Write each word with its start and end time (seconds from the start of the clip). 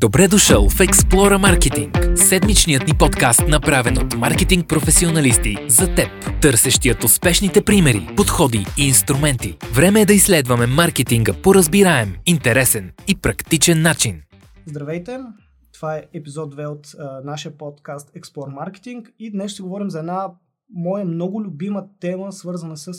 Добре 0.00 0.28
дошъл 0.28 0.68
в 0.68 0.78
Explora 0.78 1.38
Marketing, 1.46 2.14
седмичният 2.14 2.86
ни 2.88 2.92
подкаст, 2.98 3.48
направен 3.48 3.98
от 3.98 4.14
маркетинг 4.16 4.68
професионалисти 4.68 5.56
за 5.68 5.94
теб, 5.94 6.08
търсещият 6.42 7.04
успешните 7.04 7.64
примери, 7.64 8.08
подходи 8.16 8.64
и 8.78 8.82
инструменти. 8.88 9.56
Време 9.74 10.00
е 10.00 10.06
да 10.06 10.12
изследваме 10.12 10.66
маркетинга 10.66 11.32
по 11.42 11.54
разбираем, 11.54 12.14
интересен 12.26 12.92
и 13.08 13.16
практичен 13.16 13.82
начин. 13.82 14.22
Здравейте! 14.66 15.18
Това 15.72 15.96
е 15.96 16.04
епизод 16.12 16.54
2 16.54 16.66
от 16.66 16.86
а, 16.98 17.20
нашия 17.24 17.58
подкаст 17.58 18.12
Explore 18.12 18.70
Marketing 18.70 19.12
и 19.18 19.30
днес 19.30 19.52
ще 19.52 19.62
говорим 19.62 19.90
за 19.90 19.98
една 19.98 20.28
моя 20.74 21.04
много 21.04 21.42
любима 21.42 21.84
тема, 22.00 22.32
свързана 22.32 22.76
с 22.76 22.92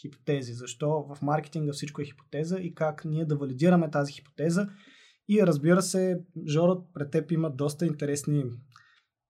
хипотези. 0.00 0.52
Защо 0.52 0.88
в 0.88 1.22
маркетинга 1.22 1.72
всичко 1.72 2.02
е 2.02 2.04
хипотеза 2.04 2.58
и 2.58 2.74
как 2.74 3.04
ние 3.04 3.24
да 3.24 3.36
валидираме 3.36 3.90
тази 3.90 4.12
хипотеза 4.12 4.68
и 5.28 5.42
разбира 5.42 5.82
се, 5.82 6.18
Жоро, 6.48 6.84
пред 6.94 7.10
теб 7.10 7.32
има 7.32 7.50
доста 7.50 7.86
интересни 7.86 8.44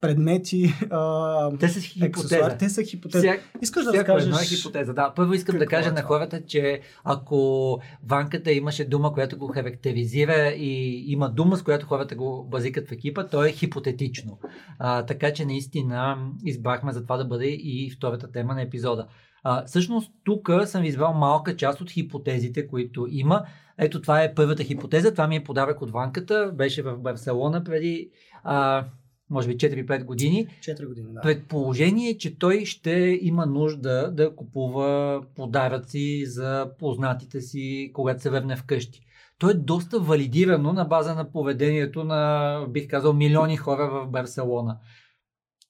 предмети. 0.01 0.75
А, 0.91 1.57
те 1.59 1.69
са 1.69 1.81
хипотеза. 1.81 2.57
Те 2.59 2.69
са 2.69 2.83
хипотеза. 2.83 3.23
Всяк, 3.23 3.41
Искаш 3.63 3.85
да 3.85 3.93
разкажеш... 3.93 4.25
едно 4.25 4.39
е 4.39 4.45
хипотеза. 4.45 4.93
Да, 4.93 5.13
първо 5.17 5.35
искам 5.35 5.59
да 5.59 5.67
кажа 5.67 5.89
е 5.89 5.93
на 5.93 6.03
хората, 6.03 6.47
че 6.47 6.81
ако 7.05 7.81
ванката 8.09 8.53
имаше 8.53 8.85
дума, 8.85 9.13
която 9.13 9.39
го 9.39 9.47
характеризира 9.47 10.49
и 10.49 11.05
има 11.13 11.31
дума, 11.31 11.57
с 11.57 11.63
която 11.63 11.87
хората 11.87 12.15
го 12.15 12.49
базикат 12.51 12.89
в 12.89 12.93
екипа, 12.93 13.27
то 13.27 13.45
е 13.45 13.53
хипотетично. 13.53 14.39
А, 14.79 15.07
така 15.07 15.33
че 15.33 15.45
наистина 15.45 16.17
избрахме 16.45 16.93
за 16.93 17.03
това 17.03 17.17
да 17.17 17.25
бъде 17.25 17.47
и 17.47 17.91
втората 17.97 18.33
тема 18.33 18.55
на 18.55 18.63
епизода. 18.63 19.07
А, 19.43 19.65
всъщност 19.67 20.13
тук 20.25 20.51
съм 20.65 20.85
избрал 20.85 21.15
малка 21.15 21.57
част 21.57 21.81
от 21.81 21.91
хипотезите, 21.91 22.67
които 22.67 23.07
има. 23.11 23.43
Ето 23.79 24.01
това 24.01 24.23
е 24.23 24.35
първата 24.35 24.65
хипотеза. 24.65 25.11
Това 25.11 25.27
ми 25.27 25.37
е 25.37 25.45
подарък 25.45 25.83
от 25.83 25.91
ванката. 25.91 26.53
Беше 26.55 26.83
в 26.83 26.99
Барселона 26.99 27.65
преди 27.65 28.11
а, 28.45 28.85
може 29.31 29.49
би 29.49 29.57
4-5 29.57 30.05
години. 30.05 30.47
4 30.61 30.87
години, 30.87 31.13
да. 31.13 31.21
Предположение, 31.21 32.19
че 32.19 32.39
той 32.39 32.65
ще 32.65 33.19
има 33.23 33.47
нужда 33.47 34.11
да 34.13 34.37
купува 34.37 35.23
подаръци 35.37 36.27
за 36.27 36.71
познатите 36.79 37.41
си, 37.41 37.91
когато 37.95 38.23
се 38.23 38.31
върне 38.31 38.57
вкъщи. 38.57 39.01
То 39.39 39.51
е 39.51 39.55
доста 39.55 40.01
валидирано 40.01 40.73
на 40.73 40.85
база 40.85 41.15
на 41.15 41.33
поведението 41.33 42.05
на, 42.05 42.67
бих 42.69 42.89
казал, 42.89 43.13
милиони 43.13 43.57
хора 43.57 43.91
в 43.91 44.11
Барселона. 44.11 44.79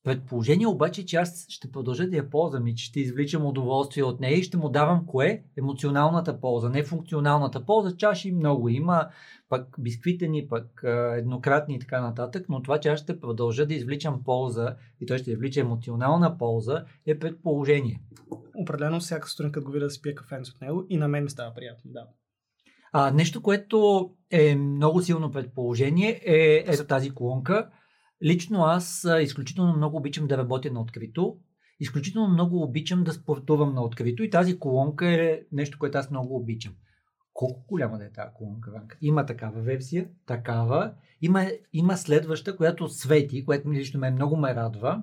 Предположение 0.06 0.66
обаче, 0.66 1.06
че 1.06 1.16
аз 1.16 1.46
ще 1.48 1.70
продължа 1.70 2.08
да 2.08 2.16
я 2.16 2.30
ползвам 2.30 2.66
и 2.66 2.74
че 2.74 2.84
ще 2.84 3.00
извличам 3.00 3.46
удоволствие 3.46 4.04
от 4.04 4.20
нея 4.20 4.38
и 4.38 4.42
ще 4.42 4.56
му 4.56 4.68
давам 4.68 5.06
кое? 5.06 5.42
Емоционалната 5.58 6.40
полза, 6.40 6.68
не 6.68 6.82
функционалната 6.82 7.66
полза. 7.66 7.96
Чаши 7.96 8.32
много 8.32 8.68
има, 8.68 9.08
пък 9.48 9.76
бисквитени, 9.78 10.48
пък 10.48 10.84
еднократни 11.16 11.74
и 11.74 11.78
така 11.78 12.00
нататък, 12.00 12.46
но 12.48 12.62
това, 12.62 12.80
че 12.80 12.88
аз 12.88 13.00
ще 13.00 13.20
продължа 13.20 13.66
да 13.66 13.74
извличам 13.74 14.24
полза 14.24 14.76
и 15.00 15.06
той 15.06 15.18
ще 15.18 15.30
извлича 15.30 15.60
емоционална 15.60 16.38
полза, 16.38 16.84
е 17.06 17.18
предположение. 17.18 18.00
Определено 18.54 19.00
всяка 19.00 19.28
сутрин, 19.28 19.52
като 19.52 19.66
го 19.66 19.72
видя 19.72 19.84
да 19.84 19.90
си 19.90 20.02
пие 20.02 20.14
кафенце 20.14 20.52
от 20.54 20.60
него 20.60 20.86
и 20.88 20.96
на 20.96 21.08
мен 21.08 21.24
ми 21.24 21.30
става 21.30 21.54
приятно, 21.54 21.90
да. 21.90 22.06
А, 22.92 23.10
нещо, 23.10 23.42
което 23.42 24.10
е 24.30 24.54
много 24.54 25.02
силно 25.02 25.30
предположение 25.30 26.20
е 26.24 26.64
ето 26.66 26.84
тази 26.84 27.10
колонка. 27.10 27.70
Лично 28.24 28.62
аз 28.62 29.06
изключително 29.20 29.76
много 29.76 29.96
обичам 29.96 30.26
да 30.26 30.38
работя 30.38 30.70
на 30.70 30.80
открито. 30.80 31.36
Изключително 31.80 32.28
много 32.28 32.62
обичам 32.62 33.04
да 33.04 33.12
спортувам 33.12 33.74
на 33.74 33.82
открито 33.82 34.22
и 34.22 34.30
тази 34.30 34.58
колонка 34.58 35.06
е 35.06 35.40
нещо, 35.52 35.78
което 35.78 35.98
аз 35.98 36.10
много 36.10 36.36
обичам. 36.36 36.74
Колко 37.32 37.64
голяма 37.68 37.98
да 37.98 38.04
е 38.04 38.12
тази 38.12 38.34
колонка, 38.34 38.70
Ванка? 38.70 38.98
Има 39.00 39.26
такава 39.26 39.60
версия, 39.60 40.08
такава. 40.26 40.94
Има, 41.22 41.50
има 41.72 41.96
следваща, 41.96 42.56
която 42.56 42.88
свети, 42.88 43.44
което 43.44 43.68
ми 43.68 43.78
лично 43.78 44.00
мен 44.00 44.14
много 44.14 44.36
ме 44.36 44.54
радва. 44.54 45.02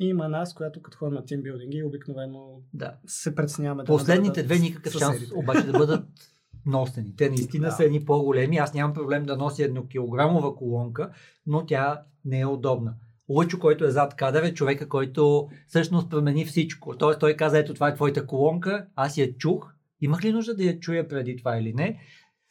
И 0.00 0.06
има 0.06 0.28
нас, 0.28 0.54
която 0.54 0.82
като 0.82 0.98
ходим 0.98 1.14
на 1.14 1.24
тимбилдинги, 1.24 1.82
обикновено 1.82 2.62
Да. 2.74 2.96
се 3.06 3.34
преценяваме 3.34 3.82
да 3.82 3.86
Последните 3.86 4.28
нададат 4.28 4.46
две 4.46 4.58
никакъв 4.58 4.92
шанс 4.92 5.18
обаче 5.34 5.66
да 5.66 5.72
бъдат 5.72 6.04
носени. 6.66 7.16
Те 7.16 7.28
наистина 7.28 7.66
Да. 7.66 7.72
са 7.72 7.84
едни 7.84 8.04
по-големи. 8.04 8.56
Аз 8.56 8.74
нямам 8.74 8.94
проблем 8.94 9.24
да 9.24 9.36
нося 9.36 9.64
еднокилограмова 9.64 10.56
колонка, 10.56 11.10
но 11.46 11.66
тя 11.66 12.02
не 12.24 12.40
е 12.40 12.46
удобна. 12.46 12.94
Лъчо, 13.28 13.58
който 13.58 13.84
е 13.84 13.90
зад 13.90 14.16
кадър, 14.16 14.42
е 14.42 14.54
човека, 14.54 14.88
който 14.88 15.48
всъщност 15.66 16.10
промени 16.10 16.44
всичко. 16.44 16.96
Тоест 16.96 17.20
той 17.20 17.34
каза, 17.34 17.58
ето 17.58 17.74
това 17.74 17.88
е 17.88 17.94
твоята 17.94 18.26
колонка, 18.26 18.86
аз 18.94 19.16
я 19.18 19.36
чух. 19.36 19.74
Имах 20.00 20.24
ли 20.24 20.32
нужда 20.32 20.54
да 20.56 20.64
я 20.64 20.80
чуя 20.80 21.08
преди 21.08 21.36
това 21.36 21.58
или 21.58 21.74
не? 21.74 21.98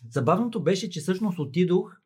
Забавното 0.09 0.64
беше, 0.64 0.90
че 0.90 1.00
всъщност 1.00 1.40
отидох, 1.40 1.97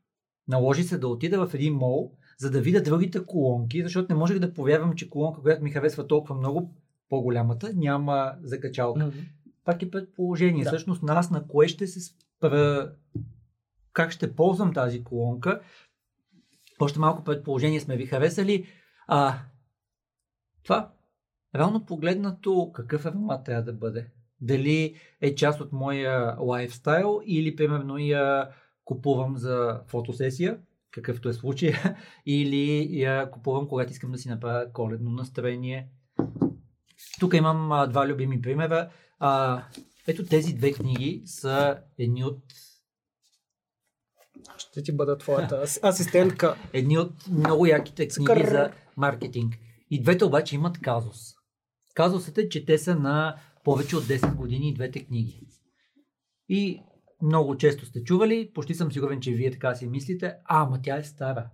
наложи 0.47 0.83
се 0.83 0.97
да 0.97 1.07
отида 1.07 1.47
в 1.47 1.53
един 1.53 1.73
мол, 1.73 2.11
за 2.37 2.51
да 2.51 2.61
видя 2.61 2.81
другите 2.83 3.25
колонки, 3.25 3.83
защото 3.83 4.13
не 4.13 4.19
можех 4.19 4.39
да 4.39 4.53
повярвам, 4.53 4.95
че 4.95 5.09
колонка, 5.09 5.41
която 5.41 5.63
ми 5.63 5.71
харесва 5.71 6.07
толкова 6.07 6.35
много, 6.35 6.75
по-голямата, 7.09 7.71
няма 7.75 8.33
закачалка 8.43 9.05
Мгм. 9.05 9.17
Пак 9.65 9.81
е 9.81 9.91
предположение. 9.91 10.63
Да. 10.63 10.69
Всъщност 10.69 11.03
нас 11.03 11.31
на 11.31 11.47
кое 11.47 11.67
ще 11.67 11.87
се 11.87 11.99
спра, 11.99 12.93
как 13.93 14.11
ще 14.11 14.35
ползвам 14.35 14.73
тази 14.73 15.03
колонка. 15.03 15.61
Още 16.79 16.99
малко 16.99 17.23
предположение 17.23 17.79
сме 17.79 17.97
ви 17.97 18.05
харесали. 18.05 18.67
А, 19.07 19.39
това, 20.63 20.91
реално 21.55 21.85
погледнато, 21.85 22.71
какъв 22.73 23.05
аромат 23.05 23.45
трябва 23.45 23.63
да 23.63 23.73
бъде? 23.73 24.07
Дали 24.41 24.95
е 25.21 25.35
част 25.35 25.61
от 25.61 25.71
моя 25.71 26.37
лайфстайл 26.39 27.21
или 27.25 27.55
примерно 27.55 27.97
я 27.97 28.49
купувам 28.85 29.37
за 29.37 29.81
фотосесия, 29.87 30.57
какъвто 30.91 31.29
е 31.29 31.33
случай, 31.33 31.73
или 32.25 32.87
я 32.99 33.31
купувам, 33.31 33.67
когато 33.67 33.91
искам 33.91 34.11
да 34.11 34.17
си 34.17 34.29
направя 34.29 34.73
коледно 34.73 35.11
настроение. 35.11 35.89
Тук 37.19 37.33
имам 37.33 37.71
а, 37.71 37.87
два 37.87 38.07
любими 38.07 38.41
примера. 38.41 38.89
А, 39.19 39.63
ето 40.07 40.25
тези 40.25 40.53
две 40.53 40.71
книги 40.73 41.23
са 41.25 41.79
едни 41.97 42.23
от, 42.23 42.43
Ще 44.57 44.83
ти 44.83 44.91
бъда 44.95 45.17
твоята 45.17 45.55
ас- 45.55 45.83
асистентка. 45.83 46.55
едни 46.73 46.97
от 46.97 47.27
много 47.27 47.65
яките 47.65 48.07
книги 48.07 48.45
за 48.47 48.71
маркетинг. 48.97 49.55
И 49.89 50.01
двете 50.01 50.25
обаче 50.25 50.55
имат 50.55 50.79
казус. 50.79 51.19
Казусът 51.93 52.37
е, 52.37 52.49
че 52.49 52.65
те 52.65 52.77
са 52.77 52.95
на 52.95 53.35
повече 53.63 53.95
от 53.97 54.03
10 54.03 54.35
години 54.35 54.69
и 54.69 54.73
двете 54.73 55.05
книги. 55.05 55.47
И 56.49 56.81
много 57.21 57.57
често 57.57 57.85
сте 57.85 58.03
чували, 58.03 58.51
почти 58.53 58.75
съм 58.75 58.91
сигурен, 58.91 59.21
че 59.21 59.31
вие 59.31 59.51
така 59.51 59.75
си 59.75 59.87
мислите, 59.87 60.25
а, 60.25 60.63
ама 60.63 60.81
тя 60.81 60.97
е 60.97 61.03
стара. 61.03 61.49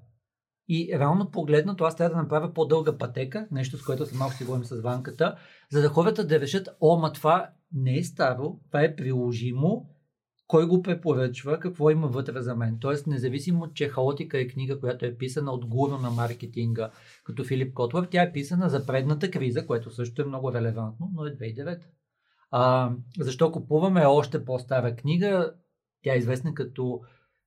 И 0.69 0.89
реално 0.99 1.31
погледнато, 1.31 1.83
аз 1.83 1.95
трябва 1.95 2.15
да 2.15 2.21
направя 2.21 2.53
по-дълга 2.53 2.97
пътека, 2.97 3.47
нещо 3.51 3.77
с 3.77 3.83
което 3.83 4.05
съм 4.05 4.17
малко 4.17 4.35
си 4.35 4.43
говорим 4.43 4.65
с 4.65 4.81
ванката, 4.81 5.35
за 5.71 5.81
да 5.81 5.89
хората 5.89 6.27
да 6.27 6.39
решат, 6.39 6.69
о, 6.81 6.99
ма 6.99 7.13
това 7.13 7.49
не 7.73 7.97
е 7.97 8.03
старо, 8.03 8.59
това 8.67 8.83
е 8.83 8.95
приложимо, 8.95 9.89
кой 10.47 10.67
го 10.67 10.81
препоръчва, 10.81 11.59
какво 11.59 11.89
има 11.89 12.07
вътре 12.07 12.41
за 12.41 12.55
мен. 12.55 12.77
Тоест, 12.81 13.07
независимо, 13.07 13.73
че 13.73 13.89
Хаотика 13.89 14.39
е 14.39 14.47
книга, 14.47 14.79
която 14.79 15.05
е 15.05 15.17
писана 15.17 15.51
от 15.51 15.65
гуру 15.65 15.97
на 15.97 16.09
маркетинга, 16.09 16.91
като 17.23 17.43
Филип 17.43 17.73
Котлър, 17.73 18.07
тя 18.11 18.23
е 18.23 18.31
писана 18.31 18.69
за 18.69 18.85
предната 18.85 19.31
криза, 19.31 19.67
което 19.67 19.91
също 19.91 20.21
е 20.21 20.25
много 20.25 20.53
релевантно, 20.53 21.11
но 21.13 21.25
е 21.25 21.37
2009. 21.37 21.79
А, 22.51 22.91
защо 23.19 23.51
купуваме 23.51 24.05
още 24.05 24.45
по-стара 24.45 24.95
книга? 24.95 25.53
Тя 26.03 26.13
е 26.13 26.17
известна 26.17 26.53
като 26.53 27.01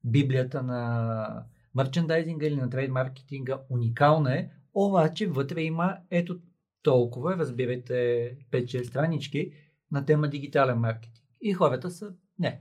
Библията 0.04 0.62
на 0.62 1.44
мерчендайзинга 1.74 2.46
или 2.46 2.56
на 2.56 2.70
трейд 2.70 2.90
маркетинга. 2.90 3.60
Уникална 3.70 4.34
е, 4.34 4.50
обаче 4.74 5.26
вътре 5.26 5.62
има 5.62 5.96
ето 6.10 6.40
толкова, 6.82 7.36
разбирайте 7.36 7.94
5-6 8.52 8.82
странички 8.82 9.52
на 9.90 10.04
тема 10.04 10.28
дигитален 10.28 10.78
маркетинг. 10.78 11.26
И 11.40 11.52
хората 11.52 11.90
са, 11.90 12.12
не, 12.38 12.60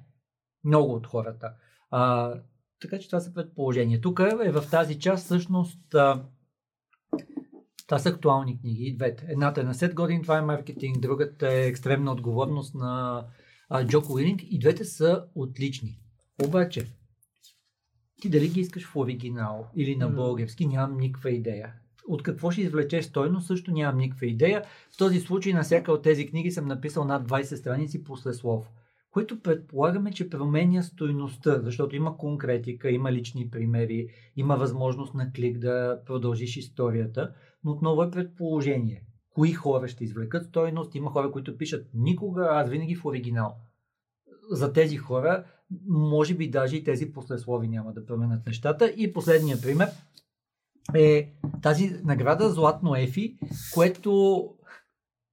много 0.63 0.93
от 0.93 1.07
хората. 1.07 1.53
А, 1.89 2.33
така 2.81 2.99
че 2.99 3.07
това 3.07 3.19
са 3.19 3.33
предположения. 3.33 4.01
Тук 4.01 4.19
е 4.45 4.51
в 4.51 4.63
тази 4.71 4.99
част 4.99 5.25
всъщност 5.25 5.95
а, 5.95 6.23
това 7.87 7.99
са 7.99 8.09
актуални 8.09 8.59
книги, 8.59 8.95
двете. 8.95 9.25
Едната 9.29 9.61
е 9.61 9.63
на 9.63 9.73
Сет 9.73 9.95
Годин, 9.95 10.21
това 10.21 10.37
е 10.37 10.41
маркетинг, 10.41 10.99
другата 10.99 11.53
е 11.53 11.67
екстремна 11.67 12.11
отговорност 12.11 12.75
на 12.75 13.25
а, 13.69 13.87
Джоко 13.87 14.13
Уилинг 14.13 14.41
и 14.43 14.59
двете 14.59 14.85
са 14.85 15.25
отлични. 15.35 15.99
Обаче, 16.45 16.87
ти 18.21 18.29
дали 18.29 18.47
ги 18.47 18.59
искаш 18.59 18.87
в 18.87 18.95
оригинал 18.95 19.67
или 19.75 19.95
на 19.95 20.09
български, 20.09 20.67
нямам 20.67 20.97
никаква 20.97 21.31
идея. 21.31 21.73
От 22.07 22.23
какво 22.23 22.51
ще 22.51 22.61
извлечеш 22.61 23.05
стойност, 23.05 23.47
също 23.47 23.71
нямам 23.71 23.97
никаква 23.97 24.25
идея. 24.25 24.63
В 24.93 24.97
този 24.97 25.19
случай 25.19 25.53
на 25.53 25.63
всяка 25.63 25.91
от 25.91 26.03
тези 26.03 26.27
книги 26.27 26.51
съм 26.51 26.67
написал 26.67 27.05
над 27.05 27.27
20 27.27 27.55
страници 27.55 28.03
после 28.03 28.33
слово 28.33 28.65
което 29.11 29.41
предполагаме, 29.41 30.11
че 30.11 30.29
променя 30.29 30.83
стойността, 30.83 31.61
защото 31.61 31.95
има 31.95 32.17
конкретика, 32.17 32.89
има 32.89 33.11
лични 33.11 33.49
примери, 33.49 34.07
има 34.35 34.55
възможност 34.55 35.13
на 35.13 35.31
клик 35.31 35.59
да 35.59 36.01
продължиш 36.05 36.57
историята, 36.57 37.33
но 37.63 37.71
отново 37.71 38.03
е 38.03 38.11
предположение. 38.11 39.03
Кои 39.33 39.51
хора 39.51 39.87
ще 39.87 40.03
извлекат 40.03 40.45
стойност? 40.45 40.95
Има 40.95 41.11
хора, 41.11 41.31
които 41.31 41.57
пишат 41.57 41.87
никога, 41.93 42.47
аз 42.51 42.69
винаги 42.69 42.95
в 42.95 43.05
оригинал. 43.05 43.55
за 44.51 44.73
тези 44.73 44.97
хора, 44.97 45.43
може 45.87 46.35
би 46.35 46.49
даже 46.49 46.75
и 46.75 46.83
тези 46.83 47.11
послеслови 47.11 47.67
няма 47.67 47.93
да 47.93 48.05
променят 48.05 48.45
нещата. 48.45 48.93
И 48.97 49.13
последния 49.13 49.61
пример 49.61 49.89
е 50.95 51.33
тази 51.61 51.89
награда 52.03 52.49
Златно 52.49 52.95
Ефи, 52.95 53.37
което 53.73 54.49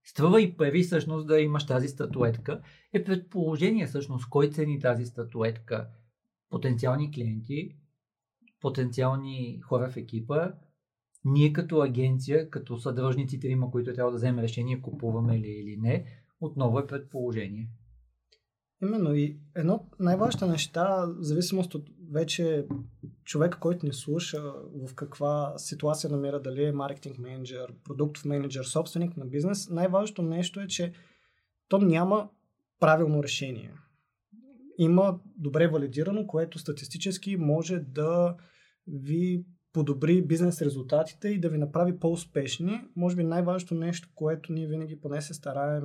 струва 0.05 0.43
и 0.43 0.57
пари 0.57 0.83
всъщност 0.83 1.27
да 1.27 1.41
имаш 1.41 1.67
тази 1.67 1.89
статуетка, 1.89 2.61
е 2.93 3.05
предположение 3.05 3.87
всъщност 3.87 4.29
кой 4.29 4.51
цени 4.51 4.81
тази 4.81 5.07
статуетка. 5.07 5.89
Потенциални 6.51 7.13
клиенти, 7.13 7.77
потенциални 8.61 9.61
хора 9.63 9.91
в 9.91 9.97
екипа, 9.97 10.53
ние 11.25 11.53
като 11.53 11.81
агенция, 11.81 12.51
като 12.51 12.79
съдръжници 12.79 13.41
трима, 13.41 13.71
които 13.71 13.95
трябва 13.95 14.13
да 14.13 14.17
вземем 14.17 14.45
решение, 14.45 14.83
купуваме 14.83 15.39
ли 15.39 15.51
или 15.51 15.77
не, 15.77 16.05
отново 16.41 16.79
е 16.79 16.87
предположение. 16.87 17.69
Именно 18.83 19.15
и 19.15 19.37
едно 19.57 19.75
от 19.75 20.01
най-важните 20.01 20.47
неща, 20.47 21.07
в 21.07 21.17
зависимост 21.21 21.75
от 21.75 21.91
вече 22.13 22.67
човека, 23.25 23.59
който 23.61 23.87
ни 23.87 23.93
слуша, 23.93 24.43
в 24.89 24.95
каква 24.95 25.55
ситуация 25.57 26.11
намира, 26.11 26.43
дали 26.43 26.65
е 26.65 26.73
маркетинг 26.73 27.19
менеджер, 27.19 27.73
продуктов 27.85 28.25
менеджер, 28.25 28.65
собственик 28.65 29.17
на 29.17 29.27
бизнес, 29.27 29.71
най-важното 29.71 30.23
нещо 30.23 30.61
е, 30.61 30.67
че 30.67 30.93
то 31.69 31.79
няма 31.79 32.29
правилно 32.81 33.23
решение. 33.23 33.73
Има 34.79 35.19
добре 35.37 35.69
валидирано, 35.69 36.27
което 36.27 36.59
статистически 36.59 37.37
може 37.37 37.79
да 37.79 38.37
ви 38.87 39.45
подобри 39.73 40.23
бизнес 40.23 40.63
резултатите 40.63 41.29
и 41.29 41.41
да 41.41 41.49
ви 41.49 41.59
направи 41.59 41.99
по-успешни. 41.99 42.81
Може 42.97 43.17
би 43.17 43.25
най-важното 43.25 43.75
нещо, 43.75 44.09
което 44.15 44.53
ние 44.53 44.67
винаги 44.67 45.01
поне 45.01 45.23
се 45.23 45.35
стараем 45.35 45.83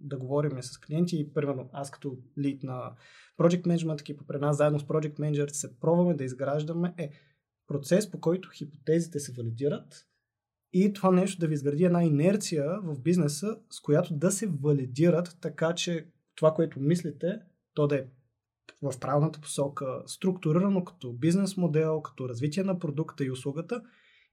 да 0.00 0.16
говорим 0.16 0.62
с 0.62 0.78
клиенти 0.78 1.20
и 1.20 1.32
примерно 1.32 1.70
аз 1.72 1.90
като 1.90 2.18
лид 2.38 2.62
на 2.62 2.92
Project 3.38 3.62
Management 3.62 4.00
екипа 4.00 4.24
при 4.28 4.38
нас 4.38 4.56
заедно 4.56 4.78
с 4.78 4.84
Project 4.84 5.14
Manager 5.14 5.48
се 5.48 5.80
пробваме 5.80 6.14
да 6.14 6.24
изграждаме 6.24 6.94
е 6.98 7.10
процес 7.66 8.10
по 8.10 8.20
който 8.20 8.50
хипотезите 8.50 9.20
се 9.20 9.32
валидират 9.32 10.06
и 10.72 10.92
това 10.92 11.10
нещо 11.10 11.40
да 11.40 11.46
ви 11.46 11.54
изгради 11.54 11.84
една 11.84 12.04
инерция 12.04 12.80
в 12.82 13.00
бизнеса, 13.00 13.56
с 13.70 13.80
която 13.80 14.14
да 14.14 14.30
се 14.30 14.46
валидират, 14.46 15.36
така 15.40 15.74
че 15.74 16.06
това, 16.34 16.54
което 16.54 16.80
мислите, 16.80 17.38
то 17.74 17.86
да 17.86 17.96
е 17.96 18.04
в 18.82 19.00
правилната 19.00 19.40
посока, 19.40 20.02
структурирано 20.06 20.84
като 20.84 21.12
бизнес 21.12 21.56
модел, 21.56 22.00
като 22.02 22.28
развитие 22.28 22.64
на 22.64 22.78
продукта 22.78 23.24
и 23.24 23.30
услугата 23.30 23.82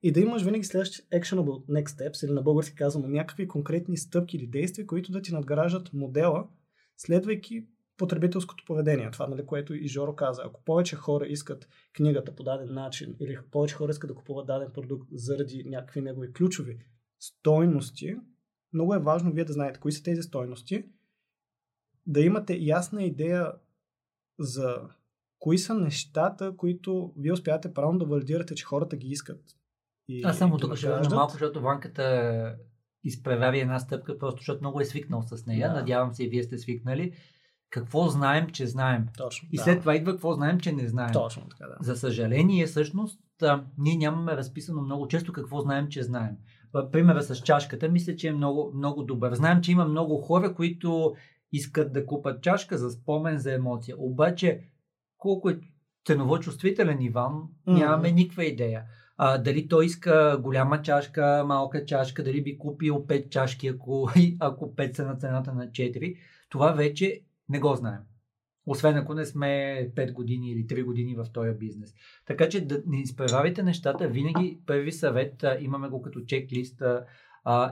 и 0.04 0.12
да 0.12 0.20
имаш 0.20 0.44
винаги 0.44 0.64
следващи 0.64 1.02
actionable 1.02 1.66
next 1.70 1.88
steps 1.88 2.26
или 2.26 2.32
на 2.32 2.42
български 2.42 2.76
казвам 2.76 3.12
някакви 3.12 3.48
конкретни 3.48 3.98
стъпки 3.98 4.38
или 4.38 4.48
действия, 4.48 4.88
които 4.88 5.12
да 5.12 5.22
ти 5.22 5.34
надграждат 5.34 5.94
модела, 5.94 6.48
следвайки 6.98 7.68
потребителското 7.98 8.64
поведение. 8.68 9.12
Това, 9.12 9.28
нали, 9.28 9.46
което 9.46 9.74
и 9.74 9.88
Жоро 9.88 10.16
каза. 10.16 10.42
Ако 10.46 10.64
повече 10.64 10.96
хора 10.96 11.28
искат 11.28 11.68
книгата 11.94 12.36
по 12.36 12.44
даден 12.44 12.74
начин 12.74 13.16
или 13.20 13.38
повече 13.52 13.76
хора 13.76 13.92
искат 13.92 14.08
да 14.08 14.16
купуват 14.16 14.48
даден 14.48 14.72
продукт 14.74 15.10
заради 15.12 15.64
някакви 15.66 16.02
негови 16.02 16.34
ключови 16.34 16.78
стойности, 17.20 18.16
много 18.74 18.94
е 18.94 19.00
важно 19.00 19.32
вие 19.32 19.46
да 19.46 19.54
знаете 19.54 19.80
кои 19.80 19.92
са 19.92 20.04
тези 20.04 20.22
стойности, 20.22 20.86
да 22.08 22.22
имате 22.22 22.58
ясна 22.60 23.04
идея 23.04 23.52
за 24.40 24.78
кои 25.40 25.58
са 25.58 25.76
нещата, 25.76 26.58
които 26.58 27.14
вие 27.18 27.34
успявате 27.34 27.74
правилно 27.74 28.00
да 28.00 28.06
валидирате, 28.06 28.56
че 28.56 28.66
хората 28.66 28.98
ги 28.98 29.08
искат. 29.08 29.42
И, 30.08 30.22
Аз 30.24 30.38
само 30.38 30.58
тук 30.58 30.76
ще 30.76 30.90
върна 30.90 31.16
малко, 31.16 31.32
защото 31.32 31.62
Ванката 31.62 32.56
изправяви 33.04 33.60
една 33.60 33.80
стъпка, 33.80 34.18
просто 34.18 34.40
защото 34.40 34.62
много 34.62 34.82
е 34.82 34.86
свикнал 34.86 35.22
с 35.22 35.46
нея. 35.46 35.70
Да. 35.70 35.74
Надявам 35.74 36.14
се 36.14 36.24
и 36.24 36.30
вие 36.30 36.44
сте 36.44 36.58
свикнали. 36.58 37.14
Какво 37.70 38.08
знаем, 38.08 38.50
че 38.50 38.68
знаем. 38.68 39.08
Точно, 39.18 39.50
и 39.52 39.58
след 39.58 39.80
това 39.80 39.96
идва 39.96 40.12
какво 40.12 40.34
знаем, 40.34 40.60
че 40.60 40.72
не 40.72 40.88
знаем. 40.88 41.14
Точно 41.14 41.48
така, 41.50 41.66
да. 41.66 41.78
За 41.82 41.96
съжаление, 41.96 42.66
всъщност, 42.66 43.20
а, 43.42 43.64
ние 43.78 43.98
нямаме 43.98 44.38
разписано 44.38 44.82
много 44.82 45.08
често 45.08 45.34
какво 45.34 45.62
знаем, 45.62 45.88
че 45.88 46.04
знаем. 46.04 46.38
Примера 46.92 47.22
с 47.22 47.36
чашката, 47.36 47.90
мисля, 47.90 48.16
че 48.16 48.28
е 48.28 48.34
много, 48.34 48.72
много 48.76 49.04
добър. 49.04 49.34
Знаем, 49.34 49.62
че 49.62 49.72
има 49.72 49.86
много 49.86 50.18
хора, 50.18 50.56
които 50.56 51.16
искат 51.52 51.94
да 51.94 52.06
купат 52.06 52.44
чашка 52.44 52.78
за 52.78 52.90
спомен, 52.90 53.38
за 53.38 53.54
емоция. 53.54 53.96
Обаче, 53.98 54.62
колко 55.18 55.50
е 55.50 55.60
ценово 56.06 56.40
чувствителен 56.40 57.02
Иван, 57.02 57.34
нямаме 57.68 58.12
никаква 58.12 58.46
идея. 58.46 58.84
А, 59.18 59.38
дали 59.38 59.68
той 59.68 59.86
иска 59.86 60.40
голяма 60.42 60.82
чашка, 60.82 61.44
малка 61.48 61.86
чашка, 61.86 62.24
дали 62.24 62.44
би 62.44 62.58
купил 62.58 62.96
5 62.96 63.30
чашки, 63.30 63.68
ако, 63.68 64.10
ако 64.40 64.76
5 64.76 64.96
са 64.96 65.06
на 65.06 65.16
цената 65.16 65.54
на 65.54 65.68
4. 65.68 66.18
Това 66.50 66.72
вече 66.72 67.22
не 67.50 67.60
го 67.60 67.76
знаем. 67.76 68.00
Освен 68.66 68.98
ако 68.98 69.14
не 69.14 69.26
сме 69.26 69.48
5 69.96 70.14
години 70.14 70.52
или 70.52 70.68
3 70.68 70.84
години 70.84 71.16
в 71.16 71.26
този 71.34 71.52
бизнес. 71.52 71.94
Така 72.26 72.50
че 72.50 72.66
да 72.66 72.82
не 72.88 73.02
изправявайте 73.02 73.64
нещата. 73.64 74.08
Винаги 74.08 74.60
първи 74.66 74.92
съвет, 74.92 75.46
имаме 75.60 75.90
го 75.90 76.02
като 76.02 76.22
чеклист, 76.22 76.82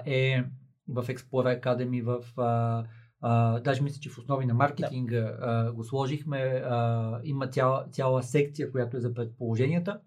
е 0.06 0.44
в 0.88 1.08
Explorer 1.08 1.64
Academy, 1.64 2.04
в 2.04 2.42
а, 2.42 2.84
а, 3.22 3.60
даже 3.60 3.82
мисля, 3.82 4.00
че 4.00 4.10
в 4.10 4.18
основи 4.18 4.46
на 4.46 4.54
маркетинга 4.54 5.22
да. 5.22 5.38
а, 5.42 5.72
го 5.72 5.84
сложихме. 5.84 6.38
А, 6.66 7.20
има 7.24 7.48
цяла, 7.48 7.86
цяла 7.92 8.24
секция, 8.24 8.72
която 8.72 8.98
е 8.98 9.00
за 9.00 9.14
предположенията. 9.14 10.02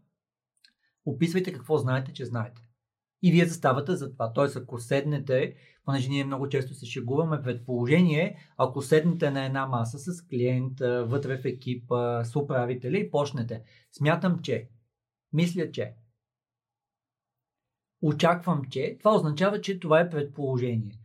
Описвайте 1.06 1.52
какво 1.52 1.76
знаете, 1.76 2.12
че 2.12 2.24
знаете. 2.24 2.62
И 3.22 3.32
вие 3.32 3.46
заставате 3.46 3.96
за 3.96 4.12
това. 4.12 4.32
Тоест, 4.32 4.56
ако 4.56 4.78
седнете, 4.78 5.54
понеже 5.84 6.08
ние 6.08 6.24
много 6.24 6.48
често 6.48 6.74
се 6.74 6.86
шегуваме, 6.86 7.42
предположение, 7.42 8.36
ако 8.56 8.82
седнете 8.82 9.30
на 9.30 9.44
една 9.44 9.66
маса 9.66 9.98
с 9.98 10.26
клиент, 10.26 10.80
вътре 10.80 11.38
в 11.38 11.44
екипа, 11.44 12.24
с 12.24 12.36
управители 12.36 13.00
и 13.00 13.10
почнете. 13.10 13.62
Смятам, 13.92 14.38
че, 14.42 14.68
мисля, 15.32 15.70
че, 15.70 15.94
очаквам, 18.02 18.64
че, 18.70 18.96
това 18.98 19.14
означава, 19.14 19.60
че 19.60 19.80
това 19.80 20.00
е 20.00 20.10
предположение 20.10 20.99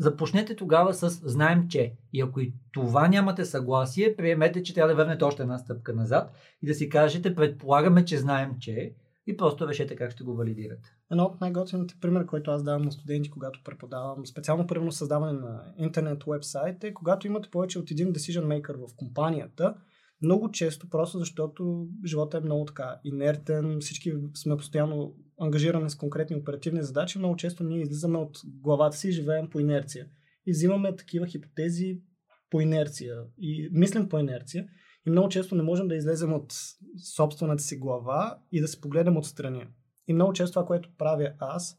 започнете 0.00 0.56
тогава 0.56 0.94
с 0.94 1.10
знаем, 1.10 1.68
че. 1.68 1.92
И 2.12 2.20
ако 2.20 2.40
и 2.40 2.52
това 2.72 3.08
нямате 3.08 3.44
съгласие, 3.44 4.16
приемете, 4.16 4.62
че 4.62 4.74
трябва 4.74 4.88
да 4.88 4.94
върнете 4.94 5.24
още 5.24 5.42
една 5.42 5.58
стъпка 5.58 5.92
назад 5.92 6.32
и 6.62 6.66
да 6.66 6.74
си 6.74 6.88
кажете, 6.88 7.34
предполагаме, 7.34 8.04
че 8.04 8.18
знаем, 8.18 8.50
че 8.60 8.94
и 9.26 9.36
просто 9.36 9.68
решете 9.68 9.96
как 9.96 10.10
ще 10.10 10.24
го 10.24 10.34
валидирате. 10.34 10.96
Едно 11.10 11.24
от 11.24 11.40
най-готините 11.40 11.94
примери, 12.00 12.26
който 12.26 12.50
аз 12.50 12.62
давам 12.62 12.82
на 12.82 12.92
студенти, 12.92 13.30
когато 13.30 13.60
преподавам, 13.64 14.26
специално 14.26 14.66
примерно 14.66 14.92
създаване 14.92 15.32
на 15.32 15.62
интернет 15.78 16.24
вебсайт, 16.26 16.84
е 16.84 16.94
когато 16.94 17.26
имате 17.26 17.50
повече 17.50 17.78
от 17.78 17.90
един 17.90 18.12
decision 18.12 18.44
maker 18.44 18.76
в 18.76 18.96
компанията, 18.96 19.74
много 20.22 20.50
често, 20.50 20.90
просто 20.90 21.18
защото 21.18 21.88
живота 22.04 22.38
е 22.38 22.40
много 22.40 22.64
така 22.64 23.00
инертен, 23.04 23.78
всички 23.80 24.12
сме 24.34 24.56
постоянно 24.56 25.14
ангажирани 25.40 25.90
с 25.90 25.94
конкретни 25.94 26.36
оперативни 26.36 26.82
задачи, 26.82 27.18
много 27.18 27.36
често 27.36 27.64
ние 27.64 27.82
излизаме 27.82 28.18
от 28.18 28.38
главата 28.44 28.96
си 28.96 29.08
и 29.08 29.12
живеем 29.12 29.50
по 29.50 29.60
инерция. 29.60 30.06
И 30.46 30.52
взимаме 30.52 30.96
такива 30.96 31.26
хипотези 31.26 32.00
по 32.50 32.60
инерция 32.60 33.16
и 33.38 33.68
мислим 33.72 34.08
по 34.08 34.18
инерция. 34.18 34.68
И 35.06 35.10
много 35.10 35.28
често 35.28 35.54
не 35.54 35.62
можем 35.62 35.88
да 35.88 35.94
излезем 35.96 36.32
от 36.32 36.54
собствената 37.14 37.62
си 37.62 37.76
глава 37.76 38.38
и 38.52 38.60
да 38.60 38.68
се 38.68 38.80
погледнем 38.80 39.16
отстрани. 39.16 39.66
И 40.08 40.14
много 40.14 40.32
често 40.32 40.52
това, 40.52 40.66
което 40.66 40.90
правя 40.98 41.32
аз, 41.38 41.78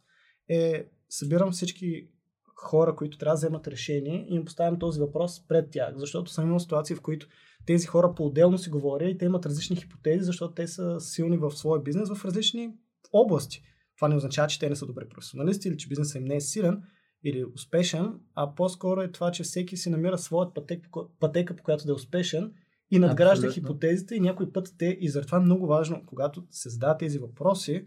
е 0.50 0.86
събирам 1.10 1.52
всички 1.52 2.10
хора, 2.56 2.96
които 2.96 3.18
трябва 3.18 3.34
да 3.34 3.38
вземат 3.38 3.68
решение 3.68 4.28
и 4.30 4.36
им 4.36 4.46
поставям 4.46 4.80
този 4.80 5.00
въпрос 5.00 5.48
пред 5.48 5.72
тях. 5.72 5.94
Защото 5.96 6.32
съм 6.32 6.46
имал 6.46 6.60
ситуации, 6.60 6.96
в 6.96 7.02
които 7.02 7.28
тези 7.66 7.88
хора 7.88 8.16
по-отделно 8.16 8.58
си 8.58 8.70
говоря 8.70 9.10
и 9.10 9.18
те 9.18 9.26
имат 9.26 9.46
различни 9.46 9.76
хипотези, 9.76 10.24
защото 10.24 10.54
те 10.54 10.68
са 10.68 11.00
силни 11.00 11.38
в 11.38 11.52
своя 11.52 11.84
бизнес 11.84 12.10
в 12.10 12.26
различни 12.26 12.74
области. 13.14 13.62
Това 13.96 14.08
не 14.08 14.16
означава, 14.16 14.48
че 14.48 14.60
те 14.60 14.70
не 14.70 14.76
са 14.76 14.86
добри 14.86 15.10
професионалисти 15.10 15.68
или 15.68 15.78
че 15.78 15.88
бизнесът 15.88 16.16
им 16.16 16.24
не 16.24 16.36
е 16.36 16.42
силен 16.42 16.82
или 17.24 17.46
успешен, 17.56 18.14
а 18.36 18.56
по-скоро 18.56 19.02
е 19.02 19.12
това, 19.12 19.32
че 19.32 19.44
всеки 19.44 19.78
си 19.78 19.90
намира 19.90 20.18
своят 20.18 20.54
пътек, 20.54 20.88
пътека, 21.20 21.56
по 21.56 21.64
която 21.64 21.86
да 21.86 21.92
е 21.92 21.96
успешен 21.96 22.54
и 22.92 23.00
надгражда 23.00 23.48
Абсолютно. 23.48 23.54
хипотезите 23.54 24.16
и 24.16 24.20
някой 24.20 24.52
път 24.52 24.76
те, 24.78 24.98
и 25.02 25.10
затова 25.10 25.38
е 25.38 25.42
много 25.42 25.68
важно, 25.68 26.04
когато 26.06 26.44
се 26.50 26.70
задават 26.70 27.00
тези 27.00 27.20
въпроси, 27.20 27.86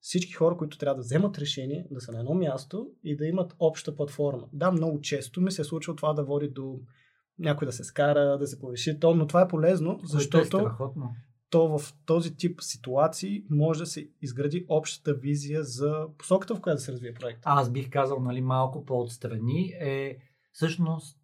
всички 0.00 0.32
хора, 0.32 0.56
които 0.56 0.78
трябва 0.78 0.94
да 0.94 1.02
вземат 1.02 1.38
решение, 1.38 1.86
да 1.90 2.00
са 2.00 2.12
на 2.12 2.18
едно 2.18 2.34
място 2.34 2.90
и 3.04 3.16
да 3.16 3.26
имат 3.26 3.54
обща 3.58 3.96
платформа. 3.96 4.48
Да, 4.52 4.72
много 4.72 5.00
често 5.00 5.40
ми 5.40 5.52
се 5.52 5.62
е 5.62 5.64
случило 5.64 5.96
това 5.96 6.12
да 6.12 6.24
води 6.24 6.48
до 6.48 6.80
някой 7.38 7.66
да 7.66 7.72
се 7.72 7.84
скара, 7.84 8.38
да 8.38 8.46
се 8.46 8.58
повиши 8.58 9.00
то, 9.00 9.14
но 9.14 9.26
това 9.26 9.42
е 9.42 9.48
полезно, 9.48 10.00
защото 10.02 10.58
е 10.58 10.64
то 11.50 11.78
в 11.78 11.92
този 12.06 12.36
тип 12.36 12.60
ситуации 12.60 13.44
може 13.50 13.80
да 13.80 13.86
се 13.86 14.08
изгради 14.22 14.66
общата 14.68 15.14
визия 15.14 15.64
за 15.64 16.06
посоката, 16.18 16.54
в 16.54 16.60
която 16.60 16.76
да 16.76 16.80
се 16.80 16.92
развие 16.92 17.14
проект. 17.14 17.40
Аз 17.44 17.70
бих 17.70 17.90
казал 17.90 18.20
нали, 18.20 18.40
малко 18.40 18.84
по-отстрани 18.84 19.72
е 19.80 20.18
всъщност 20.52 21.18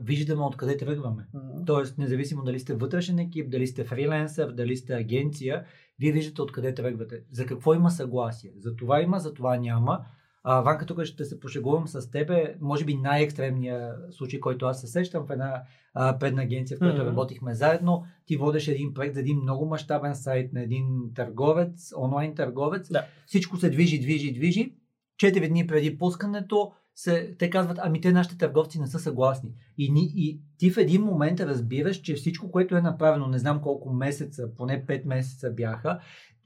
виждаме 0.00 0.42
откъде 0.42 0.76
тръгваме. 0.76 1.28
Mm-hmm. 1.34 1.66
Тоест, 1.66 1.98
независимо 1.98 2.42
дали 2.42 2.60
сте 2.60 2.74
вътрешен 2.74 3.18
екип, 3.18 3.50
дали 3.50 3.66
сте 3.66 3.84
фриленсър, 3.84 4.52
дали 4.52 4.76
сте 4.76 4.94
агенция, 4.94 5.64
вие 5.98 6.12
виждате 6.12 6.42
откъде 6.42 6.74
тръгвате. 6.74 7.22
За 7.30 7.46
какво 7.46 7.74
има 7.74 7.90
съгласие. 7.90 8.52
За 8.58 8.76
това 8.76 9.00
има, 9.00 9.18
за 9.18 9.34
това 9.34 9.56
няма. 9.56 10.04
А, 10.44 10.60
Ванка, 10.60 10.86
тук 10.86 11.04
ще 11.04 11.24
се 11.24 11.40
пошегувам 11.40 11.88
с 11.88 12.10
тебе. 12.10 12.54
Може 12.60 12.84
би 12.84 12.94
най-екстремния 12.94 13.94
случай, 14.10 14.40
който 14.40 14.66
аз 14.66 14.80
се 14.80 14.86
сещам 14.86 15.26
в 15.26 15.30
една 15.30 15.62
а, 15.94 16.18
предна 16.18 16.42
агенция, 16.42 16.76
в 16.76 16.78
която 16.78 17.02
mm-hmm. 17.02 17.06
работихме 17.06 17.54
заедно. 17.54 18.04
Ти 18.26 18.36
водеше 18.36 18.72
един 18.72 18.94
проект 18.94 19.14
за 19.14 19.20
един 19.20 19.36
много 19.36 19.66
мащабен 19.66 20.14
сайт 20.14 20.52
на 20.52 20.62
един 20.62 20.86
търговец, 21.14 21.92
онлайн 21.96 22.34
търговец. 22.34 22.88
Да. 22.92 23.06
Всичко 23.26 23.56
се 23.56 23.70
движи, 23.70 24.00
движи, 24.00 24.32
движи. 24.32 24.74
Четири 25.18 25.48
дни 25.48 25.66
преди 25.66 25.98
пускането 25.98 26.72
се, 26.94 27.34
те 27.38 27.50
казват, 27.50 27.78
ами 27.82 28.00
те 28.00 28.12
нашите 28.12 28.38
търговци 28.38 28.80
не 28.80 28.86
са 28.86 28.98
съгласни. 28.98 29.50
И, 29.78 29.92
ни, 29.92 30.12
и 30.16 30.40
ти 30.58 30.70
в 30.70 30.76
един 30.76 31.02
момент 31.02 31.40
разбираш, 31.40 32.00
че 32.00 32.14
всичко, 32.14 32.50
което 32.50 32.76
е 32.76 32.80
направено, 32.80 33.26
не 33.26 33.38
знам 33.38 33.60
колко 33.62 33.92
месеца, 33.92 34.54
поне 34.56 34.86
5 34.86 35.06
месеца 35.06 35.50
бяха, 35.50 36.00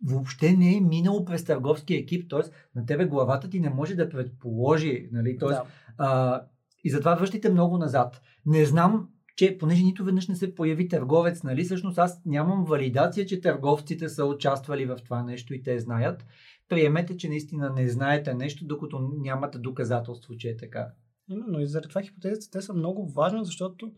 въобще 0.05 0.53
не 0.53 0.76
е 0.76 0.81
минало 0.81 1.25
през 1.25 1.45
търговския 1.45 1.99
екип, 1.99 2.31
т.е. 2.31 2.41
на 2.79 2.87
тебе 2.87 3.07
главата 3.07 3.50
ти 3.50 3.61
не 3.61 3.71
може 3.71 3.95
да 3.95 4.09
предположи, 4.09 5.09
нали, 5.12 5.38
т.е. 5.38 5.49
Да. 5.49 5.65
А, 5.99 6.43
и 6.85 6.91
затова 6.91 7.15
връщайте 7.15 7.53
много 7.53 7.79
назад. 7.79 8.21
Не 8.47 8.65
знам, 8.65 9.09
че 9.37 9.59
понеже 9.59 9.83
нито 9.83 10.05
веднъж 10.05 10.29
не 10.29 10.37
се 10.37 10.55
появи 10.55 10.88
търговец, 10.88 11.43
нали, 11.43 11.65
всъщност 11.65 11.99
аз 11.99 12.23
нямам 12.26 12.65
валидация, 12.65 13.26
че 13.26 13.41
търговците 13.41 14.09
са 14.09 14.25
участвали 14.25 14.87
в 14.87 14.97
това 15.05 15.23
нещо 15.23 15.55
и 15.55 15.62
те 15.62 15.79
знаят. 15.79 16.26
Приемете, 16.69 17.17
че 17.17 17.29
наистина 17.29 17.71
не 17.71 17.88
знаете 17.88 18.35
нещо, 18.35 18.65
докато 18.65 19.11
нямате 19.19 19.59
доказателство, 19.59 20.37
че 20.37 20.49
е 20.49 20.57
така. 20.57 20.88
Именно 21.31 21.61
и 21.61 21.67
заради 21.67 21.88
това 21.88 22.03
хипотезите 22.03 22.50
те 22.50 22.62
са 22.62 22.75
много 22.75 23.09
важни, 23.09 23.45
защото 23.45 23.93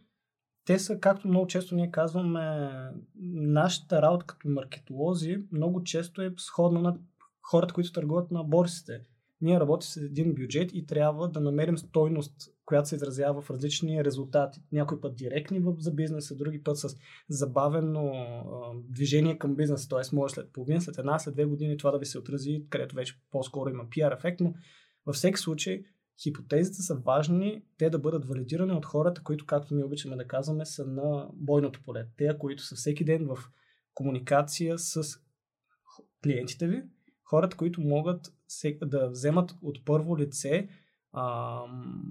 те 0.68 0.78
са, 0.78 1.00
както 1.00 1.28
много 1.28 1.46
често 1.46 1.74
ние 1.74 1.90
казваме, 1.90 2.70
нашата 3.32 4.02
работа 4.02 4.26
като 4.26 4.48
маркетолози 4.48 5.38
много 5.52 5.84
често 5.84 6.22
е 6.22 6.34
сходна 6.36 6.80
на 6.80 6.98
хората, 7.42 7.74
които 7.74 7.92
търгуват 7.92 8.30
на 8.30 8.44
борсите. 8.44 9.00
Ние 9.40 9.60
работим 9.60 9.86
с 9.86 9.96
един 9.96 10.34
бюджет 10.34 10.70
и 10.74 10.86
трябва 10.86 11.28
да 11.28 11.40
намерим 11.40 11.78
стойност, 11.78 12.34
която 12.64 12.88
се 12.88 12.94
изразява 12.94 13.42
в 13.42 13.50
различни 13.50 14.04
резултати. 14.04 14.60
Някой 14.72 15.00
път 15.00 15.16
директни 15.16 15.62
за 15.78 15.92
бизнеса, 15.92 16.36
други 16.36 16.62
път 16.62 16.78
с 16.78 16.96
забавено 17.28 18.12
движение 18.88 19.38
към 19.38 19.56
бизнеса. 19.56 19.88
Т.е. 19.88 20.16
може 20.16 20.34
след 20.34 20.52
половина, 20.52 20.80
след 20.80 20.98
една, 20.98 21.18
след 21.18 21.34
две 21.34 21.44
години 21.44 21.76
това 21.76 21.90
да 21.90 21.98
ви 21.98 22.06
се 22.06 22.18
отрази, 22.18 22.64
където 22.70 22.94
вече 22.94 23.20
по-скоро 23.30 23.70
има 23.70 23.84
PR 23.84 24.16
ефект, 24.16 24.40
но 24.40 24.54
във 25.06 25.16
всеки 25.16 25.38
случай 25.38 25.82
хипотезите 26.22 26.82
са 26.82 26.94
важни 26.94 27.62
те 27.78 27.90
да 27.90 27.98
бъдат 27.98 28.24
валидирани 28.24 28.72
от 28.72 28.86
хората, 28.86 29.22
които, 29.22 29.46
както 29.46 29.74
ние 29.74 29.84
обичаме 29.84 30.16
да 30.16 30.26
казваме, 30.26 30.66
са 30.66 30.86
на 30.86 31.28
бойното 31.34 31.82
поле. 31.84 32.06
Те, 32.16 32.38
които 32.38 32.62
са 32.62 32.74
всеки 32.74 33.04
ден 33.04 33.26
в 33.26 33.38
комуникация 33.94 34.78
с 34.78 35.02
клиентите 36.22 36.68
ви, 36.68 36.82
хората, 37.24 37.56
които 37.56 37.80
могат 37.80 38.32
да 38.82 39.08
вземат 39.08 39.54
от 39.62 39.84
първо 39.84 40.18
лице 40.18 40.68
ам, 41.16 42.02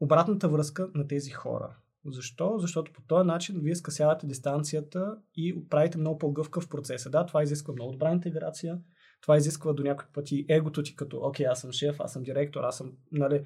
обратната 0.00 0.48
връзка 0.48 0.90
на 0.94 1.06
тези 1.06 1.30
хора. 1.30 1.76
Защо? 2.06 2.58
Защото 2.58 2.92
по 2.92 3.02
този 3.02 3.26
начин 3.26 3.60
вие 3.60 3.74
скъсявате 3.74 4.26
дистанцията 4.26 5.18
и 5.34 5.68
правите 5.68 5.98
много 5.98 6.18
по-гъвкав 6.18 6.68
процеса. 6.68 7.10
Да, 7.10 7.26
това 7.26 7.42
изисква 7.42 7.74
много 7.74 7.92
добра 7.92 8.12
интеграция, 8.12 8.78
това 9.24 9.36
изисква 9.36 9.72
до 9.72 9.82
някакъв 9.82 10.12
пъти 10.12 10.46
егото 10.48 10.82
ти 10.82 10.96
като, 10.96 11.20
окей, 11.22 11.46
аз 11.46 11.60
съм 11.60 11.72
шеф, 11.72 11.96
аз 12.00 12.12
съм 12.12 12.22
директор, 12.22 12.64
аз 12.64 12.76
съм, 12.76 12.92
нали, 13.12 13.44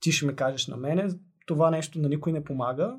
ти 0.00 0.12
ще 0.12 0.26
ме 0.26 0.36
кажеш 0.36 0.66
на 0.66 0.76
мене. 0.76 1.08
Това 1.46 1.70
нещо 1.70 1.98
на 1.98 2.08
никой 2.08 2.32
не 2.32 2.44
помага. 2.44 2.98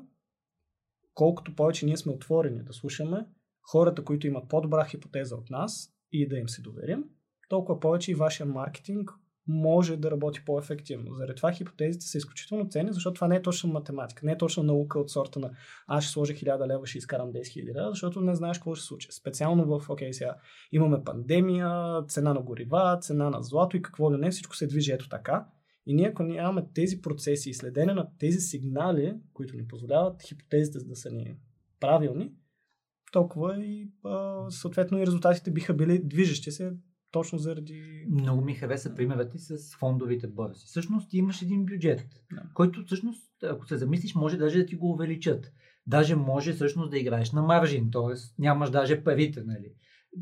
Колкото 1.14 1.56
повече 1.56 1.86
ние 1.86 1.96
сме 1.96 2.12
отворени 2.12 2.62
да 2.62 2.72
слушаме 2.72 3.26
хората, 3.62 4.04
които 4.04 4.26
имат 4.26 4.48
по-добра 4.48 4.84
хипотеза 4.84 5.36
от 5.36 5.50
нас 5.50 5.92
и 6.12 6.28
да 6.28 6.36
им 6.36 6.48
се 6.48 6.62
доверим, 6.62 7.04
толкова 7.48 7.80
повече 7.80 8.10
и 8.10 8.14
вашия 8.14 8.46
маркетинг 8.46 9.10
може 9.46 9.96
да 9.96 10.10
работи 10.10 10.44
по-ефективно. 10.44 11.14
Заради 11.14 11.34
това 11.34 11.52
хипотезите 11.52 12.06
са 12.06 12.18
изключително 12.18 12.68
ценни, 12.68 12.92
защото 12.92 13.14
това 13.14 13.28
не 13.28 13.36
е 13.36 13.42
точно 13.42 13.72
математика, 13.72 14.26
не 14.26 14.32
е 14.32 14.38
точно 14.38 14.62
наука 14.62 15.00
от 15.00 15.10
сорта 15.10 15.40
на 15.40 15.50
аз 15.86 16.04
ще 16.04 16.12
сложа 16.12 16.32
1000 16.32 16.66
лева, 16.66 16.86
ще 16.86 16.98
изкарам 16.98 17.32
10 17.32 17.40
000 17.40 17.74
лева, 17.74 17.90
защото 17.90 18.20
не 18.20 18.34
знаеш 18.34 18.58
какво 18.58 18.74
ще 18.74 18.86
случи. 18.86 19.08
Специално 19.10 19.78
в, 19.78 19.90
окей, 19.90 20.12
сега 20.12 20.36
имаме 20.72 21.04
пандемия, 21.04 22.02
цена 22.08 22.34
на 22.34 22.42
горива, 22.42 22.98
цена 23.00 23.30
на 23.30 23.42
злато 23.42 23.76
и 23.76 23.82
какво 23.82 24.12
ли 24.12 24.16
не, 24.16 24.30
всичко 24.30 24.56
се 24.56 24.66
движи 24.66 24.92
ето 24.92 25.08
така. 25.08 25.46
И 25.86 25.94
ние, 25.94 26.08
ако 26.08 26.22
нямаме 26.22 26.66
тези 26.74 27.00
процеси 27.00 27.50
и 27.50 27.54
следене 27.54 27.94
на 27.94 28.08
тези 28.18 28.38
сигнали, 28.38 29.14
които 29.32 29.56
ни 29.56 29.66
позволяват 29.66 30.22
хипотезите 30.22 30.78
да 30.78 30.96
са 30.96 31.10
ни 31.10 31.36
правилни, 31.80 32.32
толкова 33.12 33.64
и 33.64 33.90
съответно 34.48 34.98
и 34.98 35.06
резултатите 35.06 35.50
биха 35.50 35.74
били 35.74 36.02
движещи 36.04 36.50
се 36.50 36.72
точно 37.10 37.38
заради... 37.38 38.06
Много 38.10 38.44
ми 38.44 38.54
хареса 38.54 38.94
примерът 38.94 39.32
ти 39.32 39.38
с 39.38 39.76
фондовите 39.76 40.26
борси. 40.26 40.66
Всъщност 40.66 41.10
ти 41.10 41.18
имаш 41.18 41.42
един 41.42 41.64
бюджет, 41.66 42.06
Да. 42.32 42.42
който 42.54 42.84
всъщност, 42.86 43.32
ако 43.42 43.66
се 43.66 43.76
замислиш, 43.76 44.14
може 44.14 44.36
даже 44.36 44.58
да 44.58 44.66
ти 44.66 44.74
го 44.74 44.90
увеличат. 44.92 45.52
Даже 45.86 46.16
може 46.16 46.52
всъщност 46.52 46.90
да 46.90 46.98
играеш 46.98 47.32
на 47.32 47.42
маржин, 47.42 47.90
т.е. 47.90 48.14
нямаш 48.38 48.70
даже 48.70 49.04
парите, 49.04 49.42
нали? 49.44 49.72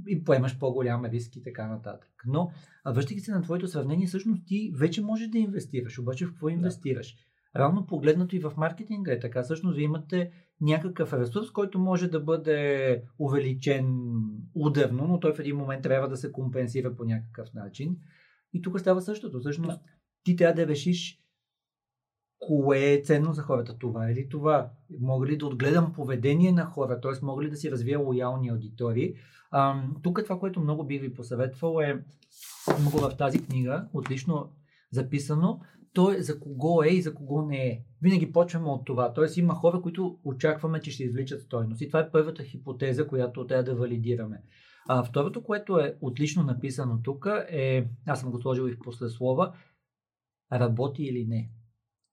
И 0.06 0.24
поемаш 0.24 0.58
по-голям 0.58 1.04
риск 1.04 1.36
и 1.36 1.42
така 1.42 1.66
нататък. 1.66 2.10
Но, 2.26 2.50
връщайки 2.86 3.20
се 3.20 3.30
на 3.32 3.42
твоето 3.42 3.68
сравнение, 3.68 4.06
всъщност 4.06 4.42
ти 4.46 4.72
вече 4.76 5.02
можеш 5.02 5.28
да 5.28 5.38
инвестираш. 5.38 5.98
Обаче 5.98 6.26
в 6.26 6.30
какво 6.30 6.48
инвестираш? 6.48 7.16
Равно 7.58 7.86
погледнато 7.86 8.36
и 8.36 8.40
в 8.40 8.52
маркетинга 8.56 9.12
е 9.12 9.20
така. 9.20 9.42
Всъщност 9.42 9.76
вие 9.76 9.84
имате 9.84 10.30
някакъв 10.60 11.12
ресурс, 11.12 11.50
който 11.50 11.78
може 11.78 12.08
да 12.08 12.20
бъде 12.20 13.02
увеличен 13.18 13.98
ударно, 14.54 15.06
но 15.08 15.20
той 15.20 15.34
в 15.34 15.38
един 15.38 15.56
момент 15.56 15.82
трябва 15.82 16.08
да 16.08 16.16
се 16.16 16.32
компенсира 16.32 16.96
по 16.96 17.04
някакъв 17.04 17.54
начин. 17.54 17.96
И 18.52 18.62
тук 18.62 18.80
става 18.80 19.00
същото. 19.00 19.40
Всъщност 19.40 19.80
ти 20.24 20.36
трябва 20.36 20.54
да 20.54 20.66
решиш 20.66 21.22
кое 22.38 22.92
е 22.92 23.02
ценно 23.02 23.32
за 23.32 23.42
хората, 23.42 23.78
това 23.78 24.10
или 24.10 24.28
това. 24.28 24.70
Мога 25.00 25.26
ли 25.26 25.36
да 25.36 25.46
отгледам 25.46 25.92
поведение 25.92 26.52
на 26.52 26.64
хора, 26.64 27.00
т.е. 27.00 27.24
мога 27.24 27.42
ли 27.42 27.50
да 27.50 27.56
си 27.56 27.70
развия 27.70 27.98
лоялни 27.98 28.48
аудитории. 28.48 29.14
А, 29.50 29.82
тук 30.02 30.20
това, 30.24 30.38
което 30.38 30.60
много 30.60 30.84
би 30.84 30.98
ви 30.98 31.14
посъветвал 31.14 31.80
е, 31.80 32.04
много 32.80 32.98
в 32.98 33.16
тази 33.16 33.44
книга, 33.44 33.88
отлично 33.92 34.52
записано, 34.90 35.60
то 35.92 36.12
е 36.12 36.22
за 36.22 36.40
кого 36.40 36.82
е 36.82 36.88
и 36.88 37.02
за 37.02 37.14
кого 37.14 37.42
не 37.42 37.66
е. 37.66 37.84
Винаги 38.02 38.32
почваме 38.32 38.68
от 38.68 38.84
това. 38.84 39.12
Тоест 39.12 39.36
има 39.36 39.54
хора, 39.54 39.80
които 39.82 40.18
очакваме, 40.24 40.80
че 40.80 40.90
ще 40.90 41.04
извличат 41.04 41.42
стойност. 41.42 41.80
И 41.80 41.88
това 41.88 42.00
е 42.00 42.10
първата 42.10 42.44
хипотеза, 42.44 43.06
която 43.06 43.46
трябва 43.46 43.64
да 43.64 43.74
валидираме. 43.74 44.42
А 44.88 45.04
второто, 45.04 45.42
което 45.42 45.78
е 45.78 45.96
отлично 46.00 46.42
написано 46.42 47.00
тук 47.02 47.26
е, 47.50 47.88
аз 48.06 48.20
съм 48.20 48.30
го 48.30 48.40
сложил 48.40 48.68
и 48.68 48.72
в 48.72 48.78
послеслова, 48.84 49.52
работи 50.52 51.02
или 51.02 51.26
не. 51.26 51.50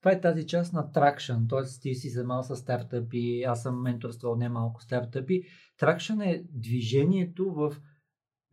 Това 0.01 0.11
е 0.11 0.21
тази 0.21 0.47
част 0.47 0.73
на 0.73 0.91
traction, 0.91 1.49
т.е. 1.49 1.79
ти 1.81 1.95
си 1.95 2.09
занимавал 2.09 2.43
с 2.43 2.55
стартъпи, 2.55 3.43
аз 3.47 3.63
съм 3.63 3.81
менторствал 3.81 4.35
немалко 4.35 4.81
стартъпи. 4.81 5.43
Traction 5.81 6.25
е 6.25 6.45
движението 6.53 7.53
в 7.53 7.75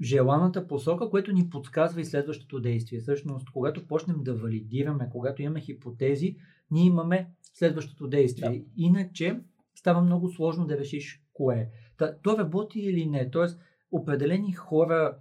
желаната 0.01 0.67
посока, 0.67 1.11
което 1.11 1.33
ни 1.33 1.51
подсказва 1.51 2.01
и 2.01 2.05
следващото 2.05 2.61
действие. 2.61 3.01
Всъщност, 3.01 3.51
когато 3.51 3.87
почнем 3.87 4.17
да 4.23 4.35
валидираме, 4.35 5.09
когато 5.13 5.43
имаме 5.43 5.61
хипотези, 5.61 6.37
ние 6.71 6.85
имаме 6.85 7.31
следващото 7.55 8.09
действие. 8.09 8.59
Да. 8.59 8.65
Иначе 8.77 9.41
става 9.75 10.01
много 10.01 10.29
сложно 10.29 10.67
да 10.67 10.79
решиш 10.79 11.23
кое 11.33 11.57
е. 11.57 11.69
Та, 11.99 12.19
то 12.23 12.39
работи 12.39 12.81
или 12.81 13.07
не. 13.07 13.31
Тоест, 13.31 13.61
определени 13.93 14.53
хора 14.53 15.19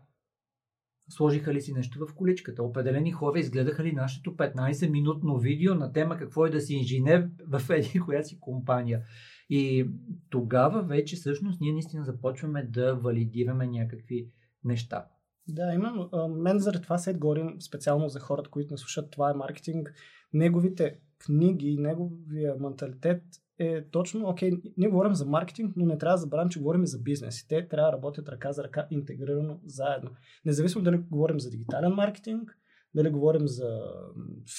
сложиха 1.10 1.54
ли 1.54 1.62
си 1.62 1.74
нещо 1.74 2.06
в 2.06 2.16
количката. 2.16 2.64
Определени 2.64 3.12
хора 3.12 3.40
изгледаха 3.40 3.84
ли 3.84 3.92
нашето 3.92 4.36
15-минутно 4.36 5.40
видео 5.40 5.76
на 5.76 5.94
тема 5.94 6.18
какво 6.18 6.46
е 6.46 6.50
да 6.50 6.62
си 6.62 6.74
инженер 6.74 7.30
в 7.48 7.62
еди 7.70 8.00
коя 8.00 8.24
си 8.24 8.40
компания. 8.40 9.02
И 9.50 9.90
тогава 10.30 10.84
вече 10.84 11.16
всъщност 11.16 11.62
ние 11.62 11.74
наистина 11.74 12.06
започваме 12.06 12.64
да 12.64 12.96
валидираме 12.96 13.68
някакви 13.68 14.28
неща. 14.64 15.06
Да, 15.48 15.74
именно. 15.74 16.10
Мен 16.30 16.60
заради 16.60 16.84
това 16.84 16.98
се 16.98 17.14
говорим 17.14 17.62
специално 17.62 18.10
за 18.10 18.20
хората, 18.20 18.50
които 18.50 18.74
не 18.74 18.78
слушат 18.78 19.12
това 19.12 19.32
е 19.32 19.34
маркетинг. 19.34 19.94
Неговите 20.34 21.00
книги, 21.26 21.78
неговия 21.80 22.56
менталитет 22.60 23.24
е 23.60 23.90
точно, 23.90 24.30
окей, 24.30 24.52
ние 24.78 24.90
говорим 24.90 25.16
за 25.16 25.26
маркетинг, 25.26 25.74
но 25.76 25.86
не 25.86 25.98
трябва 25.98 26.14
да 26.14 26.22
забравим, 26.22 26.50
че 26.50 26.60
говорим 26.60 26.84
и 26.84 26.88
за 26.88 27.00
бизнес. 27.00 27.40
И 27.40 27.48
те 27.48 27.68
трябва 27.68 27.92
да 27.92 27.98
работят 27.98 28.30
ръка 28.30 28.52
за 28.52 28.64
ръка, 28.64 28.88
интегрирано 28.92 29.60
заедно. 29.66 30.12
Независимо 30.46 30.84
дали 30.84 30.98
говорим 30.98 31.40
за 31.40 31.50
дигитален 31.50 31.92
маркетинг, 31.92 32.58
дали 32.96 33.10
говорим 33.10 33.48
за 33.48 33.82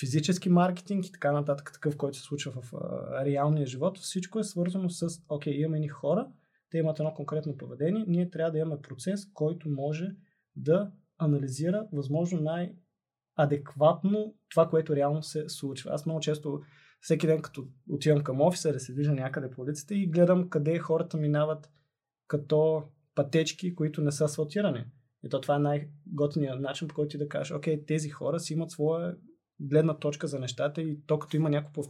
физически 0.01 0.49
маркетинг 0.49 1.07
и 1.07 1.13
така 1.13 1.33
нататък, 1.33 1.71
такъв, 1.73 1.97
който 1.97 2.17
се 2.17 2.23
случва 2.23 2.53
в 2.63 2.75
а, 2.75 3.25
реалния 3.25 3.67
живот, 3.67 3.99
всичко 3.99 4.39
е 4.39 4.45
свързано 4.45 4.89
с, 4.91 5.07
окей, 5.29 5.55
имаме 5.55 5.79
ни 5.79 5.89
хора, 5.89 6.29
те 6.73 6.79
имат 6.79 6.99
едно 6.99 7.15
конкретно 7.15 7.57
поведение, 7.57 8.05
ние 8.09 8.31
трябва 8.31 8.51
да 8.53 8.59
имаме 8.59 8.83
процес, 8.83 9.33
който 9.33 9.71
може 9.71 10.11
да 10.57 10.91
анализира 11.19 11.89
възможно 11.93 12.41
най-адекватно 12.41 14.35
това, 14.49 14.69
което 14.69 14.97
реално 14.97 15.23
се 15.23 15.49
случва. 15.49 15.91
Аз 15.95 16.07
много 16.07 16.21
често, 16.21 16.61
всеки 17.01 17.27
ден, 17.27 17.43
като 17.43 17.67
отивам 17.89 18.25
към 18.25 18.41
офиса, 18.41 18.73
да 18.73 18.81
се 18.81 18.93
движа 18.93 19.13
някъде 19.13 19.51
по 19.51 19.63
улицата 19.63 19.95
и 19.95 20.07
гледам 20.07 20.49
къде 20.49 20.79
хората 20.79 21.17
минават 21.17 21.71
като 22.27 22.83
пътечки, 23.15 23.75
които 23.75 24.01
не 24.01 24.13
са 24.13 24.25
асфалтирани. 24.25 24.85
И 25.25 25.29
то 25.29 25.41
това 25.41 25.57
е 25.57 25.59
най-готният 25.59 26.61
начин, 26.61 26.89
по 26.89 26.95
който 26.95 27.09
ти 27.09 27.19
да 27.19 27.29
кажеш, 27.29 27.53
окей, 27.53 27.87
тези 27.87 28.09
хора 28.09 28.41
си 28.41 28.53
имат 28.53 28.71
своя 28.71 29.17
гледна 29.61 29.99
точка 29.99 30.27
за 30.27 30.39
нещата 30.39 30.83
и 30.83 31.01
то 31.07 31.19
като 31.19 31.37
има 31.37 31.51
някаква 31.51 31.83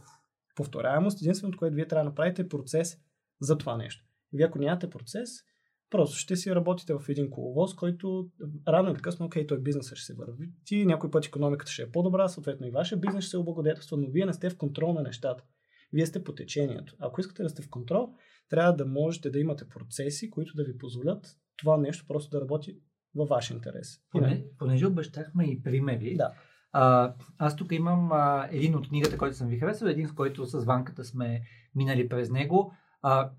повторяемост, 0.55 1.23
единственото, 1.23 1.59
което 1.59 1.77
вие 1.77 1.89
трябва 1.89 2.05
да 2.05 2.11
направите 2.11 2.43
е 2.43 2.49
процес 2.49 2.99
за 3.41 3.59
това 3.59 3.77
нещо. 3.77 4.05
Вие 4.33 4.47
ако 4.47 4.59
нямате 4.59 4.91
процес, 4.91 5.31
просто 5.91 6.17
ще 6.17 6.37
си 6.37 6.55
работите 6.55 6.95
в 6.95 7.09
един 7.09 7.31
коловоз, 7.31 7.75
който 7.75 8.31
рано 8.69 8.91
или 8.91 8.99
късно, 8.99 9.27
окей, 9.27 9.47
той 9.47 9.61
бизнесът 9.61 9.99
ще 9.99 10.07
се 10.07 10.15
върви. 10.15 10.51
Ти 10.65 10.87
някой 10.87 11.11
път 11.11 11.27
економиката 11.27 11.73
ще 11.73 11.83
е 11.83 11.91
по-добра, 11.91 12.29
съответно 12.29 12.67
и 12.67 12.71
вашия 12.71 12.99
бизнес 12.99 13.25
ще 13.25 13.31
се 13.31 13.39
облагодетелства, 13.39 13.97
но 13.97 14.11
вие 14.11 14.27
не 14.27 14.33
сте 14.33 14.51
в 14.51 14.57
контрол 14.57 14.93
на 14.93 15.03
нещата. 15.03 15.45
Вие 15.93 16.07
сте 16.07 16.25
по 16.25 16.35
течението. 16.35 16.97
Ако 16.99 17.21
искате 17.21 17.43
да 17.43 17.49
сте 17.49 17.63
в 17.63 17.71
контрол, 17.71 18.09
трябва 18.49 18.73
да 18.73 18.87
можете 18.87 19.31
да 19.31 19.39
имате 19.39 19.69
процеси, 19.69 20.31
които 20.31 20.57
да 20.57 20.65
ви 20.65 20.79
позволят 20.79 21.37
това 21.57 21.77
нещо 21.77 22.05
просто 22.09 22.31
да 22.31 22.41
работи 22.41 22.79
във 23.15 23.29
ваш 23.29 23.51
интерес. 23.51 24.01
Поне, 24.11 24.45
понеже 24.59 24.87
обещахме 24.87 25.45
и 25.45 25.63
примери, 25.63 26.17
да. 26.17 26.33
а, 26.73 27.15
аз 27.39 27.57
тук 27.57 27.73
имам 27.73 28.13
а, 28.13 28.49
един 28.51 28.75
от 28.75 28.89
книгата, 28.89 29.19
който 29.19 29.37
съм 29.37 29.49
ви 29.49 29.59
харесал, 29.59 29.87
един 29.87 30.09
с 30.09 30.13
който 30.13 30.45
с 30.45 30.65
Ванката 30.65 31.05
сме 31.05 31.43
минали 31.75 32.09
през 32.09 32.31
него. 32.31 32.73
А, 33.03 33.31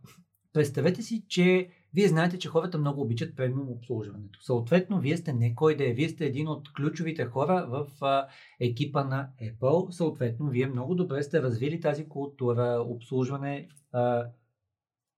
представете 0.53 1.01
си, 1.01 1.25
че 1.27 1.69
вие 1.93 2.07
знаете, 2.07 2.39
че 2.39 2.47
хората 2.47 2.77
много 2.77 3.01
обичат 3.01 3.35
премиум 3.35 3.69
обслужването. 3.69 4.41
Съответно, 4.41 4.99
вие 4.99 5.17
сте 5.17 5.33
не 5.33 5.55
кой 5.55 5.77
да 5.77 5.89
е. 5.89 5.93
Вие 5.93 6.09
сте 6.09 6.25
един 6.25 6.47
от 6.47 6.73
ключовите 6.73 7.25
хора 7.25 7.67
в 7.69 8.05
а, 8.05 8.27
екипа 8.59 9.03
на 9.03 9.29
Apple. 9.41 9.91
Съответно, 9.91 10.49
вие 10.49 10.67
много 10.67 10.95
добре 10.95 11.23
сте 11.23 11.41
развили 11.41 11.79
тази 11.79 12.09
култура, 12.09 12.85
обслужване 12.87 13.67
а, 13.91 14.25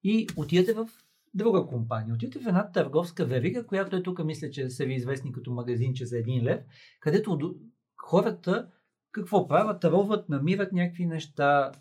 и 0.04 0.28
отидете 0.38 0.74
в 0.74 0.90
друга 1.34 1.66
компания. 1.68 2.16
Отидете 2.16 2.40
в 2.40 2.48
една 2.48 2.72
търговска 2.72 3.26
верига, 3.26 3.66
която 3.66 3.96
е 3.96 4.04
тук, 4.04 4.24
мисля, 4.26 4.50
че 4.50 4.70
са 4.70 4.86
ви 4.86 4.94
известни 4.94 5.32
като 5.32 5.52
магазинче 5.52 6.06
за 6.06 6.18
един 6.18 6.44
лев, 6.44 6.62
където 7.00 7.56
хората 7.98 8.70
какво 9.12 9.48
правят? 9.48 9.86
Роват, 9.86 10.30
намират 10.30 10.72
някакви 10.72 11.06
неща. 11.06 11.72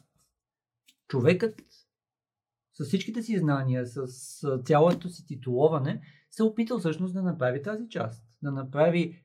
Човекът 1.08 1.62
с 2.74 2.84
всичките 2.84 3.22
си 3.22 3.38
знания, 3.38 3.86
с 3.86 4.06
цялото 4.64 5.08
си 5.08 5.26
титуловане, 5.26 6.00
се 6.30 6.42
е 6.42 6.46
опитал 6.46 6.78
всъщност 6.78 7.14
да 7.14 7.22
направи 7.22 7.62
тази 7.62 7.88
част. 7.88 8.24
Да 8.42 8.52
направи 8.52 9.22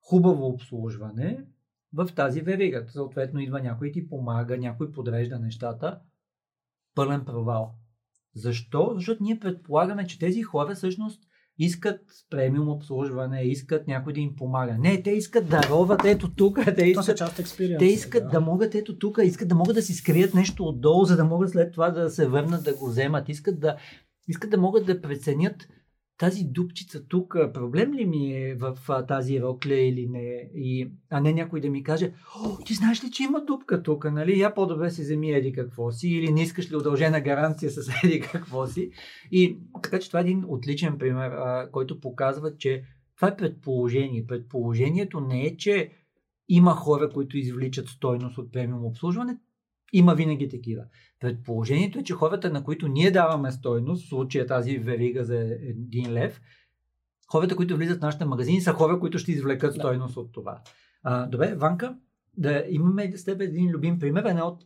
хубаво 0.00 0.46
обслужване 0.46 1.44
в 1.92 2.08
тази 2.14 2.40
верига. 2.40 2.86
Съответно 2.88 3.40
идва 3.40 3.60
някой 3.60 3.92
ти 3.92 4.08
помага, 4.08 4.58
някой 4.58 4.92
подрежда 4.92 5.38
нещата. 5.38 6.00
Пълен 6.94 7.24
провал. 7.24 7.74
Защо? 8.34 8.92
Защото 8.94 9.22
ние 9.22 9.40
предполагаме, 9.40 10.06
че 10.06 10.18
тези 10.18 10.42
хора 10.42 10.74
всъщност 10.74 11.22
искат 11.58 12.00
премиум 12.30 12.68
обслужване, 12.68 13.42
искат 13.42 13.86
някой 13.86 14.12
да 14.12 14.20
им 14.20 14.36
помага. 14.36 14.76
Не, 14.78 15.02
те 15.02 15.10
искат 15.10 15.48
да 15.48 15.62
роват 15.70 16.04
ето 16.04 16.34
тук. 16.34 16.58
Те 16.76 16.84
искат, 16.84 17.32
те 17.78 17.84
искат 17.84 18.24
да. 18.24 18.30
да 18.30 18.40
могат 18.40 18.74
ето 18.74 18.98
тук, 18.98 19.18
искат 19.22 19.48
да 19.48 19.54
могат 19.54 19.74
да 19.74 19.82
си 19.82 19.94
скрият 19.94 20.34
нещо 20.34 20.64
отдолу, 20.64 21.04
за 21.04 21.16
да 21.16 21.24
могат 21.24 21.50
след 21.50 21.72
това 21.72 21.90
да 21.90 22.10
се 22.10 22.26
върнат 22.26 22.64
да 22.64 22.74
го 22.74 22.86
вземат. 22.86 23.28
Искат 23.28 23.60
да, 23.60 23.76
искат 24.28 24.50
да 24.50 24.58
могат 24.58 24.86
да 24.86 25.00
преценят 25.00 25.68
тази 26.18 26.44
дупчица 26.44 27.06
тук, 27.08 27.36
проблем 27.54 27.94
ли 27.94 28.04
ми 28.04 28.32
е 28.32 28.54
в 28.54 28.78
а, 28.88 29.06
тази 29.06 29.40
рокля 29.40 29.74
или 29.74 30.06
не? 30.06 30.50
И, 30.54 30.90
а 31.10 31.20
не 31.20 31.32
някой 31.32 31.60
да 31.60 31.70
ми 31.70 31.82
каже, 31.82 32.12
О, 32.36 32.64
ти 32.64 32.74
знаеш 32.74 33.04
ли, 33.04 33.10
че 33.10 33.22
има 33.22 33.44
дупка 33.44 33.82
тук, 33.82 34.12
нали? 34.12 34.38
Я 34.38 34.54
по-добре 34.54 34.90
си 34.90 35.02
вземи 35.02 35.30
еди 35.30 35.52
какво 35.52 35.92
си, 35.92 36.08
или 36.08 36.32
не 36.32 36.42
искаш 36.42 36.70
ли 36.72 36.76
удължена 36.76 37.20
гаранция 37.20 37.70
с 37.70 37.90
еди 38.04 38.20
какво 38.20 38.66
си. 38.66 38.90
И 39.30 39.58
така 39.82 39.98
че 39.98 40.08
това 40.08 40.20
е 40.20 40.22
един 40.22 40.44
отличен 40.48 40.98
пример, 40.98 41.30
а, 41.30 41.68
който 41.72 42.00
показва, 42.00 42.56
че 42.56 42.82
това 43.16 43.28
е 43.28 43.36
предположение. 43.36 44.26
Предположението 44.26 45.20
не 45.20 45.42
е, 45.42 45.56
че 45.56 45.90
има 46.48 46.70
хора, 46.70 47.10
които 47.10 47.38
извличат 47.38 47.88
стойност 47.88 48.38
от 48.38 48.52
премиум 48.52 48.84
обслужване. 48.84 49.38
Има 49.92 50.14
винаги 50.14 50.48
такива. 50.48 50.82
Предположението 51.20 51.98
е, 51.98 52.02
че 52.02 52.12
хората, 52.12 52.50
на 52.50 52.64
които 52.64 52.88
ние 52.88 53.10
даваме 53.10 53.52
стойност, 53.52 54.04
в 54.04 54.08
случая 54.08 54.46
тази 54.46 54.78
верига 54.78 55.24
за 55.24 55.38
един 55.62 56.12
лев, 56.12 56.40
хората, 57.28 57.56
които 57.56 57.76
влизат 57.76 57.98
в 57.98 58.02
нашите 58.02 58.24
магазини, 58.24 58.60
са 58.60 58.72
хора, 58.72 59.00
които 59.00 59.18
ще 59.18 59.32
извлекат 59.32 59.74
стойност 59.74 60.14
да. 60.14 60.20
от 60.20 60.32
това. 60.32 60.60
А, 61.02 61.26
добре, 61.26 61.54
Ванка, 61.54 61.96
да 62.36 62.64
имаме 62.68 63.16
с 63.16 63.24
теб 63.24 63.40
един 63.40 63.70
любим 63.70 63.98
пример. 63.98 64.24
Една 64.24 64.46
от 64.46 64.62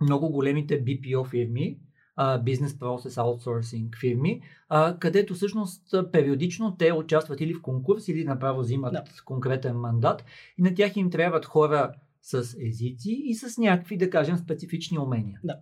много 0.00 0.28
големите 0.28 0.84
BPO 0.84 1.28
фирми, 1.28 1.78
Business 2.18 2.68
Process 2.68 3.22
Outsourcing 3.22 4.00
фирми, 4.00 4.42
а, 4.68 4.98
където 4.98 5.34
всъщност 5.34 5.94
периодично 6.12 6.76
те 6.76 6.92
участват 6.92 7.40
или 7.40 7.54
в 7.54 7.62
конкурс, 7.62 8.08
или 8.08 8.24
направо 8.24 8.60
взимат 8.60 8.92
да. 8.92 9.04
конкретен 9.24 9.76
мандат 9.76 10.24
и 10.58 10.62
на 10.62 10.74
тях 10.74 10.96
им 10.96 11.10
трябват 11.10 11.46
хора 11.46 11.92
с 12.22 12.54
езици 12.58 13.22
и 13.24 13.34
с 13.34 13.58
някакви, 13.58 13.96
да 13.96 14.10
кажем, 14.10 14.38
специфични 14.38 14.98
умения. 14.98 15.40
Да. 15.44 15.54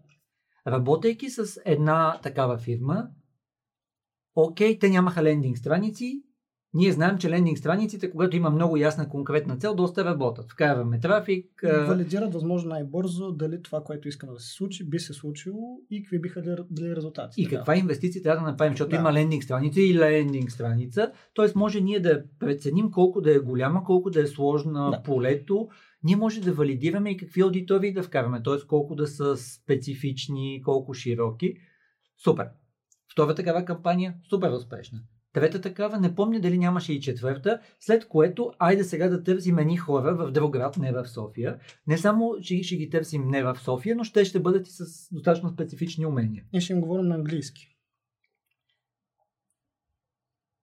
Работейки 0.66 1.30
с 1.30 1.60
една 1.64 2.20
такава 2.22 2.58
фирма, 2.58 3.08
окей, 4.34 4.78
те 4.78 4.88
нямаха 4.90 5.22
лендинг 5.22 5.58
страници, 5.58 6.22
ние 6.74 6.92
знаем, 6.92 7.18
че 7.18 7.30
лендинг 7.30 7.58
страниците, 7.58 8.10
когато 8.10 8.36
има 8.36 8.50
много 8.50 8.76
ясна 8.76 9.08
конкретна 9.08 9.56
цел, 9.56 9.74
доста 9.74 10.04
работят. 10.04 10.52
Вкарваме 10.52 11.00
трафик. 11.00 11.60
Валидират 11.62 12.34
възможно 12.34 12.70
най-бързо 12.70 13.32
дали 13.32 13.62
това, 13.62 13.84
което 13.84 14.08
искаме 14.08 14.32
да 14.32 14.40
се 14.40 14.52
случи, 14.52 14.88
би 14.88 14.98
се 14.98 15.14
случило 15.14 15.78
и 15.90 16.02
какви 16.02 16.20
биха 16.20 16.64
били 16.70 16.96
резултати. 16.96 17.42
И 17.42 17.46
каква 17.46 17.76
инвестиция 17.76 18.22
трябва 18.22 18.44
да 18.44 18.50
направим, 18.50 18.72
защото 18.72 18.90
да. 18.90 18.96
има 18.96 19.12
лендинг 19.12 19.44
страница 19.44 19.80
и 19.80 19.98
лендинг 19.98 20.50
страница. 20.50 21.12
Тоест 21.34 21.56
може 21.56 21.80
ние 21.80 22.00
да 22.00 22.22
преценим 22.38 22.90
колко 22.90 23.20
да 23.20 23.34
е 23.34 23.38
голяма, 23.38 23.84
колко 23.84 24.10
да 24.10 24.20
е 24.20 24.26
сложна 24.26 24.90
да. 24.90 25.02
полето. 25.02 25.68
Ние 26.02 26.16
може 26.16 26.40
да 26.40 26.52
валидираме 26.52 27.10
и 27.10 27.16
какви 27.16 27.40
аудитории 27.40 27.92
да 27.92 28.02
вкараме, 28.02 28.42
т.е. 28.42 28.66
колко 28.66 28.94
да 28.94 29.06
са 29.06 29.36
специфични, 29.36 30.62
колко 30.64 30.94
широки. 30.94 31.54
Супер. 32.24 32.48
Втора 33.12 33.34
такава 33.34 33.64
кампания, 33.64 34.14
супер 34.30 34.50
успешна. 34.50 34.98
Трета 35.32 35.60
такава, 35.60 36.00
не 36.00 36.14
помня 36.14 36.40
дали 36.40 36.58
нямаше 36.58 36.92
и 36.92 37.00
четвърта, 37.00 37.60
след 37.80 38.08
което 38.08 38.52
айде 38.58 38.84
сега 38.84 39.08
да 39.08 39.22
търсим 39.22 39.58
едни 39.58 39.76
хора 39.76 40.14
в 40.14 40.30
друг 40.30 40.52
град, 40.52 40.76
не 40.76 40.92
в 40.92 41.08
София. 41.08 41.58
Не 41.86 41.98
само 41.98 42.34
ще, 42.40 42.62
ще 42.62 42.76
ги 42.76 42.90
търсим 42.90 43.28
не 43.28 43.42
в 43.42 43.56
София, 43.56 43.96
но 43.96 44.04
ще 44.04 44.24
ще 44.24 44.40
бъдат 44.40 44.68
и 44.68 44.70
с 44.70 45.08
достатъчно 45.12 45.50
специфични 45.50 46.06
умения. 46.06 46.44
Ние 46.52 46.60
ще 46.60 46.72
им 46.72 46.80
говорим 46.80 47.06
на 47.06 47.14
английски. 47.14 47.74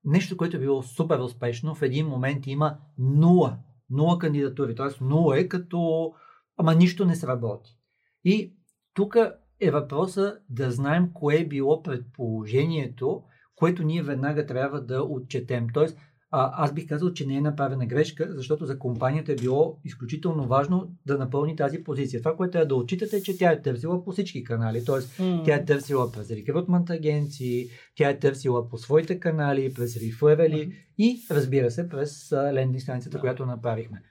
Нещо, 0.04 0.38
което 0.38 0.58
е 0.58 0.60
било 0.60 0.84
супер 0.84 1.20
успешно, 1.20 1.76
в 1.76 1.82
един 1.82 2.08
момент 2.08 2.48
има 2.48 2.78
нула. 2.98 3.58
Нула 3.90 4.20
кандидатури. 4.20 4.76
Т.е. 4.76 5.04
нула 5.04 5.40
е 5.40 5.48
като 5.48 6.12
ама 6.58 6.76
нищо 6.76 7.06
не 7.06 7.16
сработи. 7.16 7.78
И 8.24 8.54
тук 8.94 9.18
е 9.60 9.72
въпроса 9.72 10.40
да 10.50 10.72
знаем 10.72 11.10
кое 11.14 11.36
е 11.36 11.48
било 11.48 11.84
предположението, 11.84 13.24
което 13.56 13.84
ние 13.84 14.04
веднага 14.04 14.46
трябва 14.46 14.82
да 14.82 15.04
отчетем. 15.04 15.68
Тоест, 15.74 15.98
а, 16.32 16.64
аз 16.64 16.74
бих 16.74 16.88
казал, 16.88 17.14
че 17.14 17.26
не 17.26 17.36
е 17.36 17.42
направена 17.42 17.86
грешка, 17.86 18.28
защото 18.30 18.66
за 18.66 18.80
компанията 18.80 19.32
е 19.32 19.36
било 19.36 19.80
изключително 19.84 20.48
важно 20.48 20.92
да 21.06 21.18
напълни 21.18 21.56
тази 21.56 21.84
позиция. 21.84 22.22
Това, 22.22 22.36
което 22.36 22.58
е 22.58 22.66
да 22.66 22.76
отчитате, 22.76 23.18
е, 23.18 23.22
че 23.22 23.38
тя 23.38 23.52
е 23.52 23.62
търсила 23.62 24.04
по 24.04 24.12
всички 24.12 24.44
канали. 24.44 24.86
Тоест, 24.86 25.18
mm. 25.18 25.46
тя 25.46 25.56
е 25.56 25.66
търсила 25.66 26.12
през 26.12 26.32
рекрутмент 26.32 26.90
агенции, 26.90 27.66
тя 27.96 28.10
е 28.10 28.20
търсила 28.20 28.70
по 28.70 28.78
своите 28.78 29.20
канали, 29.20 29.74
през 29.74 29.98
реферали 29.98 30.68
mm. 30.68 30.74
и, 30.98 31.22
разбира 31.32 31.72
се, 31.72 31.90
през 31.90 32.32
лендинг 32.32 32.82
страницата, 32.82 33.18
yeah. 33.18 33.22
която 33.22 33.46
направихме. 33.46 34.02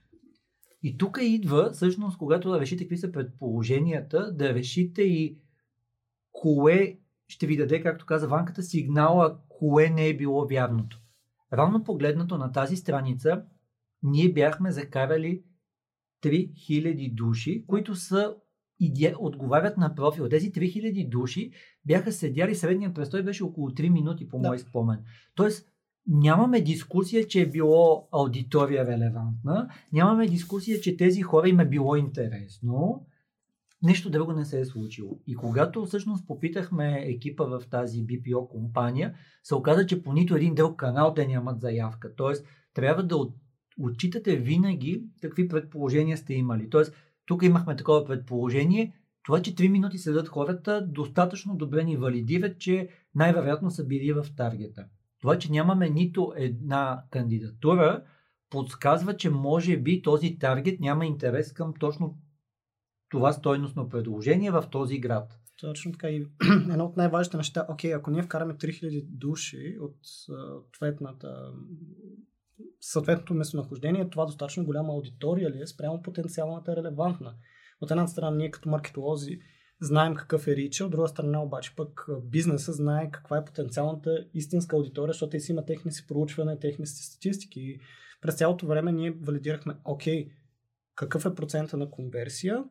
И 0.82 0.98
тук 0.98 1.18
идва, 1.22 1.70
всъщност, 1.72 2.18
когато 2.18 2.50
да 2.50 2.60
решите 2.60 2.84
какви 2.84 2.96
са 2.96 3.12
предположенията, 3.12 4.32
да 4.32 4.54
решите 4.54 5.02
и 5.02 5.38
кое 6.32 6.98
ще 7.28 7.46
ви 7.46 7.56
даде, 7.56 7.82
както 7.82 8.06
каза 8.06 8.28
Ванката, 8.28 8.62
сигнала 8.62 9.38
кое 9.48 9.90
не 9.90 10.08
е 10.08 10.16
било 10.16 10.46
вярното. 10.46 11.00
Равно 11.52 11.84
погледнато 11.84 12.38
на 12.38 12.52
тази 12.52 12.76
страница, 12.76 13.44
ние 14.02 14.32
бяхме 14.32 14.72
закарали 14.72 15.42
3000 16.22 17.14
души, 17.14 17.64
които 17.66 17.94
са 17.94 18.34
иде... 18.80 19.14
отговарят 19.18 19.76
на 19.76 19.94
профил. 19.94 20.28
Тези 20.28 20.52
3000 20.52 21.08
души 21.08 21.50
бяха 21.84 22.12
седяли, 22.12 22.54
средния 22.54 22.94
престой 22.94 23.22
беше 23.22 23.44
около 23.44 23.70
3 23.70 23.88
минути 23.88 24.28
по 24.28 24.38
да. 24.38 24.48
мой 24.48 24.58
спомен. 24.58 24.98
Тоест, 25.34 25.68
нямаме 26.06 26.60
дискусия, 26.60 27.26
че 27.26 27.42
е 27.42 27.50
било 27.50 28.08
аудитория 28.12 28.86
релевантна, 28.86 29.68
нямаме 29.92 30.26
дискусия, 30.26 30.80
че 30.80 30.96
тези 30.96 31.22
хора 31.22 31.48
им 31.48 31.60
е 31.60 31.68
било 31.68 31.96
интересно, 31.96 33.06
нещо 33.84 34.10
друго 34.10 34.32
не 34.32 34.44
се 34.44 34.60
е 34.60 34.64
случило. 34.64 35.18
И 35.26 35.34
когато 35.34 35.84
всъщност 35.84 36.26
попитахме 36.26 37.02
екипа 37.06 37.44
в 37.44 37.62
тази 37.70 38.06
BPO 38.06 38.48
компания, 38.48 39.14
се 39.42 39.54
оказа, 39.54 39.86
че 39.86 40.02
по 40.02 40.12
нито 40.12 40.36
един 40.36 40.54
друг 40.54 40.76
канал 40.76 41.14
те 41.14 41.26
нямат 41.26 41.60
заявка. 41.60 42.14
Тоест, 42.14 42.46
трябва 42.74 43.02
да 43.02 43.16
отчитате 43.80 44.36
винаги 44.36 45.04
какви 45.22 45.48
предположения 45.48 46.16
сте 46.16 46.34
имали. 46.34 46.70
Тоест, 46.70 46.94
тук 47.26 47.42
имахме 47.42 47.76
такова 47.76 48.04
предположение, 48.04 48.94
това, 49.24 49.42
че 49.42 49.54
3 49.54 49.68
минути 49.68 49.98
седат 49.98 50.28
хората, 50.28 50.86
достатъчно 50.86 51.56
добре 51.56 51.84
ни 51.84 51.96
валидират, 51.96 52.58
че 52.58 52.88
най-вероятно 53.14 53.70
са 53.70 53.86
били 53.86 54.12
в 54.12 54.26
таргета. 54.36 54.84
Това, 55.20 55.38
че 55.38 55.52
нямаме 55.52 55.90
нито 55.90 56.32
една 56.36 57.02
кандидатура, 57.10 58.02
подсказва, 58.50 59.16
че 59.16 59.30
може 59.30 59.76
би 59.76 60.02
този 60.02 60.38
таргет 60.38 60.80
няма 60.80 61.06
интерес 61.06 61.52
към 61.52 61.74
точно 61.80 62.18
това 63.10 63.32
стойностно 63.32 63.88
предложение 63.88 64.50
в 64.50 64.64
този 64.70 64.98
град. 64.98 65.32
Точно 65.60 65.92
така 65.92 66.08
и 66.08 66.26
едно 66.70 66.84
от 66.84 66.96
най-важните 66.96 67.36
неща, 67.36 67.66
окей, 67.68 67.94
ако 67.94 68.10
ние 68.10 68.22
вкараме 68.22 68.54
3000 68.54 69.06
души 69.08 69.76
от 69.80 69.96
съответната 70.02 71.52
съответното 72.80 73.34
местонахождение, 73.34 74.10
това 74.10 74.24
достатъчно 74.24 74.64
голяма 74.64 74.92
аудитория 74.92 75.50
ли 75.50 75.60
е 75.62 75.66
спрямо 75.66 76.02
потенциалната 76.02 76.76
релевантна. 76.76 77.34
От 77.80 77.90
една 77.90 78.06
страна 78.06 78.36
ние 78.36 78.50
като 78.50 78.68
маркетолози 78.68 79.38
знаем 79.80 80.14
какъв 80.14 80.46
е 80.46 80.56
рича, 80.56 80.84
от 80.84 80.90
друга 80.90 81.08
страна 81.08 81.42
обаче 81.42 81.76
пък 81.76 82.06
бизнеса 82.22 82.72
знае 82.72 83.10
каква 83.10 83.36
е 83.36 83.44
потенциалната 83.44 84.26
истинска 84.34 84.76
аудитория, 84.76 85.12
защото 85.12 85.30
те 85.30 85.40
си 85.40 85.52
има 85.52 85.64
техни 85.64 85.92
си 85.92 86.06
проучване, 86.06 86.58
техни 86.58 86.86
си 86.86 87.04
статистики. 87.04 87.60
И 87.60 87.80
през 88.20 88.34
цялото 88.34 88.66
време 88.66 88.92
ние 88.92 89.10
валидирахме, 89.10 89.74
окей, 89.84 90.30
какъв 90.94 91.26
е 91.26 91.34
процента 91.34 91.76
на 91.76 91.90
конверсия, 91.90 92.64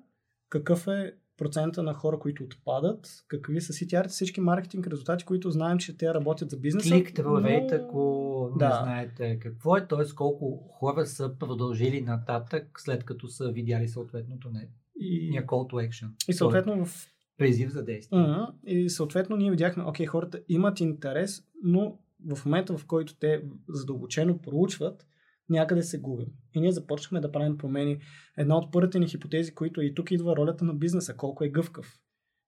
какъв 0.53 0.87
е 0.87 1.13
процента 1.37 1.83
на 1.83 1.93
хора, 1.93 2.19
които 2.19 2.43
отпадат, 2.43 3.07
какви 3.27 3.61
са 3.61 3.73
CTR, 3.73 4.07
всички 4.07 4.41
маркетинг 4.41 4.87
резултати, 4.87 5.25
които 5.25 5.51
знаем, 5.51 5.77
че 5.77 5.97
те 5.97 6.13
работят 6.13 6.49
за 6.49 6.57
бизнеса. 6.57 6.89
Клик 6.89 7.19
рейт, 7.19 7.71
но... 7.71 7.77
ако 7.77 8.51
да. 8.59 8.69
не 8.69 8.75
знаете 8.75 9.39
какво 9.39 9.77
е, 9.77 9.87
т.е. 9.87 10.15
колко 10.15 10.67
хора 10.71 11.05
са 11.05 11.35
продължили 11.39 12.01
нататък, 12.01 12.67
след 12.77 13.03
като 13.03 13.27
са 13.27 13.51
видяли 13.51 13.87
съответното 13.87 14.49
не. 14.49 14.69
И... 14.95 15.31
Call 15.41 15.71
to 15.71 15.89
action. 15.89 16.09
И 16.27 16.33
съответно 16.33 16.85
в 16.85 17.07
призив 17.37 17.69
за 17.69 17.83
действие. 17.83 18.19
Uh-huh. 18.19 18.47
И 18.65 18.89
съответно 18.89 19.37
ние 19.37 19.51
видяхме, 19.51 19.83
окей, 19.83 20.05
хората 20.05 20.41
имат 20.49 20.79
интерес, 20.79 21.43
но 21.63 21.97
в 22.35 22.45
момента, 22.45 22.77
в 22.77 22.85
който 22.85 23.15
те 23.15 23.43
задълбочено 23.69 24.37
проучват, 24.37 25.05
някъде 25.49 25.83
се 25.83 25.99
губим. 25.99 26.27
И 26.55 26.61
ние 26.61 26.71
започнахме 26.71 27.19
да 27.19 27.31
правим 27.31 27.57
промени. 27.57 27.99
Една 28.37 28.57
от 28.57 28.71
първите 28.71 28.99
ни 28.99 29.07
хипотези, 29.07 29.55
които 29.55 29.81
и 29.81 29.93
тук 29.93 30.11
идва 30.11 30.35
ролята 30.35 30.65
на 30.65 30.73
бизнеса, 30.73 31.15
колко 31.17 31.43
е 31.43 31.49
гъвкав. 31.49 31.99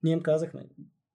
Ние 0.03 0.13
им 0.13 0.21
казахме, 0.21 0.65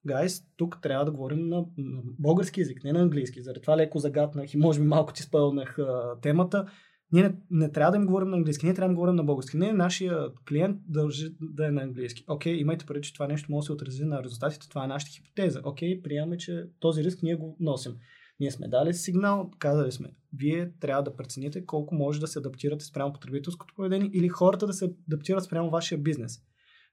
гайс, 0.07 0.43
тук 0.57 0.79
трябва 0.83 1.05
да 1.05 1.11
говорим 1.11 1.49
на, 1.49 1.64
на 1.79 2.03
български 2.19 2.61
язик, 2.61 2.85
не 2.85 2.93
на 2.93 3.01
английски. 3.01 3.43
Заради 3.43 3.61
това 3.61 3.77
леко 3.77 3.99
загатнах 3.99 4.55
и 4.55 4.59
може 4.59 4.81
би 4.81 4.87
малко 4.87 5.12
ти 5.12 5.23
спълнах 5.23 5.79
а, 5.79 6.21
темата. 6.23 6.66
Ние 7.12 7.23
не, 7.23 7.35
не 7.51 7.73
трябва 7.73 7.90
да 7.90 7.97
им 7.97 8.07
говорим 8.07 8.29
на 8.29 8.37
английски, 8.37 8.66
ние 8.66 8.75
трябва 8.75 8.88
да 8.88 8.93
им 8.93 8.97
говорим 8.97 9.14
на 9.14 9.25
български. 9.25 9.57
Не, 9.57 9.73
нашия 9.73 10.19
клиент 10.49 10.79
дължи 10.88 11.35
да 11.40 11.66
е 11.66 11.71
на 11.71 11.83
английски. 11.83 12.25
Окей, 12.29 12.55
имайте 12.55 12.87
преди, 12.87 13.03
че 13.03 13.12
това 13.12 13.27
нещо 13.27 13.53
може 13.53 13.62
да 13.62 13.66
се 13.66 13.73
отрази 13.73 14.05
на 14.05 14.23
резултатите, 14.23 14.69
това 14.69 14.85
е 14.85 14.88
нашата 14.88 15.12
хипотеза. 15.12 15.61
Окей, 15.64 16.03
приемаме, 16.03 16.37
че 16.37 16.64
този 16.81 17.05
риск 17.05 17.23
ние 17.23 17.35
го 17.35 17.57
носим. 17.61 17.93
Ние 18.40 18.50
сме 18.50 18.68
дали 18.68 18.94
сигнал, 18.94 19.50
казали 19.59 19.92
сме, 19.92 20.09
вие 20.37 20.72
трябва 20.81 21.03
да 21.03 21.16
прецените 21.16 21.66
колко 21.66 21.94
може 21.94 22.20
да 22.20 22.26
се 22.26 22.38
адаптирате 22.38 22.85
спрямо 22.85 23.12
потребителското 23.12 23.74
поведение 23.74 24.11
или 24.12 24.29
хората 24.29 24.66
да 24.66 24.72
се 24.72 24.92
адаптират 25.09 25.44
спрямо 25.44 25.70
вашия 25.70 25.98
бизнес. 25.98 26.38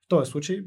В 0.04 0.08
този 0.08 0.30
случай, 0.30 0.64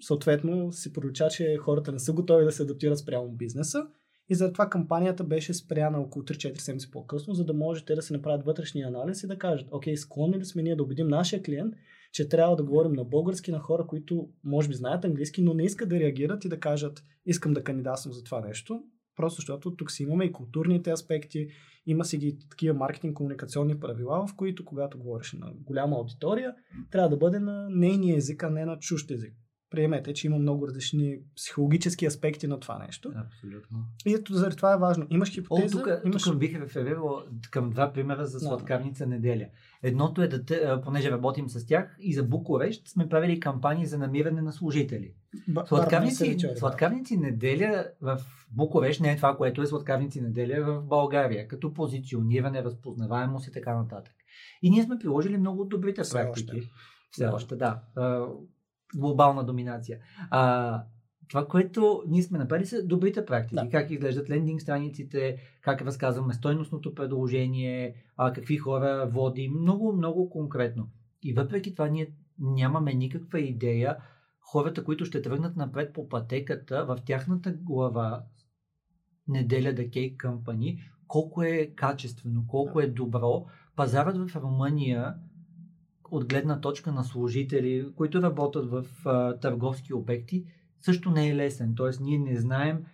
съответно, 0.00 0.72
се 0.72 0.92
пролича, 0.92 1.28
че 1.28 1.56
хората 1.56 1.92
не 1.92 1.98
са 1.98 2.12
готови 2.12 2.44
да 2.44 2.52
се 2.52 2.62
адаптират 2.62 2.98
спрямо 2.98 3.32
бизнеса 3.32 3.86
и 4.28 4.34
затова 4.34 4.70
кампанията 4.70 5.24
беше 5.24 5.54
спряна 5.54 6.00
около 6.00 6.24
3-4 6.24 6.58
седмици 6.58 6.90
по-късно, 6.90 7.34
за 7.34 7.44
да 7.44 7.54
може 7.54 7.84
те 7.84 7.94
да 7.94 8.02
се 8.02 8.12
направят 8.12 8.44
вътрешния 8.44 8.88
анализ 8.88 9.22
и 9.22 9.26
да 9.26 9.38
кажат, 9.38 9.68
окей, 9.70 9.96
склонни 9.96 10.38
ли 10.38 10.44
сме 10.44 10.62
ние 10.62 10.76
да 10.76 10.82
убедим 10.82 11.08
нашия 11.08 11.42
клиент, 11.42 11.74
че 12.12 12.28
трябва 12.28 12.56
да 12.56 12.64
говорим 12.64 12.92
на 12.92 13.04
български 13.04 13.50
на 13.50 13.58
хора, 13.58 13.86
които 13.86 14.28
може 14.44 14.68
би 14.68 14.74
знаят 14.74 15.04
английски, 15.04 15.42
но 15.42 15.54
не 15.54 15.64
искат 15.64 15.88
да 15.88 16.00
реагират 16.00 16.44
и 16.44 16.48
да 16.48 16.60
кажат, 16.60 17.04
искам 17.26 17.52
да 17.52 17.64
кандидатствам 17.64 18.12
за 18.12 18.24
това 18.24 18.40
нещо. 18.40 18.82
Просто 19.16 19.36
защото 19.40 19.76
тук 19.76 19.90
си 19.90 20.02
имаме 20.02 20.24
и 20.24 20.32
културните 20.32 20.90
аспекти, 20.90 21.48
има 21.86 22.04
си 22.04 22.18
ги 22.18 22.38
такива 22.50 22.74
маркетинг 22.74 23.16
комуникационни 23.16 23.80
правила, 23.80 24.26
в 24.26 24.36
които 24.36 24.64
когато 24.64 24.98
говориш 24.98 25.32
на 25.32 25.52
голяма 25.54 25.96
аудитория, 25.96 26.54
трябва 26.90 27.08
да 27.08 27.16
бъде 27.16 27.38
на 27.38 27.68
нейния 27.70 28.16
език, 28.16 28.42
а 28.42 28.50
не 28.50 28.64
на 28.64 28.78
чужд 28.78 29.10
език 29.10 29.34
приемете, 29.74 30.14
че 30.14 30.26
има 30.26 30.38
много 30.38 30.68
различни 30.68 31.18
психологически 31.36 32.06
аспекти 32.06 32.46
на 32.46 32.60
това 32.60 32.78
нещо. 32.78 33.12
Абсолютно. 33.16 33.78
И 34.06 34.14
ето 34.14 34.34
заради 34.34 34.56
това 34.56 34.74
е 34.74 34.78
важно. 34.78 35.06
Имаш 35.10 35.30
хипотеза. 35.30 35.78
О, 35.78 35.80
тук, 35.80 35.88
имаш... 36.04 36.22
тук 36.22 36.38
бих 36.38 36.60
реферирал 36.60 37.22
към 37.50 37.70
два 37.70 37.92
примера 37.92 38.26
за 38.26 38.40
сладкарница 38.40 39.06
неделя. 39.06 39.46
Едното 39.82 40.22
е 40.22 40.28
да, 40.28 40.80
понеже 40.80 41.10
работим 41.10 41.48
с 41.48 41.66
тях 41.66 41.96
и 42.00 42.14
за 42.14 42.22
Букурещ 42.22 42.88
сме 42.88 43.08
правили 43.08 43.40
кампании 43.40 43.86
за 43.86 43.98
намиране 43.98 44.42
на 44.42 44.52
служители. 44.52 45.14
Б- 45.48 45.66
сладкарници, 45.66 46.38
сладкарници 46.56 47.16
неделя 47.16 47.86
в 48.00 48.20
Букурещ 48.50 49.00
не 49.00 49.12
е 49.12 49.16
това, 49.16 49.36
което 49.36 49.62
е 49.62 49.66
сладкарници 49.66 50.20
неделя 50.20 50.64
в 50.64 50.82
България, 50.82 51.48
като 51.48 51.74
позициониране, 51.74 52.64
разпознаваемост 52.64 53.46
и 53.46 53.52
така 53.52 53.74
нататък. 53.74 54.14
И 54.62 54.70
ние 54.70 54.82
сме 54.82 54.98
приложили 54.98 55.36
много 55.36 55.62
от 55.62 55.68
добрите 55.68 56.02
Все 56.02 56.12
практики. 56.12 56.56
Още. 56.56 56.70
Все 57.10 57.26
още, 57.26 57.56
да 57.56 57.80
глобална 58.96 59.44
доминация. 59.44 59.98
А, 60.30 60.82
това, 61.28 61.46
което 61.46 62.02
ние 62.08 62.22
сме 62.22 62.38
направили 62.38 62.66
са 62.66 62.86
добрите 62.86 63.24
практики. 63.26 63.54
Да. 63.54 63.68
Как 63.70 63.90
изглеждат 63.90 64.30
лендинг 64.30 64.60
страниците, 64.60 65.36
как 65.62 65.82
разказваме 65.82 66.34
стойностното 66.34 66.94
предложение, 66.94 67.94
а, 68.16 68.32
какви 68.32 68.56
хора 68.56 69.08
водим. 69.10 69.52
Много, 69.60 69.92
много 69.92 70.30
конкретно. 70.30 70.88
И 71.22 71.32
въпреки 71.32 71.72
това 71.72 71.88
ние 71.88 72.08
нямаме 72.38 72.94
никаква 72.94 73.40
идея 73.40 73.96
хората, 74.44 74.84
които 74.84 75.04
ще 75.04 75.22
тръгнат 75.22 75.56
напред 75.56 75.92
по 75.92 76.08
пътеката, 76.08 76.84
в 76.84 76.98
тяхната 77.06 77.52
глава 77.52 78.22
неделя 79.28 79.72
да 79.72 79.82
Cake 79.82 80.16
Company, 80.16 80.78
колко 81.06 81.42
е 81.42 81.66
качествено, 81.76 82.44
колко 82.48 82.80
е 82.80 82.86
добро. 82.86 83.46
Пазарът 83.76 84.30
в 84.30 84.36
Румъния 84.36 85.14
от 86.10 86.28
гледна 86.28 86.60
точка 86.60 86.92
на 86.92 87.04
служители, 87.04 87.92
които 87.96 88.22
работят 88.22 88.70
в 88.70 88.84
а, 89.04 89.38
търговски 89.38 89.94
обекти, 89.94 90.44
също 90.80 91.10
не 91.10 91.28
е 91.28 91.36
лесен. 91.36 91.74
Тоест, 91.74 92.00
ние 92.00 92.18
не 92.18 92.36
знаем 92.36 92.84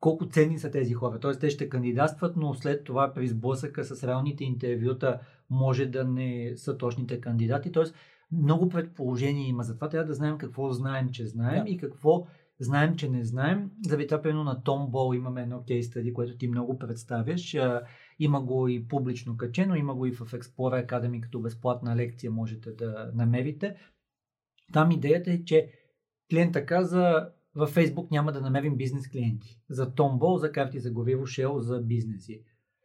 колко 0.00 0.28
ценни 0.28 0.58
са 0.58 0.70
тези 0.70 0.94
хора. 0.94 1.20
Тоест, 1.20 1.40
те 1.40 1.50
ще 1.50 1.68
кандидатстват, 1.68 2.36
но 2.36 2.54
след 2.54 2.84
това 2.84 3.14
при 3.14 3.28
сблъсъка 3.28 3.84
с 3.84 4.04
реалните 4.04 4.44
интервюта 4.44 5.20
може 5.50 5.86
да 5.86 6.04
не 6.04 6.52
са 6.56 6.78
точните 6.78 7.20
кандидати. 7.20 7.72
Тоест, 7.72 7.94
много 8.32 8.68
предположения 8.68 9.48
има. 9.48 9.62
Затова 9.62 9.88
трябва 9.88 10.06
да 10.06 10.14
знаем 10.14 10.38
какво 10.38 10.72
знаем, 10.72 11.08
че 11.08 11.26
знаем 11.26 11.64
да. 11.64 11.70
и 11.70 11.76
какво 11.76 12.26
знаем, 12.60 12.96
че 12.96 13.08
не 13.08 13.24
знаем. 13.24 13.70
За 13.86 14.06
това, 14.06 14.22
примерно 14.22 14.44
на 14.44 14.62
Том 14.62 14.90
Бол 14.90 15.14
имаме 15.14 15.42
едно 15.42 15.64
кейс 15.64 15.86
стади, 15.86 16.14
което 16.14 16.36
ти 16.36 16.48
много 16.48 16.78
представяш. 16.78 17.56
Има 18.18 18.40
го 18.40 18.68
и 18.68 18.88
публично 18.88 19.36
качено, 19.36 19.74
има 19.74 19.94
го 19.94 20.06
и 20.06 20.12
в 20.12 20.18
Explorer 20.18 20.86
Academy 20.86 21.20
като 21.20 21.40
безплатна 21.40 21.96
лекция 21.96 22.30
можете 22.30 22.72
да 22.72 23.10
намерите. 23.14 23.76
Там 24.72 24.90
идеята 24.90 25.32
е, 25.32 25.44
че 25.44 25.70
клиента 26.30 26.66
каза 26.66 27.28
във 27.54 27.74
Facebook 27.74 28.10
няма 28.10 28.32
да 28.32 28.40
намерим 28.40 28.76
бизнес 28.76 29.08
клиенти. 29.08 29.60
За 29.70 29.90
Tombow, 29.90 30.36
за 30.36 30.52
карти 30.52 30.80
за 30.80 30.90
гориво, 30.90 31.26
Shell, 31.26 31.58
за 31.58 31.80
бизнеси. 31.80 32.40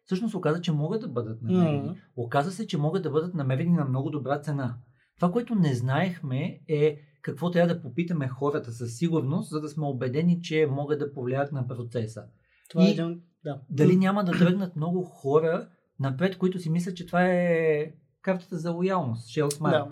Всъщност 0.06 0.36
оказа, 0.36 0.62
че 0.62 0.72
могат 0.72 1.02
да 1.02 1.08
бъдат 1.08 1.42
намерени. 1.42 1.90
Mm-hmm. 1.90 1.96
Оказа 2.16 2.52
се, 2.52 2.68
че 2.68 2.78
могат 2.78 3.04
да 3.04 3.10
бъдат 3.10 3.34
намерени 3.34 3.74
на 3.74 3.86
много 3.86 4.10
добра 4.10 4.40
цена. 4.40 4.78
Това, 5.20 5.32
което 5.32 5.56
не 5.56 5.76
знаехме 5.76 6.60
е 6.68 6.98
какво 7.22 7.52
трябва 7.52 7.74
да 7.74 7.82
попитаме 7.82 8.28
хората 8.28 8.72
със 8.72 8.98
сигурност, 8.98 9.50
за 9.50 9.62
да 9.62 9.70
сме 9.70 9.86
убедени, 9.86 10.42
че 10.42 10.68
могат 10.72 11.00
да 11.00 11.14
повлият 11.14 11.52
на 11.52 11.68
процеса. 11.68 12.24
Това 12.70 12.84
е 12.84 12.86
и... 12.86 12.90
е 12.90 12.92
един 12.92 13.22
да. 13.44 13.60
Дали 13.70 13.96
няма 13.96 14.24
да 14.24 14.32
тръгнат 14.32 14.76
много 14.76 15.04
хора 15.04 15.68
напред, 16.00 16.38
които 16.38 16.60
си 16.60 16.70
мислят, 16.70 16.98
че 16.98 17.06
това 17.06 17.26
е 17.26 17.92
картата 18.22 18.58
за 18.58 18.72
лоялност, 18.72 19.30
Shell 19.30 19.50
Smart. 19.50 19.72
Да, 19.72 19.88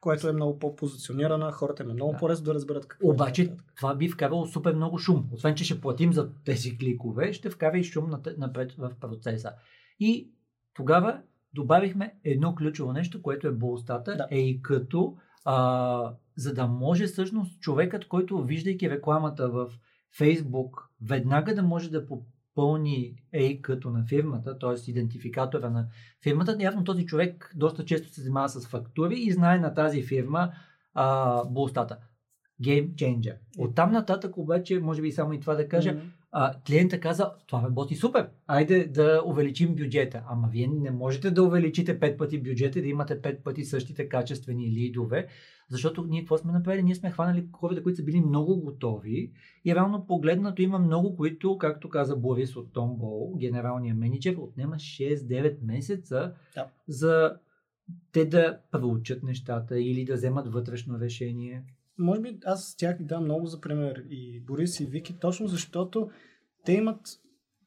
което 0.00 0.28
е 0.28 0.32
много 0.32 0.58
по-позиционирана, 0.58 1.52
хората 1.52 1.82
е 1.82 1.86
много 1.86 2.12
да. 2.12 2.18
по-лесно 2.18 2.44
да 2.44 2.54
разберат 2.54 2.86
какво 2.86 3.08
Обаче 3.08 3.42
е. 3.42 3.50
това 3.76 3.94
би 3.94 4.08
вкарало 4.08 4.46
супер 4.46 4.74
много 4.74 4.98
шум. 4.98 5.28
Освен, 5.32 5.54
че 5.54 5.64
ще 5.64 5.80
платим 5.80 6.12
за 6.12 6.30
тези 6.44 6.78
кликове, 6.78 7.32
ще 7.32 7.50
вкара 7.50 7.78
и 7.78 7.84
шум 7.84 8.10
напред 8.38 8.72
в 8.72 8.90
процеса. 9.00 9.52
И 10.00 10.32
тогава 10.74 11.20
добавихме 11.54 12.14
едно 12.24 12.54
ключово 12.54 12.92
нещо, 12.92 13.22
което 13.22 13.46
е 13.46 13.52
болстата, 13.52 14.16
да. 14.16 14.26
е 14.30 14.38
и 14.38 14.62
като 14.62 15.16
а, 15.44 16.14
за 16.36 16.54
да 16.54 16.66
може 16.66 17.06
всъщност 17.06 17.60
човекът, 17.60 18.08
който 18.08 18.42
виждайки 18.42 18.90
рекламата 18.90 19.48
в 19.48 19.70
Фейсбук, 20.16 20.90
веднага 21.08 21.54
да 21.54 21.62
може 21.62 21.90
да 21.90 22.06
пълни 22.54 23.14
ей 23.32 23.60
като 23.60 23.90
на 23.90 24.04
фирмата, 24.04 24.58
т.е. 24.58 24.90
идентификатора 24.90 25.70
на 25.70 25.88
фирмата, 26.22 26.56
явно 26.60 26.84
този 26.84 27.06
човек 27.06 27.52
доста 27.56 27.84
често 27.84 28.08
се 28.08 28.20
занимава 28.20 28.48
с 28.48 28.66
фактури 28.66 29.14
и 29.18 29.32
знае 29.32 29.58
на 29.58 29.74
тази 29.74 30.02
фирма 30.02 30.52
а, 30.94 31.44
булстата. 31.44 31.98
Game 32.62 32.94
changer. 32.94 33.36
От 33.58 33.74
там 33.74 33.92
нататък 33.92 34.36
обаче, 34.36 34.80
може 34.80 35.02
би 35.02 35.12
само 35.12 35.32
и 35.32 35.40
това 35.40 35.54
да 35.54 35.68
кажа, 35.68 35.94
mm-hmm. 35.94 36.10
А, 36.32 36.54
клиента 36.66 37.00
каза, 37.00 37.30
това 37.46 37.62
работи 37.62 37.96
супер, 37.96 38.28
айде 38.46 38.84
да 38.84 39.22
увеличим 39.26 39.74
бюджета. 39.74 40.22
Ама 40.28 40.48
вие 40.52 40.66
не 40.66 40.90
можете 40.90 41.30
да 41.30 41.42
увеличите 41.42 42.00
пет 42.00 42.18
пъти 42.18 42.42
бюджета 42.42 42.78
и 42.78 42.82
да 42.82 42.88
имате 42.88 43.22
пет 43.22 43.44
пъти 43.44 43.64
същите 43.64 44.08
качествени 44.08 44.70
лидове, 44.70 45.26
защото 45.68 46.04
ние 46.04 46.20
какво 46.20 46.38
сме 46.38 46.52
направили? 46.52 46.82
Ние 46.82 46.94
сме 46.94 47.10
хванали 47.10 47.48
хората, 47.52 47.82
които 47.82 47.96
са 47.96 48.04
били 48.04 48.20
много 48.20 48.60
готови 48.60 49.32
и 49.64 49.74
реално 49.74 50.06
погледнато 50.06 50.62
има 50.62 50.78
много, 50.78 51.16
които, 51.16 51.58
както 51.58 51.88
каза 51.88 52.16
Борис 52.16 52.56
от 52.56 52.72
Томбол, 52.72 53.34
генералния 53.36 53.94
менеджер, 53.94 54.36
отнема 54.38 54.76
6-9 54.76 55.56
месеца 55.62 56.34
Да. 56.54 56.66
за 56.88 57.36
те 58.12 58.24
да 58.24 58.58
проучат 58.70 59.22
нещата 59.22 59.80
или 59.80 60.04
да 60.04 60.14
вземат 60.14 60.52
вътрешно 60.52 60.98
решение. 60.98 61.62
Може 62.02 62.20
би 62.20 62.38
аз 62.44 62.68
с 62.68 62.76
тях 62.76 62.96
дам 63.00 63.24
много 63.24 63.46
за 63.46 63.60
пример 63.60 64.04
и 64.10 64.40
Борис 64.40 64.80
и 64.80 64.86
Вики, 64.86 65.18
точно 65.20 65.46
защото 65.46 66.10
те 66.64 66.72
имат 66.72 67.00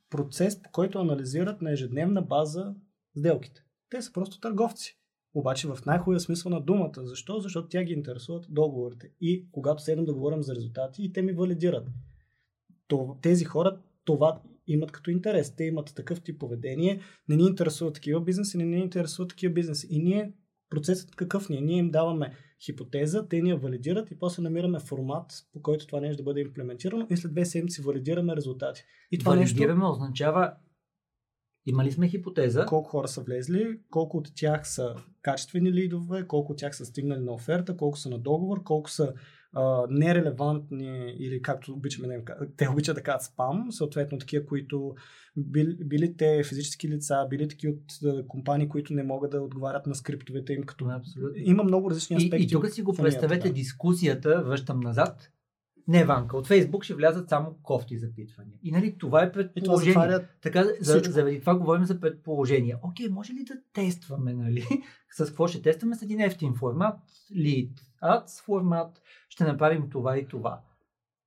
процес, 0.09 0.61
по 0.61 0.71
който 0.71 0.99
анализират 0.99 1.61
на 1.61 1.71
ежедневна 1.71 2.21
база 2.21 2.75
сделките. 3.17 3.63
Те 3.89 4.01
са 4.01 4.13
просто 4.13 4.39
търговци. 4.39 4.99
Обаче 5.33 5.67
в 5.67 5.77
най-хубавия 5.85 6.19
смисъл 6.19 6.51
на 6.51 6.61
думата. 6.61 6.93
Защо? 6.97 7.39
Защото 7.39 7.67
тя 7.67 7.83
ги 7.83 7.93
интересуват 7.93 8.45
договорите. 8.49 9.09
И 9.21 9.47
когато 9.51 9.83
седнем 9.83 10.05
да 10.05 10.13
говорим 10.13 10.43
за 10.43 10.55
резултати, 10.55 11.03
и 11.03 11.13
те 11.13 11.21
ми 11.21 11.33
валидират. 11.33 11.87
Тези 13.21 13.45
хора 13.45 13.79
това 14.05 14.41
имат 14.67 14.91
като 14.91 15.11
интерес. 15.11 15.55
Те 15.55 15.63
имат 15.63 15.93
такъв 15.95 16.21
тип 16.21 16.39
поведение. 16.39 17.01
Не 17.29 17.35
ни 17.35 17.43
интересуват 17.43 17.93
такива 17.93 18.21
бизнеси, 18.21 18.57
не 18.57 18.65
ни 18.65 18.77
интересуват 18.77 19.29
такива 19.29 19.53
бизнеси. 19.53 19.87
И 19.89 19.99
ние, 19.99 20.33
процесът 20.75 21.15
какъв 21.15 21.49
ни 21.49 21.57
е? 21.57 21.61
Ние 21.61 21.77
им 21.77 21.91
даваме 21.91 22.33
хипотеза, 22.65 23.27
те 23.27 23.41
ни 23.41 23.49
я 23.49 23.57
валидират 23.57 24.11
и 24.11 24.19
после 24.19 24.43
намираме 24.43 24.79
формат, 24.79 25.31
по 25.53 25.61
който 25.61 25.87
това 25.87 25.99
нещо 25.99 26.17
да 26.17 26.23
бъде 26.23 26.41
имплементирано 26.41 27.07
и 27.09 27.17
след 27.17 27.31
две 27.31 27.45
седмици 27.45 27.81
валидираме 27.81 28.35
резултати. 28.35 28.83
И 29.11 29.17
това 29.19 29.35
нещо, 29.35 29.55
Валидираме 29.55 29.85
означава 29.85 30.53
имали 31.65 31.91
сме 31.91 32.07
хипотеза, 32.07 32.65
колко 32.65 32.89
хора 32.89 33.07
са 33.07 33.21
влезли, 33.21 33.79
колко 33.89 34.17
от 34.17 34.31
тях 34.35 34.67
са 34.67 34.95
качествени 35.21 35.73
лидове, 35.73 36.27
колко 36.27 36.51
от 36.51 36.57
тях 36.57 36.75
са 36.75 36.85
стигнали 36.85 37.19
на 37.19 37.33
оферта, 37.33 37.77
колко 37.77 37.97
са 37.97 38.09
на 38.09 38.19
договор, 38.19 38.63
колко 38.63 38.89
са 38.89 39.13
а, 39.55 39.87
нерелевантни 39.89 41.15
или 41.19 41.41
както 41.41 41.73
обичаме, 41.73 42.23
те 42.57 42.69
обичат 42.69 42.95
да 42.95 43.03
кажат 43.03 43.21
спам, 43.21 43.67
съответно 43.71 44.17
такива, 44.17 44.45
които 44.45 44.95
били, 45.37 45.77
били 45.85 46.17
те 46.17 46.43
физически 46.43 46.89
лица, 46.89 47.27
били 47.29 47.47
таки 47.47 47.67
от 47.67 47.83
а, 48.05 48.27
компании, 48.27 48.69
които 48.69 48.93
не 48.93 49.03
могат 49.03 49.31
да 49.31 49.41
отговарят 49.41 49.85
на 49.85 49.95
скриптовете 49.95 50.53
им, 50.53 50.63
като 50.63 50.85
Абсолютно. 50.89 51.33
има 51.35 51.63
много 51.63 51.89
различни 51.89 52.15
И, 52.15 52.17
аспекти. 52.17 52.45
и 52.45 52.49
тук 52.49 52.69
си 52.69 52.81
го 52.81 52.93
представете 52.93 53.47
да. 53.47 53.53
дискусията, 53.53 54.43
връщам 54.43 54.79
назад. 54.79 55.31
Не, 55.87 56.05
Ванка, 56.05 56.37
от 56.37 56.47
Фейсбук 56.47 56.83
ще 56.83 56.93
влязат 56.93 57.29
само 57.29 57.55
кофти 57.63 57.97
запитвания. 57.97 58.59
И 58.63 58.71
нали, 58.71 58.97
това 58.97 59.23
е 59.23 59.25
И 59.25 59.31
това 59.31 59.43
предположение. 59.43 60.19
Така, 60.41 60.63
за, 60.79 61.01
заради 61.05 61.39
това 61.39 61.55
говорим 61.55 61.85
за 61.85 61.99
предположение. 61.99 62.75
Окей, 62.83 63.09
може 63.09 63.33
ли 63.33 63.43
да 63.43 63.53
тестваме, 63.73 64.33
нали? 64.33 64.65
С 65.11 65.25
какво 65.25 65.47
ще 65.47 65.61
тестваме? 65.61 65.95
С 65.95 66.01
един 66.01 66.19
ефтин 66.19 66.53
формат, 66.55 66.99
lead 67.35 67.71
ads 68.03 68.43
формат, 68.43 69.01
ще 69.29 69.43
направим 69.43 69.89
това 69.89 70.17
и 70.17 70.27
това. 70.27 70.61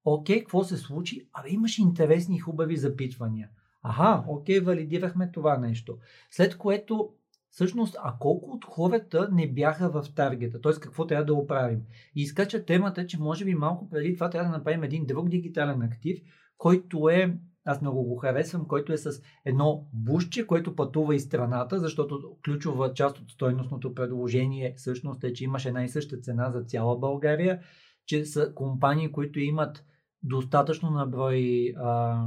Окей, 0.05 0.39
какво 0.39 0.65
се 0.65 0.77
случи? 0.77 1.29
Абе, 1.33 1.51
имаш 1.51 1.79
интересни 1.79 2.37
и 2.37 2.41
хубави 2.41 2.77
запитвания. 2.77 3.49
Аха, 3.83 4.25
окей, 4.29 4.61
валидирахме 4.61 5.31
това 5.33 5.59
нещо. 5.59 5.99
След 6.31 6.57
което, 6.59 7.11
всъщност, 7.51 7.97
а 8.03 8.15
колко 8.21 8.51
от 8.51 8.65
хората 8.65 9.29
не 9.33 9.53
бяха 9.53 9.91
в 9.91 10.05
таргета? 10.15 10.61
Т.е. 10.61 10.73
какво 10.73 11.07
трябва 11.07 11.25
да 11.25 11.35
оправим? 11.35 11.81
И 12.17 12.23
изкача 12.23 12.65
темата, 12.65 13.07
че 13.07 13.21
може 13.21 13.45
би 13.45 13.55
малко 13.55 13.91
преди 13.91 14.15
това 14.15 14.31
трябва 14.31 14.51
да 14.51 14.59
направим 14.59 14.83
един 14.83 15.07
друг 15.07 15.29
дигитален 15.29 15.83
актив, 15.83 16.19
който 16.59 17.09
е, 17.09 17.39
аз 17.65 17.81
много 17.81 18.05
го 18.05 18.17
харесвам, 18.17 18.67
който 18.69 18.93
е 18.93 18.97
с 18.97 19.23
едно 19.45 19.89
бушче, 19.93 20.47
което 20.47 20.77
пътува 20.77 21.15
из 21.15 21.25
страната, 21.25 21.81
защото 21.81 22.37
ключова 22.45 22.95
част 22.95 23.19
от 23.19 23.31
стойностното 23.31 23.95
предложение 23.95 24.75
всъщност 24.77 25.25
е, 25.25 25.33
че 25.33 25.45
имаш 25.45 25.65
една 25.65 25.85
и 25.85 25.89
съща 25.89 26.17
цена 26.17 26.51
за 26.51 26.63
цяла 26.63 26.99
България, 26.99 27.61
че 28.07 28.25
са 28.25 28.55
компании, 28.55 29.13
които 29.13 29.41
имат 29.41 29.85
достатъчно 30.23 30.91
наброй 30.91 31.73
а, 31.77 32.23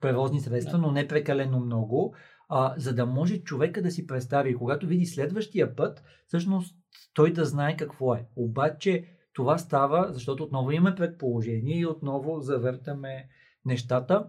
превозни 0.00 0.40
средства, 0.40 0.78
Да. 0.78 0.86
но 0.86 0.92
не 0.92 1.08
прекалено 1.08 1.60
много, 1.60 2.14
а, 2.48 2.74
за 2.76 2.94
да 2.94 3.06
може 3.06 3.38
човека 3.38 3.82
да 3.82 3.90
си 3.90 4.06
представи, 4.06 4.54
когато 4.54 4.86
види 4.86 5.06
следващия 5.06 5.76
път, 5.76 6.02
всъщност 6.26 6.76
той 7.14 7.32
да 7.32 7.44
знае 7.44 7.76
какво 7.76 8.14
е. 8.14 8.26
Обаче 8.36 9.04
това 9.32 9.58
става, 9.58 10.08
защото 10.12 10.42
отново 10.42 10.70
имаме 10.70 10.96
предположение 10.96 11.78
и 11.78 11.86
отново 11.86 12.40
завъртаме 12.40 13.28
нещата. 13.64 14.28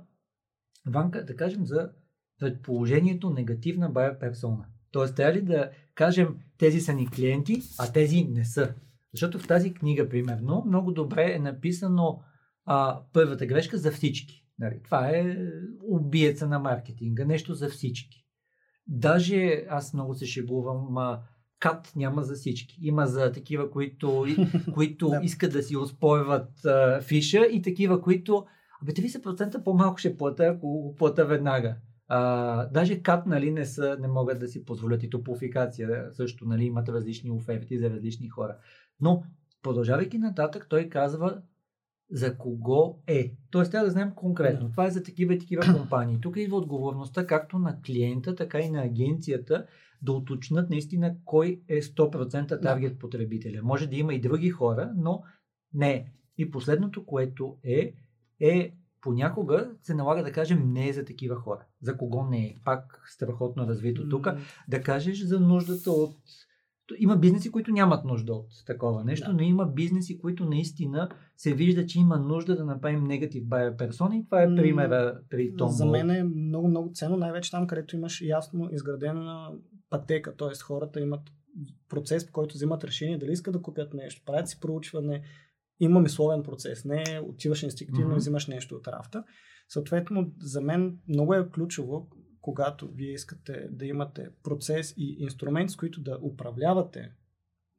Ванка, 0.86 1.26
да 1.26 1.36
кажем 1.36 1.66
за 1.66 1.90
предположението 2.40 3.30
негативна 3.30 3.90
байер 3.90 4.20
персона. 4.20 4.66
Тоест, 4.92 5.16
трябва 5.16 5.34
ли 5.34 5.42
да 5.42 5.72
кажем, 5.96 6.38
тези 6.58 6.80
са 6.80 6.94
ни 6.94 7.10
клиенти, 7.10 7.62
а 7.80 7.92
тези 7.92 8.24
не 8.24 8.46
са. 8.46 8.74
Защото 9.14 9.40
в 9.40 9.48
тази 9.48 9.74
книга, 9.74 10.10
примерно, 10.10 10.64
много 10.68 10.92
добре 10.92 11.34
е 11.34 11.40
написано 11.40 12.22
а, 12.66 13.02
първата 13.14 13.46
грешка 13.46 13.78
за 13.78 13.92
всички. 13.92 14.47
Нали, 14.60 14.82
това 14.84 15.10
е 15.10 15.38
убиеца 15.84 16.48
на 16.48 16.60
маркетинга, 16.60 17.26
нещо 17.26 17.54
за 17.54 17.70
всички. 17.70 18.26
Даже 18.88 19.66
аз 19.70 19.94
много 19.94 20.14
се 20.14 20.26
шегувам, 20.26 20.98
а, 20.98 21.22
кат 21.60 21.92
няма 21.96 22.24
за 22.24 22.34
всички. 22.34 22.78
Има 22.82 23.06
за 23.06 23.32
такива, 23.32 23.72
които, 23.72 24.26
които 24.74 25.12
искат 25.22 25.54
да 25.54 25.64
си 25.64 25.76
оспорват 25.76 26.66
а, 26.66 27.02
фиша 27.02 27.46
и 27.46 27.62
такива, 27.62 28.02
които 28.02 28.46
Абе, 28.82 28.92
30% 28.92 29.64
по-малко 29.64 29.98
ще 29.98 30.18
плата, 30.18 30.46
ако 30.46 30.68
го 30.68 30.96
плата 30.96 31.26
веднага. 31.26 31.76
А, 32.08 32.66
даже 32.66 33.02
кат 33.02 33.26
нали, 33.26 33.52
не, 33.52 33.66
са, 33.66 33.98
не 34.00 34.08
могат 34.08 34.40
да 34.40 34.48
си 34.48 34.66
позволят 34.66 35.04
и 35.04 35.10
топофикация. 35.10 36.10
Също 36.12 36.46
нали, 36.46 36.66
имат 36.66 36.90
различни 36.90 37.32
оферти 37.32 37.78
за 37.78 37.90
различни 37.90 38.30
хора. 38.30 38.58
Но, 39.00 39.24
продължавайки 39.64 40.18
нататък, 40.18 40.66
той 40.70 40.90
казва 40.90 41.42
за 42.12 42.38
кого 42.38 43.00
е. 43.08 43.34
Тоест, 43.52 43.72
трябва 43.72 43.86
да 43.86 43.92
знаем 43.92 44.12
конкретно. 44.16 44.72
Това 44.72 44.86
е 44.86 44.92
за 44.92 45.04
такива 45.04 45.34
и 45.34 45.40
такива 45.40 45.74
компании. 45.78 46.22
Тук 46.22 46.38
идва 46.38 46.58
отговорността 46.58 47.28
както 47.28 47.60
на 47.60 47.82
клиента, 47.82 48.36
така 48.36 48.60
и 48.60 48.70
на 48.70 48.82
агенцията 48.82 49.66
да 50.02 50.12
уточнат 50.12 50.70
наистина 50.70 51.16
кой 51.26 51.62
е 51.68 51.82
100% 51.82 52.62
таргет 52.62 53.00
потребителя. 53.00 53.62
Може 53.64 53.88
да 53.88 53.96
има 53.96 54.14
и 54.14 54.22
други 54.22 54.50
хора, 54.50 54.92
но 54.96 55.24
не. 55.74 56.12
И 56.38 56.52
последното, 56.52 57.06
което 57.06 57.58
е, 57.64 57.94
е 58.40 58.74
понякога 59.02 59.72
се 59.82 59.94
налага 59.94 60.24
да 60.24 60.32
кажем 60.32 60.74
не 60.74 60.90
е 60.90 60.94
за 60.94 61.06
такива 61.06 61.36
хора. 61.36 61.66
За 61.82 61.98
кого 61.98 62.26
не 62.26 62.46
е? 62.46 62.56
Пак 62.66 63.02
страхотно 63.08 63.68
развито 63.68 64.10
тук. 64.10 64.28
Да 64.68 64.82
кажеш 64.82 65.24
за 65.24 65.40
нуждата 65.40 65.92
от... 65.92 66.16
Има 66.98 67.18
бизнеси, 67.18 67.52
които 67.52 67.72
нямат 67.72 68.06
нужда 68.06 68.34
от 68.34 68.48
такова 68.66 69.04
нещо, 69.04 69.28
Да. 69.28 69.34
но 69.34 69.42
има 69.44 69.66
бизнеси, 69.66 70.20
които 70.20 70.46
наистина 70.46 71.10
се 71.38 71.54
вижда, 71.54 71.86
че 71.86 72.00
има 72.00 72.20
нужда 72.20 72.56
да 72.56 72.66
направим 72.66 73.04
негатив 73.04 73.48
байер 73.48 73.78
персона 73.78 74.18
и 74.18 74.26
това 74.26 74.42
е 74.44 74.56
примера 74.56 75.20
при 75.30 75.56
Том. 75.58 75.70
За 75.70 75.86
мен 75.86 76.10
е 76.10 76.24
много, 76.24 76.68
много 76.68 76.92
ценно, 76.94 77.18
най-вече 77.18 77.52
там, 77.52 77.68
където 77.68 77.96
имаш 77.96 78.22
ясно 78.22 78.70
изградена 78.72 79.52
пътека, 79.90 80.36
т.е. 80.36 80.60
хората 80.64 81.00
имат 81.00 81.22
процес, 81.90 82.28
по 82.28 82.32
който 82.34 82.54
взимат 82.54 82.84
решение 82.84 83.18
дали 83.18 83.32
искат 83.32 83.54
да 83.54 83.62
купят 83.62 83.94
нещо, 83.94 84.22
правят 84.26 84.50
си 84.50 84.60
проучване, 84.60 85.22
има 85.80 86.00
мисловен 86.00 86.44
процес, 86.44 86.86
не 86.86 87.04
отиваш 87.24 87.64
инстинктивно 87.64 88.08
Мгм. 88.08 88.16
и 88.16 88.20
взимаш 88.20 88.48
нещо 88.48 88.76
от 88.76 88.88
рафта. 88.88 89.24
Съответно, 89.70 90.32
за 90.42 90.62
мен 90.62 90.98
много 91.10 91.34
е 91.34 91.50
ключово, 91.50 92.08
когато 92.48 92.88
вие 92.88 93.14
искате 93.14 93.68
да 93.72 93.86
имате 93.86 94.30
процес 94.44 94.94
и 94.98 95.16
инструмент, 95.20 95.72
с 95.72 95.76
които 95.76 96.02
да 96.02 96.20
управлявате 96.22 97.12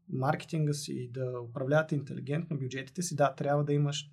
маркетинга 0.08 0.72
си 0.72 0.92
и 0.92 1.10
да 1.10 1.40
управлявате 1.40 1.94
интелигентно 1.94 2.58
бюджетите 2.58 3.02
си, 3.02 3.16
да, 3.16 3.34
трябва 3.34 3.64
да 3.64 3.72
имаш 3.72 4.10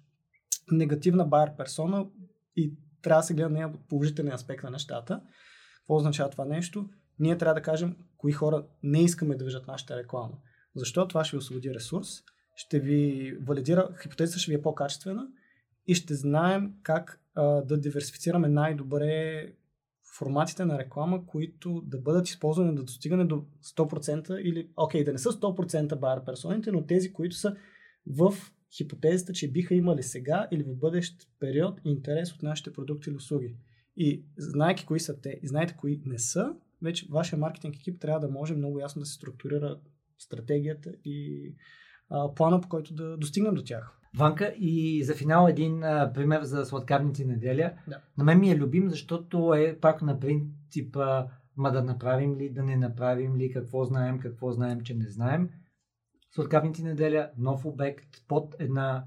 негативна 0.72 1.26
байер 1.26 1.56
персона 1.58 2.08
и 2.56 2.74
трябва 3.02 3.22
да 3.22 3.26
се 3.26 3.34
гледа 3.34 3.50
нея 3.50 3.68
от 3.68 3.88
положителен 3.88 4.34
аспект 4.34 4.64
на 4.64 4.70
нещата. 4.70 5.22
Какво 5.78 5.96
означава 5.96 6.30
това 6.30 6.46
нещо? 6.46 6.90
Ние 7.20 7.38
трябва 7.38 7.56
да 7.56 7.62
кажем 7.62 7.96
кои 8.18 8.32
хора 8.32 8.66
не 8.84 9.04
искаме 9.04 9.36
да 9.36 9.46
виждат 9.46 9.68
нашата 9.68 9.98
реклама. 9.98 10.38
Защо? 10.76 11.08
Това 11.08 11.24
ще 11.24 11.36
ви 11.36 11.40
освободи 11.40 11.74
ресурс, 11.74 12.08
ще 12.56 12.80
ви 12.80 13.32
валидира, 13.42 13.90
хипотезата 14.02 14.40
ще 14.40 14.52
ви 14.52 14.56
е 14.56 14.62
по-качествена 14.62 15.28
и 15.88 15.96
ще 15.96 16.16
знаем 16.16 16.74
как 16.84 17.22
а, 17.34 17.44
да 17.44 17.78
диверсифицираме 17.78 18.48
най-добре 18.48 19.52
форматите 20.18 20.66
на 20.66 20.80
реклама, 20.80 21.26
които 21.26 21.82
да 21.86 21.98
бъдат 21.98 22.28
използвани 22.28 22.76
до 22.76 22.84
достигане 22.84 23.26
до 23.26 23.46
100% 23.64 24.38
или, 24.38 24.70
окей, 24.78 25.04
да 25.04 25.12
не 25.12 25.18
са 25.18 25.30
100% 25.30 26.00
байер 26.00 26.26
персоните, 26.26 26.72
но 26.72 26.86
тези, 26.86 27.14
които 27.14 27.36
са 27.36 27.56
в 28.08 28.34
хипотезата, 28.78 29.34
че 29.34 29.52
биха 29.52 29.76
имали 29.76 30.04
сега 30.04 30.48
или 30.52 30.64
в 30.64 30.76
бъдещ 30.76 31.30
период 31.40 31.82
интерес 31.86 32.34
от 32.34 32.44
нашите 32.44 32.74
продукти 32.74 33.10
или 33.10 33.18
услуги. 33.18 33.56
И 33.98 34.26
знайки 34.38 34.86
кои 34.86 35.00
са 35.00 35.22
те 35.22 35.40
и 35.44 35.48
знаете 35.48 35.76
кои 35.78 36.02
не 36.06 36.20
са, 36.20 36.56
вече 36.82 37.08
вашия 37.12 37.40
маркетинг 37.40 37.76
екип 37.76 38.02
трябва 38.02 38.20
да 38.20 38.34
може 38.34 38.56
много 38.56 38.80
ясно 38.80 39.00
да 39.00 39.06
се 39.06 39.14
структурира 39.14 39.80
стратегията 40.18 40.92
и 41.06 41.50
а, 42.10 42.34
плана, 42.34 42.62
по 42.62 42.70
който 42.70 42.94
да 42.94 43.18
достигнем 43.18 43.54
до 43.54 43.64
тях. 43.64 44.00
Ванка 44.18 44.54
и 44.58 45.04
за 45.04 45.16
финал 45.16 45.48
един 45.50 45.84
а, 45.84 46.14
пример 46.14 46.42
за 46.44 46.66
сладкарници 46.66 47.26
неделя. 47.26 47.74
Да. 47.88 48.02
На 48.18 48.24
мен 48.24 48.40
ми 48.40 48.52
е 48.52 48.58
любим, 48.58 48.90
защото 48.90 49.54
е 49.54 49.80
пак 49.82 50.02
на 50.02 50.20
принципа 50.20 51.26
ма 51.58 51.72
да 51.72 51.84
направим 51.84 52.36
ли, 52.36 52.50
да 52.50 52.64
не 52.64 52.76
направим 52.76 53.36
ли, 53.36 53.52
какво 53.52 53.86
знаем, 53.86 54.20
какво 54.20 54.52
знаем, 54.52 54.82
че 54.82 54.96
не 54.96 55.10
знаем. 55.10 55.50
Сладкарници 56.32 56.84
неделя, 56.84 57.32
нов 57.38 57.66
обект 57.66 58.10
под 58.28 58.56
една 58.60 59.06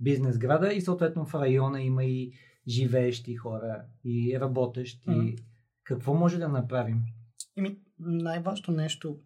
бизнес 0.00 0.38
града 0.38 0.72
и 0.72 0.80
съответно 0.80 1.24
в 1.24 1.34
района 1.34 1.82
има 1.82 2.04
и 2.04 2.32
живеещи 2.68 3.36
хора 3.36 3.84
и 4.04 4.40
работещи. 4.40 5.10
Мгм. 5.10 5.28
Какво 5.84 6.14
може 6.14 6.38
да 6.38 6.48
направим? 6.48 7.02
Еми, 7.56 7.78
най-важното 7.98 8.72
нещо, 8.72 9.18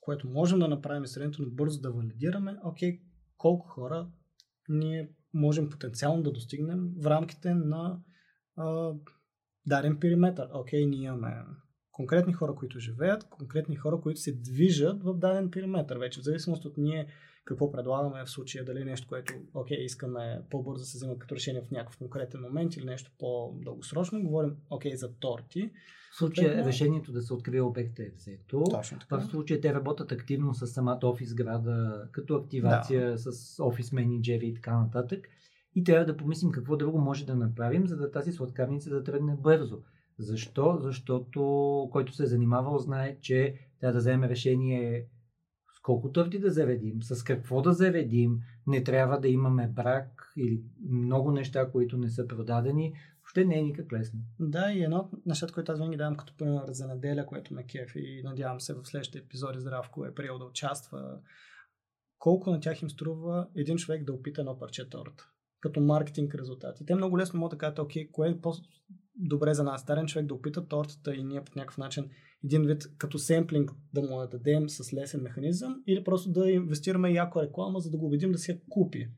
което 0.00 0.28
можем 0.28 0.58
да 0.58 0.68
направим 0.68 1.02
е 1.02 1.06
следното 1.06 1.50
бързо 1.50 1.80
да 1.80 1.92
валидираме, 1.92 2.56
окей, 2.64 3.00
колко 3.36 3.66
хора 3.66 4.08
ние 4.68 5.08
можем 5.34 5.70
потенциално 5.70 6.22
да 6.22 6.32
достигнем 6.32 6.90
в 7.02 7.06
рамките 7.06 7.54
на 7.54 8.00
а, 8.56 8.92
даден 9.66 10.00
периметър. 10.00 10.48
Окей, 10.52 10.86
ние 10.86 11.06
имаме 11.06 11.34
конкретни 11.92 12.32
хора, 12.32 12.54
които 12.54 12.78
живеят, 12.78 13.24
конкретни 13.24 13.76
хора, 13.76 14.00
които 14.00 14.20
се 14.20 14.32
движат 14.32 15.02
в 15.02 15.18
даден 15.18 15.50
периметър. 15.50 15.96
Вече 15.96 16.20
в 16.20 16.24
зависимост 16.24 16.64
от 16.64 16.78
ние 16.78 17.08
какво 17.48 17.72
предлагаме 17.72 18.24
в 18.24 18.30
случая, 18.30 18.64
дали 18.64 18.80
е 18.80 18.84
нещо, 18.84 19.06
което, 19.08 19.34
окей, 19.54 19.78
искаме 19.84 20.42
по-бързо 20.50 20.82
да 20.82 20.84
се 20.84 20.98
взема 20.98 21.18
като 21.18 21.34
решение 21.34 21.62
в 21.62 21.70
някакъв 21.70 21.98
конкретен 21.98 22.40
момент 22.40 22.76
или 22.76 22.84
нещо 22.84 23.10
по-дългосрочно. 23.18 24.22
Говорим, 24.22 24.56
окей, 24.70 24.96
за 24.96 25.14
торти. 25.14 25.70
В 26.12 26.16
случая 26.16 26.48
Съответно- 26.48 26.68
решението 26.68 27.12
да 27.12 27.22
се 27.22 27.34
открие 27.34 27.60
обекта 27.60 28.02
е 28.02 28.10
взето. 28.16 28.64
Точно 28.70 28.98
така. 28.98 29.18
В 29.18 29.24
случая 29.24 29.60
те 29.60 29.74
работят 29.74 30.12
активно 30.12 30.54
с 30.54 30.66
самата 30.66 31.00
офис 31.02 31.34
града, 31.34 32.08
като 32.12 32.34
активация 32.34 33.18
с 33.18 33.56
офис 33.62 33.92
менеджери 33.92 34.46
и 34.46 34.54
така 34.54 34.80
нататък. 34.80 35.28
И 35.74 35.84
трябва 35.84 36.06
да 36.06 36.16
помислим 36.16 36.50
какво 36.50 36.76
друго 36.76 36.98
може 36.98 37.26
да 37.26 37.34
направим, 37.34 37.86
за 37.86 37.96
да 37.96 38.10
тази 38.10 38.32
сладкарница 38.32 38.90
да 38.90 39.04
тръгне 39.04 39.36
бързо. 39.36 39.78
Защо? 40.18 40.78
Защото 40.80 41.40
който 41.92 42.12
се 42.12 42.22
е 42.22 42.26
занимавал 42.26 42.78
знае, 42.78 43.18
че 43.20 43.54
трябва 43.80 43.92
да 43.92 43.98
вземе 43.98 44.28
решение 44.28 45.06
колко 45.88 46.12
търти 46.12 46.38
да 46.38 46.50
заведим, 46.50 47.02
с 47.02 47.22
какво 47.22 47.62
да 47.62 47.72
заведим, 47.72 48.40
не 48.66 48.84
трябва 48.84 49.20
да 49.20 49.28
имаме 49.28 49.68
брак 49.68 50.32
или 50.36 50.62
много 50.90 51.32
неща, 51.32 51.70
които 51.70 51.98
не 51.98 52.10
са 52.10 52.26
продадени. 52.26 52.92
Въобще 53.20 53.44
не 53.44 53.58
е 53.58 53.62
никак 53.62 53.92
лесно. 53.92 54.20
Да, 54.40 54.72
и 54.72 54.82
едно 54.82 54.96
от 54.96 55.26
нещата, 55.26 55.52
които 55.52 55.72
аз 55.72 55.78
винаги 55.78 55.96
давам 55.96 56.16
като 56.16 56.36
пример 56.36 56.64
за 56.68 56.86
неделя, 56.86 57.26
което 57.26 57.54
ме 57.54 57.66
кеф 57.66 57.96
и 57.96 58.22
надявам 58.24 58.60
се 58.60 58.74
в 58.74 58.84
следващите 58.84 59.18
епизоди 59.18 59.60
Здравко 59.60 60.04
е 60.04 60.14
приел 60.14 60.38
да 60.38 60.44
участва. 60.44 61.18
Колко 62.18 62.50
на 62.50 62.60
тях 62.60 62.82
им 62.82 62.90
струва 62.90 63.48
един 63.56 63.76
човек 63.76 64.04
да 64.04 64.12
опита 64.12 64.40
едно 64.40 64.58
парче 64.58 64.90
торта? 64.90 65.24
Като 65.60 65.80
маркетинг 65.80 66.34
резултати. 66.34 66.86
Те 66.86 66.94
много 66.94 67.18
лесно 67.18 67.40
могат 67.40 67.50
да 67.50 67.58
кажат, 67.58 67.78
окей, 67.78 68.10
кое 68.10 68.28
е 68.28 68.40
по-добре 68.40 69.54
за 69.54 69.64
нас? 69.64 69.84
Дарен 69.84 70.06
човек 70.06 70.26
да 70.26 70.34
опита 70.34 70.68
тортата 70.68 71.14
и 71.14 71.24
ние 71.24 71.44
по 71.44 71.52
някакъв 71.56 71.78
начин 71.78 72.10
един 72.44 72.62
вид 72.62 72.82
като 72.98 73.18
семплинг 73.18 73.70
да 73.92 74.02
му 74.02 74.20
я 74.20 74.28
дадем 74.28 74.68
с 74.68 74.92
лесен 74.92 75.22
механизъм 75.22 75.82
или 75.86 76.04
просто 76.04 76.30
да 76.30 76.50
инвестираме 76.50 77.12
яко 77.12 77.42
реклама, 77.42 77.80
за 77.80 77.90
да 77.90 77.98
го 77.98 78.06
убедим 78.06 78.32
да 78.32 78.38
си 78.38 78.50
я 78.50 78.60
купи. 78.68 79.10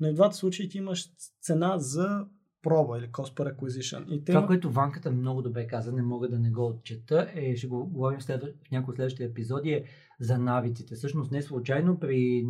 Но 0.00 0.08
и 0.08 0.12
в 0.12 0.14
двата 0.14 0.36
случаи 0.36 0.68
ти 0.68 0.78
имаш 0.78 1.08
цена 1.42 1.78
за 1.78 2.26
проба 2.62 2.98
или 2.98 3.06
cost 3.06 3.36
per 3.36 3.56
acquisition. 3.56 4.08
И 4.08 4.24
те 4.24 4.32
Това, 4.32 4.46
което 4.46 4.70
Ванката 4.70 5.10
много 5.10 5.42
добре 5.42 5.66
каза, 5.66 5.92
не 5.92 6.02
мога 6.02 6.28
да 6.28 6.38
не 6.38 6.50
го 6.50 6.66
отчета, 6.66 7.30
е, 7.34 7.56
ще 7.56 7.66
го 7.66 7.86
говорим 7.86 8.20
след, 8.20 8.42
в 8.42 8.70
някои 8.72 8.92
от 8.92 8.96
следващите 8.96 9.24
епизоди, 9.24 9.70
е 9.70 9.84
за 10.20 10.38
навиците. 10.38 10.94
Всъщност 10.94 11.32
не 11.32 11.42
случайно 11.42 12.00
при 12.00 12.44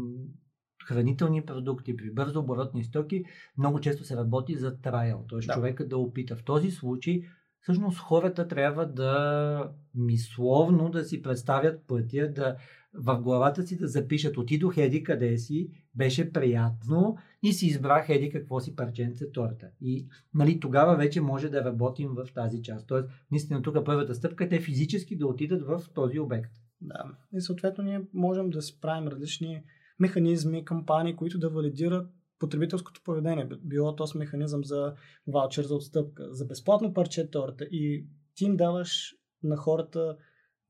хранителни 0.86 1.44
продукти, 1.44 1.96
при 1.96 2.10
бързо 2.10 2.40
оборотни 2.40 2.84
стоки, 2.84 3.24
много 3.58 3.80
често 3.80 4.04
се 4.04 4.16
работи 4.16 4.56
за 4.56 4.80
трайл, 4.80 5.24
т.е. 5.28 5.46
Да. 5.46 5.54
човека 5.54 5.88
да 5.88 5.98
опита. 5.98 6.36
В 6.36 6.44
този 6.44 6.70
случай, 6.70 7.22
всъщност 7.62 7.98
хората 7.98 8.48
трябва 8.48 8.86
да 8.86 9.72
мисловно 9.94 10.90
да 10.90 11.04
си 11.04 11.22
представят 11.22 11.86
пътя, 11.86 12.32
да 12.32 12.56
в 12.94 13.20
главата 13.20 13.62
си 13.62 13.76
да 13.78 13.88
запишат 13.88 14.36
отидох 14.36 14.76
еди 14.76 15.02
къде 15.02 15.38
си, 15.38 15.70
беше 15.94 16.32
приятно 16.32 17.16
и 17.42 17.52
си 17.52 17.66
избрах 17.66 18.08
еди 18.08 18.30
какво 18.30 18.60
си 18.60 18.76
парченце 18.76 19.32
торта. 19.32 19.68
И 19.80 20.06
нали, 20.34 20.60
тогава 20.60 20.96
вече 20.96 21.20
може 21.20 21.48
да 21.48 21.64
работим 21.64 22.08
в 22.08 22.32
тази 22.34 22.62
част. 22.62 22.86
Тоест, 22.86 23.08
наистина 23.30 23.62
тук 23.62 23.76
първата 23.84 24.14
стъпка 24.14 24.44
е 24.44 24.48
те 24.48 24.60
физически 24.60 25.16
да 25.16 25.26
отидат 25.26 25.62
в 25.62 25.82
този 25.94 26.18
обект. 26.18 26.52
Да. 26.80 27.04
И 27.34 27.40
съответно 27.40 27.84
ние 27.84 28.02
можем 28.14 28.50
да 28.50 28.62
си 28.62 28.80
правим 28.80 29.08
различни 29.08 29.62
механизми, 29.98 30.64
кампании, 30.64 31.16
които 31.16 31.38
да 31.38 31.50
валидират 31.50 32.06
потребителското 32.40 33.00
поведение. 33.04 33.48
Било 33.62 33.96
то 33.96 34.06
с 34.06 34.14
механизъм 34.14 34.64
за 34.64 34.94
ваучер 35.26 35.64
за 35.64 35.74
отстъпка, 35.74 36.26
за 36.30 36.44
безплатно 36.44 36.94
парче 36.94 37.30
торта 37.30 37.64
и 37.64 38.06
ти 38.34 38.44
им 38.44 38.56
даваш 38.56 39.14
на 39.42 39.56
хората 39.56 40.16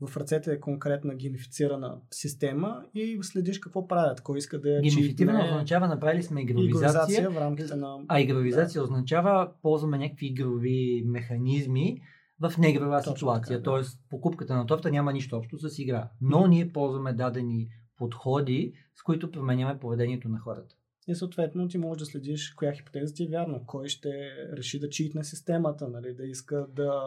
в 0.09 0.17
ръцете 0.17 0.53
е 0.53 0.61
конкретна 0.61 1.15
геймифицирана 1.15 2.01
система 2.11 2.85
и 2.95 3.19
следиш 3.23 3.59
какво 3.59 3.89
правят, 3.89 4.21
кой 4.21 4.39
иска 4.39 4.61
да 4.61 4.69
я 4.69 4.81
Геймифицирано 4.81 5.39
читне. 5.39 5.53
означава, 5.55 5.89
направили 5.89 6.23
сме 6.23 6.43
игровизация 6.43 6.89
игровизация, 6.91 7.31
в 7.31 7.37
рамките 7.37 7.77
на... 7.77 7.97
а 8.09 8.21
игровизация 8.21 8.83
означава, 8.83 9.53
ползваме 9.63 9.99
някакви 9.99 10.27
игрови 10.27 11.03
механизми 11.07 12.01
в 12.41 12.59
неигрова 12.59 12.99
Точно 12.99 13.17
ситуация. 13.17 13.57
така, 13.57 13.59
да. 13.59 13.63
Тоест, 13.63 14.01
покупката 14.11 14.55
на 14.55 14.67
торта 14.67 14.91
няма 14.91 15.13
нищо 15.13 15.37
общо 15.37 15.59
с 15.59 15.79
игра. 15.79 16.11
Но 16.21 16.47
ние 16.47 16.73
ползваме 16.73 17.13
дадени 17.13 17.69
подходи, 17.97 18.73
с 18.97 19.03
които 19.03 19.31
променяме 19.31 19.79
поведението 19.79 20.29
на 20.29 20.39
хората. 20.39 20.75
И 21.11 21.15
съответно 21.15 21.69
ти 21.69 21.79
можеш 21.79 21.99
да 21.99 22.07
следиш 22.07 22.51
коя 22.51 22.73
хипотеза 22.73 23.15
ти 23.15 23.25
е 23.25 23.29
вярна, 23.29 23.61
кой 23.67 23.89
ще 23.89 24.11
реши 24.57 24.81
да 24.81 24.89
читне 24.89 25.25
системата, 25.25 25.89
нали, 25.89 26.15
да 26.15 26.25
иска 26.25 26.67
да 26.77 27.03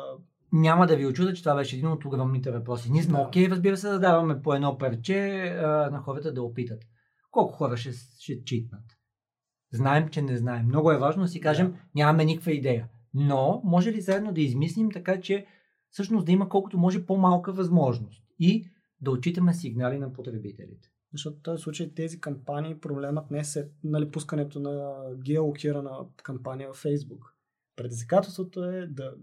Няма 0.51 0.87
да 0.87 0.95
ви 0.95 1.05
очуда, 1.05 1.33
че 1.33 1.43
това 1.43 1.55
беше 1.55 1.75
един 1.75 1.91
от 1.91 2.05
огромните 2.05 2.51
въпроси. 2.51 2.91
Ние 2.91 3.03
сме 3.03 3.17
Да. 3.17 3.23
окей, 3.23 3.49
разбира 3.49 3.77
се, 3.77 3.89
да 3.89 3.99
даваме 3.99 4.41
по 4.41 4.53
едно 4.53 4.77
парче 4.77 5.39
а, 5.39 5.89
на 5.91 5.99
хората 5.99 6.33
да 6.33 6.43
опитат. 6.43 6.83
Колко 7.31 7.53
хора 7.53 7.77
ще, 7.77 7.91
ще 8.19 8.43
читнат? 8.43 8.83
Знаем, 9.73 10.09
че 10.09 10.21
не 10.21 10.37
знаем. 10.37 10.65
Много 10.65 10.91
е 10.91 10.97
важно 10.97 11.23
да 11.23 11.27
си 11.27 11.39
кажем, 11.41 11.71
Да. 11.71 11.77
нямаме 11.95 12.25
никаква 12.25 12.51
идея. 12.51 12.87
Но 13.13 13.61
може 13.63 13.91
ли 13.91 14.01
заедно 14.01 14.33
да 14.33 14.41
измислим 14.41 14.91
така, 14.91 15.21
че 15.21 15.45
всъщност 15.89 16.25
да 16.25 16.31
има 16.31 16.49
колкото 16.49 16.77
може 16.77 17.05
по-малка 17.05 17.53
възможност 17.53 18.23
и 18.39 18.69
да 19.01 19.11
отчитаме 19.11 19.53
сигнали 19.53 19.99
на 19.99 20.13
потребителите. 20.13 20.92
Защото 21.13 21.37
в 21.37 21.41
този 21.41 21.63
случай 21.63 21.93
тези 21.93 22.21
кампании, 22.21 22.79
проблемът 22.79 23.31
не 23.31 23.39
е 23.39 23.43
нали, 23.83 24.11
пускането 24.11 24.59
на 24.59 25.03
геолокирана 25.23 25.91
кампания 26.23 26.73
в 26.73 26.83
Facebook. 26.83 27.21
Предизвикателството 27.75 28.63
е 28.63 28.87
да 28.87 29.13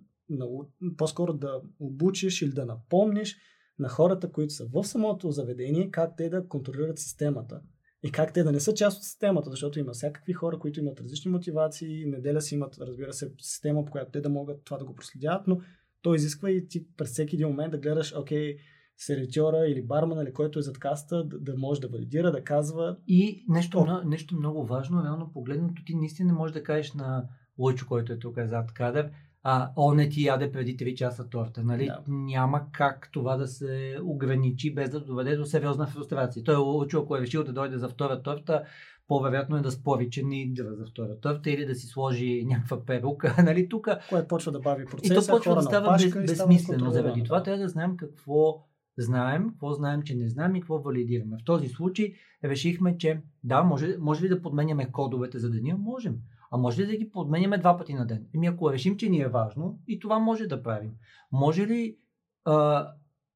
по-скоро 0.97 1.33
да 1.33 1.61
обучиш 1.81 2.43
или 2.43 2.53
да 2.53 2.67
напомниш 2.67 3.37
на 3.79 3.89
хората, 3.89 4.33
които 4.33 4.55
са 4.55 4.67
в 4.73 4.85
самото 4.85 5.31
заведение, 5.31 5.91
как 5.91 6.17
те 6.17 6.29
да 6.29 6.49
контролират 6.49 6.99
системата. 6.99 7.61
И 8.03 8.13
как 8.13 8.33
те 8.33 8.43
да 8.43 8.53
не 8.53 8.61
са 8.61 8.75
част 8.75 8.99
от 8.99 9.05
системата, 9.05 9.51
защото 9.51 9.79
има 9.79 9.93
всякакви 9.93 10.33
хора, 10.33 10.59
които 10.59 10.81
имат 10.81 11.01
различни 11.01 11.31
мотивации, 11.31 12.07
неделя 12.07 12.41
си 12.41 12.55
имат, 12.55 12.79
разбира 12.79 13.13
се, 13.13 13.33
система, 13.41 13.85
по 13.85 13.93
която 13.93 14.11
те 14.11 14.21
да 14.21 14.29
могат 14.29 14.65
това 14.65 14.79
да 14.79 14.85
го 14.85 14.95
проследяват, 14.95 15.47
но 15.47 15.61
то 16.03 16.15
изисква 16.15 16.51
и 16.51 16.69
ти 16.69 16.87
през 16.97 17.11
всеки 17.11 17.37
един 17.37 17.49
момент 17.49 17.71
да 17.71 17.79
гледаш, 17.79 18.15
окей, 18.17 18.57
сервитьора 19.01 19.67
или 19.69 19.83
бармана, 19.83 20.23
или 20.23 20.33
който 20.33 20.59
е 20.59 20.63
зад 20.63 20.79
каста, 20.79 21.25
да, 21.25 21.39
да 21.39 21.55
може 21.59 21.81
да 21.81 21.89
валидира, 21.89 22.33
да 22.33 22.45
казва. 22.45 22.97
И 23.07 23.45
нещо, 23.49 23.79
О. 23.79 24.01
нещо 24.05 24.37
много 24.37 24.67
важно, 24.67 25.05
реално 25.05 25.33
погледнато, 25.33 25.85
ти 25.85 25.95
наистина 25.95 26.33
може 26.33 26.53
да 26.53 26.63
кажеш 26.63 26.93
на 26.95 27.25
Лойчо, 27.59 27.87
който 27.87 28.13
е 28.13 28.19
тук 28.19 28.39
зад 28.45 28.73
кадър, 28.73 29.11
а 29.43 29.71
он 29.77 29.97
не 29.97 30.09
ти 30.09 30.25
яде 30.25 30.53
преди 30.53 30.77
3 30.77 30.95
часа 30.95 31.29
торта. 31.29 31.63
Нали? 31.63 31.87
Да. 31.87 32.03
Няма 32.09 32.67
как 32.73 33.09
това 33.13 33.37
да 33.37 33.47
се 33.47 33.99
ограничи 34.03 34.75
без 34.75 34.91
да 34.91 35.01
доведе 35.01 35.37
до 35.37 35.45
сериозна 35.45 35.87
фрустрация. 35.87 36.45
Той 36.45 36.57
Лойчо, 36.57 37.01
ако 37.01 37.17
е 37.17 37.21
решил 37.21 37.45
да 37.45 37.53
дойде 37.53 37.79
за 37.79 37.89
втора 37.89 38.23
торта, 38.23 38.63
по-вероятно 39.09 39.57
е 39.57 39.61
да 39.61 39.71
спори, 39.71 40.11
че 40.11 40.23
не 40.23 40.43
идва 40.43 40.75
за 40.75 40.87
втора 40.87 41.21
торта 41.21 41.51
или 41.51 41.67
да 41.67 41.75
си 41.75 41.87
сложи 41.87 42.45
някаква 42.47 42.85
перука. 42.85 43.35
нали? 43.45 43.69
Тук 43.69 43.89
Което 44.11 44.29
почва 44.29 44.53
да 44.53 44.61
бави 44.61 44.83
и 44.83 44.87
процеса, 44.87 45.27
то 45.27 45.37
почва 45.37 45.55
да 45.55 45.63
става 45.63 45.93
без, 45.93 46.05
и 46.05 46.11
безсмислено. 46.11 46.91
Заради 46.91 47.25
това 47.25 47.43
трябва 47.43 47.63
да 47.63 47.69
знаем 47.69 47.97
какво 47.97 48.70
знаем, 49.03 49.49
какво 49.49 49.73
знаем, 49.73 50.03
че 50.03 50.15
не 50.15 50.29
знаем 50.29 50.57
и 50.57 50.61
какво 50.61 50.79
валидираме. 50.79 51.37
В 51.41 51.45
този 51.45 51.69
случай 51.69 52.13
решихме, 52.45 52.99
че 52.99 53.23
да, 53.45 53.63
може, 53.63 53.97
може 53.99 54.25
ли 54.25 54.29
да 54.29 54.43
подменяме 54.43 54.93
кодовете 54.93 55.39
за 55.39 55.51
деня? 55.51 55.77
Можем. 55.79 56.17
А 56.51 56.57
може 56.57 56.83
ли 56.83 56.87
да 56.87 56.97
ги 56.97 57.11
подменяме 57.11 57.59
два 57.59 57.79
пъти 57.79 57.95
на 57.95 58.07
ден? 58.07 58.27
Еми 58.35 58.47
ако 58.47 58.73
решим, 58.73 58.97
че 58.97 59.09
ни 59.09 59.21
е 59.21 59.29
важно, 59.29 59.79
и 59.89 59.99
това 59.99 60.19
може 60.19 60.47
да 60.47 60.63
правим. 60.63 60.93
Може 61.33 61.67
ли 61.67 61.97
а, 62.45 62.89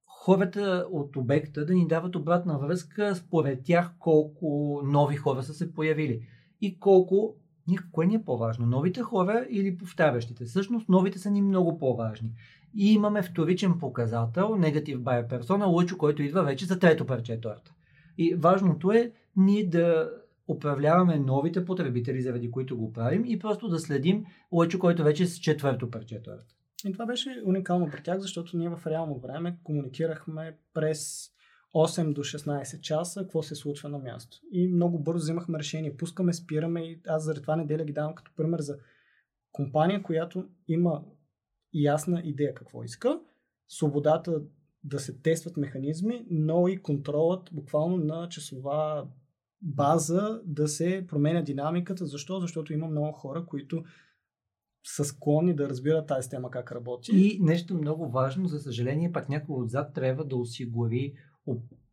хората 0.06 0.86
от 0.90 1.16
обекта 1.16 1.66
да 1.66 1.74
ни 1.74 1.86
дават 1.86 2.16
обратна 2.16 2.58
връзка 2.58 3.14
според 3.14 3.64
тях 3.64 3.94
колко 3.98 4.80
нови 4.84 5.16
хора 5.16 5.42
са 5.42 5.54
се 5.54 5.74
появили? 5.74 6.26
И 6.60 6.78
колко 6.78 7.36
Кое 7.92 8.06
ни 8.06 8.14
е 8.14 8.24
по-важно? 8.24 8.66
Новите 8.66 9.02
хора 9.02 9.46
или 9.50 9.76
повтарящите? 9.76 10.44
Всъщност 10.44 10.88
новите 10.88 11.18
са 11.18 11.30
ни 11.30 11.42
много 11.42 11.78
по-важни. 11.78 12.30
И 12.76 12.92
имаме 12.92 13.22
вторичен 13.22 13.78
показател, 13.78 14.56
негатив 14.56 14.98
buyer 14.98 15.28
persona, 15.28 15.66
Лъчо, 15.66 15.98
който 15.98 16.22
идва 16.22 16.42
вече 16.42 16.64
за 16.64 16.78
трето 16.78 17.06
парче 17.06 17.40
торта. 17.40 17.72
И 18.18 18.34
важното 18.34 18.92
е 18.92 19.12
ние 19.36 19.66
да 19.66 20.10
управляваме 20.48 21.18
новите 21.18 21.64
потребители, 21.64 22.22
заради 22.22 22.50
които 22.50 22.76
го 22.76 22.92
правим 22.92 23.24
и 23.26 23.38
просто 23.38 23.68
да 23.68 23.78
следим 23.78 24.24
Лъчо, 24.52 24.78
който 24.78 25.04
вече 25.04 25.22
е 25.22 25.26
с 25.26 25.38
четвърто 25.38 25.90
парче 25.90 26.22
торта. 26.22 26.54
И 26.86 26.92
това 26.92 27.06
беше 27.06 27.42
уникално 27.44 27.90
при 27.90 28.02
тях, 28.02 28.18
защото 28.18 28.56
ние 28.56 28.68
в 28.68 28.86
реално 28.86 29.18
време 29.18 29.58
комуникирахме 29.64 30.56
през 30.74 31.30
8 31.74 32.12
до 32.12 32.20
16 32.20 32.80
часа 32.80 33.20
какво 33.20 33.42
се 33.42 33.54
случва 33.54 33.88
на 33.88 33.98
място. 33.98 34.40
И 34.52 34.68
много 34.68 34.98
бързо 34.98 35.22
взимахме 35.22 35.58
решение. 35.58 35.96
Пускаме, 35.96 36.32
спираме 36.32 36.80
и 36.80 37.00
аз 37.06 37.24
заради 37.24 37.42
това 37.42 37.56
неделя 37.56 37.84
ги 37.84 37.92
давам 37.92 38.14
като 38.14 38.32
пример 38.36 38.60
за 38.60 38.78
компания, 39.52 40.02
която 40.02 40.48
има 40.68 41.04
ясна 41.74 42.20
идея 42.24 42.54
какво 42.54 42.82
иска, 42.84 43.20
свободата 43.68 44.42
да 44.84 44.98
се 44.98 45.20
тестват 45.20 45.56
механизми, 45.56 46.26
но 46.30 46.68
и 46.68 46.82
контролът 46.82 47.50
буквално 47.52 47.96
на 47.96 48.28
часова 48.28 49.08
база 49.62 50.40
да 50.44 50.68
се 50.68 51.04
променя 51.08 51.42
динамиката. 51.42 52.06
Защо? 52.06 52.40
Защото 52.40 52.72
има 52.72 52.86
много 52.86 53.12
хора, 53.12 53.46
които 53.46 53.84
са 54.86 55.04
склонни 55.04 55.56
да 55.56 55.68
разбират 55.68 56.06
тази 56.06 56.30
тема 56.30 56.50
как 56.50 56.72
работи. 56.72 57.10
И 57.14 57.38
нещо 57.40 57.74
много 57.74 58.08
важно, 58.08 58.48
за 58.48 58.60
съжаление, 58.60 59.12
пак 59.12 59.28
някой 59.28 59.62
отзад 59.62 59.94
трябва 59.94 60.24
да 60.24 60.36
осигури 60.36 61.14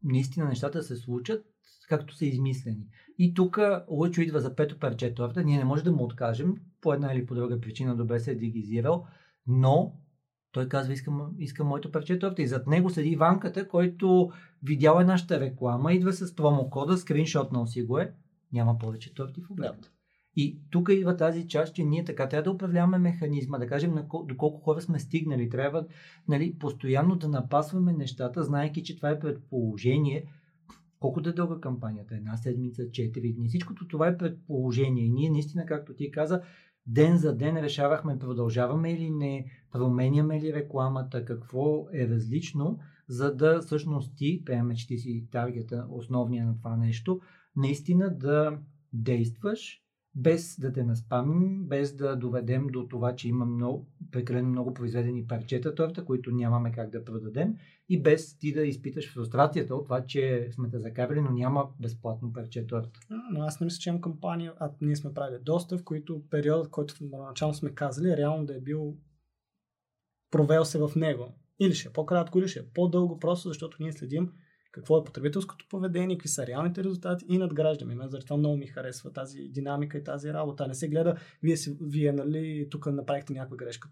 наистина 0.04 0.46
нещата 0.46 0.84
се 0.84 0.96
случат 0.96 1.46
както 1.90 2.16
са 2.16 2.26
измислени. 2.26 2.88
И 3.18 3.34
тук 3.34 3.60
Лъчо 3.90 4.22
идва 4.22 4.40
за 4.40 4.56
пето 4.56 4.80
парче 4.80 5.14
торта, 5.14 5.44
ние 5.44 5.58
не 5.58 5.66
можем 5.66 5.84
да 5.84 5.92
му 5.92 6.04
откажем, 6.04 6.56
по 6.82 6.94
една 6.94 7.14
или 7.14 7.26
по 7.26 7.36
друга 7.36 7.62
причина 7.62 7.96
добре 7.96 8.20
се 8.20 8.32
е 8.32 8.36
дигизирал, 8.36 9.06
но 9.48 9.94
той 10.52 10.70
казва, 10.70 10.94
искам, 10.94 11.32
искам 11.38 11.68
моето 11.68 11.92
парче 11.92 12.20
торта. 12.20 12.42
И 12.42 12.48
зад 12.48 12.68
него 12.68 12.90
седи 12.90 13.10
Иванката, 13.10 13.68
който 13.68 14.32
видял 14.64 15.00
е 15.00 15.04
нашата 15.04 15.40
реклама, 15.40 15.94
идва 15.94 16.14
с 16.14 16.36
промокода, 16.36 16.98
скриншотнал 16.98 17.68
си 17.68 17.84
го 17.84 18.00
е, 18.00 18.14
няма 18.54 18.78
повече 18.78 19.14
торти 19.14 19.42
в 19.42 19.52
обед. 19.52 19.92
И 20.36 20.60
тук 20.70 20.90
идва 20.92 21.18
тази 21.18 21.48
част, 21.48 21.76
че 21.76 21.84
ние 21.84 22.04
така 22.04 22.30
трябва 22.30 22.44
да 22.44 22.52
управляваме 22.52 22.98
механизма, 22.98 23.58
да 23.58 23.68
кажем 23.68 23.94
на 23.94 24.06
доколко 24.26 24.62
хора 24.62 24.82
сме 24.82 25.00
стигнали. 25.00 25.50
Трябва 25.50 25.86
нали, 26.28 26.56
постоянно 26.60 27.16
да 27.16 27.28
напасваме 27.28 27.94
нещата, 27.94 28.44
знаеки, 28.44 28.84
че 28.84 28.96
това 28.96 29.10
е 29.10 29.20
предположение. 29.20 30.26
Колко 31.00 31.22
да 31.22 31.30
е 31.30 31.34
дълга 31.34 31.62
кампанията? 31.62 32.16
Една 32.16 32.38
седмица, 32.38 32.92
четири 32.92 33.34
дни. 33.34 33.48
Всичкото 33.48 33.88
това 33.88 34.08
е 34.08 34.18
предположение. 34.18 35.06
И 35.06 35.10
ние 35.10 35.30
наистина, 35.30 35.66
както 35.66 35.94
ти 35.94 36.12
каза, 36.12 36.42
ден 36.88 37.18
за 37.18 37.36
ден 37.36 37.58
решавахме 37.58 38.20
продължаваме 38.20 38.94
или 38.94 39.10
не, 39.10 39.46
променяме 39.72 40.42
ли 40.42 40.54
рекламата, 40.54 41.26
какво 41.26 41.88
е 41.94 42.08
различно, 42.08 42.80
за 43.08 43.36
да 43.36 43.62
всъщност 43.62 44.16
ти, 44.16 44.42
приемаме, 44.46 44.76
че 44.76 44.88
ти 44.88 44.98
си 44.98 45.28
таргета 45.32 45.88
основния 45.90 46.46
на 46.46 46.58
това 46.58 46.78
нещо, 46.78 47.22
наистина 47.56 48.18
да 48.18 48.58
действаш 48.94 49.82
без 50.16 50.60
да 50.60 50.74
те 50.74 50.84
наспамим, 50.84 51.64
без 51.68 51.96
да 51.96 52.16
доведем 52.16 52.68
до 52.68 52.88
това, 52.88 53.16
че 53.16 53.30
има 53.30 53.46
много, 53.46 53.88
прекалено 54.12 54.50
много 54.50 54.74
произведени 54.74 55.28
парчета 55.28 55.76
торта, 55.76 56.06
които 56.06 56.32
нямаме 56.32 56.72
как 56.72 56.90
да 56.90 57.06
продадем 57.06 57.56
и 57.90 58.02
без 58.02 58.38
ти 58.38 58.54
да 58.54 58.62
изпиташ 58.62 59.14
фрустрацията 59.14 59.76
от 59.76 59.84
това, 59.84 60.06
че 60.06 60.50
сме 60.52 60.70
те 60.70 60.80
закарали, 60.80 61.22
но 61.22 61.32
няма 61.32 61.70
безплатно 61.80 62.34
парче 62.34 62.68
торта. 62.68 63.00
Но 63.32 63.42
аз 63.42 63.60
не 63.60 63.66
мисля, 63.66 63.80
че 63.80 63.90
имам 63.90 64.02
кампания, 64.02 64.54
а 64.60 64.72
ние 64.82 64.96
сме 64.96 65.14
правили 65.14 65.40
доста, 65.42 65.78
в 65.78 65.84
които 65.84 66.22
периодът, 66.30 66.72
който 66.72 66.96
начално 67.02 67.54
сме 67.54 67.70
казали, 67.70 68.18
реално 68.18 68.46
да 68.46 68.56
е 68.56 68.60
бил 68.60 68.98
провел 70.32 70.66
се 70.66 70.80
в 70.80 70.92
него. 70.96 71.34
Или 71.60 71.74
ще 71.74 71.90
е 71.90 71.94
по-кратко, 71.94 72.40
или 72.40 72.48
ще 72.48 72.60
е 72.60 72.66
по-дълго, 72.74 73.20
просто 73.20 73.48
защото 73.48 73.78
ние 73.80 73.92
следим 73.92 74.32
какво 74.72 74.98
е 74.98 75.04
потребителското 75.04 75.66
поведение, 75.70 76.18
какви 76.18 76.30
са 76.30 76.48
реалните 76.48 76.84
резултати 76.84 77.26
и 77.30 77.38
надграждаме. 77.38 77.96
Мен 77.96 78.10
заради 78.10 78.26
това 78.26 78.38
много 78.38 78.58
ми 78.58 78.68
харесва 78.68 79.14
тази 79.14 79.40
динамика 79.40 79.98
и 79.98 80.04
тази 80.04 80.34
работа. 80.34 80.68
Не 80.68 80.74
се 80.74 80.90
гледа, 80.90 81.16
вие, 81.44 81.58
си, 81.58 81.78
вие 81.82 82.12
нали, 82.12 82.68
тук 82.72 82.86
направихте 82.86 83.34
някаква 83.34 83.58
грешка. 83.58 83.90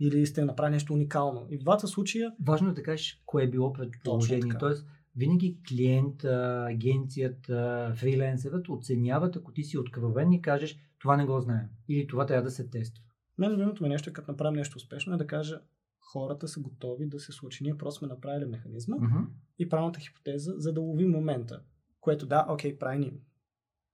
Или 0.00 0.26
сте 0.26 0.44
направили 0.44 0.72
нещо 0.74 0.92
уникално. 0.92 1.46
И 1.50 1.56
в 1.58 1.60
двата 1.60 1.86
случая. 1.86 2.32
Важно 2.46 2.70
е 2.70 2.74
да 2.74 2.82
кажеш 2.82 3.22
кое 3.26 3.44
е 3.44 3.50
било 3.50 3.72
предположение. 3.72 4.52
Тоест, 4.60 4.86
винаги 5.16 5.58
клиент, 5.68 6.24
агенцията, 6.24 7.92
фрилансерът 7.96 8.68
оценяват, 8.68 9.36
ако 9.36 9.52
ти 9.52 9.62
си 9.62 9.78
откровен 9.78 10.32
и 10.32 10.42
кажеш, 10.42 10.78
това 10.98 11.16
не 11.16 11.26
го 11.26 11.40
знаем. 11.40 11.68
Или 11.88 12.06
това 12.06 12.26
трябва 12.26 12.42
да 12.42 12.50
се 12.50 12.70
тества. 12.70 13.02
Мен 13.38 13.52
любимото 13.52 13.82
ми 13.82 13.88
нещо 13.88 14.10
е, 14.10 14.12
като 14.12 14.30
направим 14.30 14.56
нещо 14.56 14.76
успешно, 14.76 15.14
е 15.14 15.16
да 15.16 15.26
кажа, 15.26 15.60
хората 16.12 16.48
са 16.48 16.60
готови 16.60 17.06
да 17.06 17.20
се 17.20 17.32
случи. 17.32 17.64
Ние 17.64 17.76
просто 17.78 17.98
сме 17.98 18.08
направили 18.08 18.50
механизма 18.50 18.96
uh-huh. 18.96 19.26
и 19.58 19.68
правилната 19.68 20.00
хипотеза, 20.00 20.52
за 20.56 20.72
да 20.72 20.80
ловим 20.80 21.10
момента. 21.10 21.62
Което 22.00 22.26
да, 22.26 22.46
окей, 22.48 22.78
прави 22.78 22.98
ни 22.98 23.12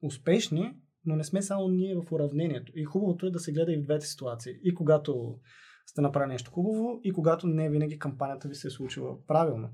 успешни, 0.03 0.77
но 1.05 1.17
не 1.17 1.25
сме 1.25 1.43
само 1.43 1.69
ние 1.69 1.95
в 1.95 2.13
уравнението. 2.13 2.73
И 2.75 2.85
хубавото 2.85 3.27
е 3.27 3.31
да 3.31 3.39
се 3.39 3.53
гледа 3.53 3.73
и 3.73 3.77
в 3.77 3.83
двете 3.83 4.07
ситуации. 4.07 4.53
И 4.63 4.75
когато 4.75 5.41
сте 5.87 6.01
направили 6.01 6.33
нещо 6.33 6.51
хубаво, 6.51 7.01
и 7.05 7.13
когато 7.13 7.47
не 7.47 7.71
винаги 7.71 7.99
кампанията 7.99 8.49
ви 8.49 8.55
се 8.55 8.67
е 8.67 8.71
случила 8.71 9.27
правилно. 9.27 9.69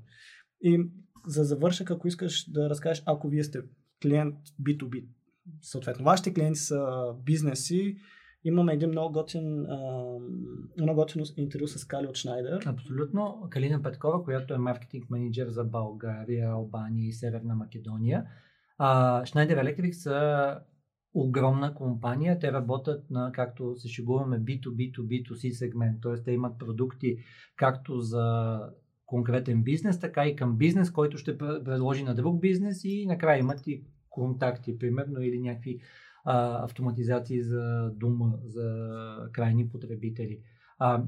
И 0.61 0.91
за 1.27 1.43
завършък, 1.43 1.91
ако 1.91 2.07
искаш 2.07 2.51
да 2.51 2.69
разкажеш, 2.69 3.03
ако 3.05 3.27
вие 3.27 3.43
сте 3.43 3.59
клиент 4.01 4.35
B2B, 4.63 5.07
съответно, 5.61 6.05
вашите 6.05 6.33
клиенти 6.33 6.59
са 6.59 7.13
бизнеси, 7.23 7.97
Имаме 8.43 8.73
един 8.73 8.89
много 8.89 9.13
готин, 9.13 9.67
много 10.77 10.95
готино 10.95 11.25
интервю 11.37 11.67
с 11.67 11.85
Кали 11.85 12.07
от 12.07 12.17
Шнайдер. 12.17 12.59
Абсолютно. 12.65 13.47
Калина 13.49 13.83
Петкова, 13.83 14.23
която 14.23 14.53
е 14.53 14.57
маркетинг 14.57 15.09
менеджер 15.09 15.47
за 15.47 15.63
България, 15.63 16.49
Албания 16.49 17.07
и 17.07 17.13
Северна 17.13 17.55
Македония. 17.55 18.25
А, 18.77 19.21
Schneider 19.23 19.63
Electric 19.63 19.91
са 19.91 20.59
огромна 21.13 21.73
компания. 21.73 22.39
Те 22.39 22.51
работят 22.51 23.09
на, 23.09 23.31
както 23.31 23.75
се 23.77 23.87
шегуваме, 23.87 24.39
B2B, 24.39 24.91
B2C 24.91 25.51
сегмент. 25.51 26.01
Т.е. 26.01 26.23
те 26.23 26.31
имат 26.31 26.59
продукти 26.59 27.17
както 27.55 27.99
за 27.99 28.59
конкретен 29.05 29.63
бизнес, 29.63 29.99
така 29.99 30.27
и 30.27 30.35
към 30.35 30.57
бизнес, 30.57 30.91
който 30.91 31.17
ще 31.17 31.37
предложи 31.37 32.03
на 32.03 32.15
друг 32.15 32.41
бизнес 32.41 32.83
и 32.83 33.05
накрая 33.07 33.39
имат 33.39 33.67
и 33.67 33.83
контакти, 34.09 34.77
примерно, 34.77 35.21
или 35.21 35.39
някакви 35.39 35.79
а, 36.25 36.63
автоматизации 36.63 37.43
за 37.43 37.91
дума, 37.95 38.33
за 38.45 38.89
крайни 39.31 39.69
потребители. 39.69 40.39
А, 40.79 41.03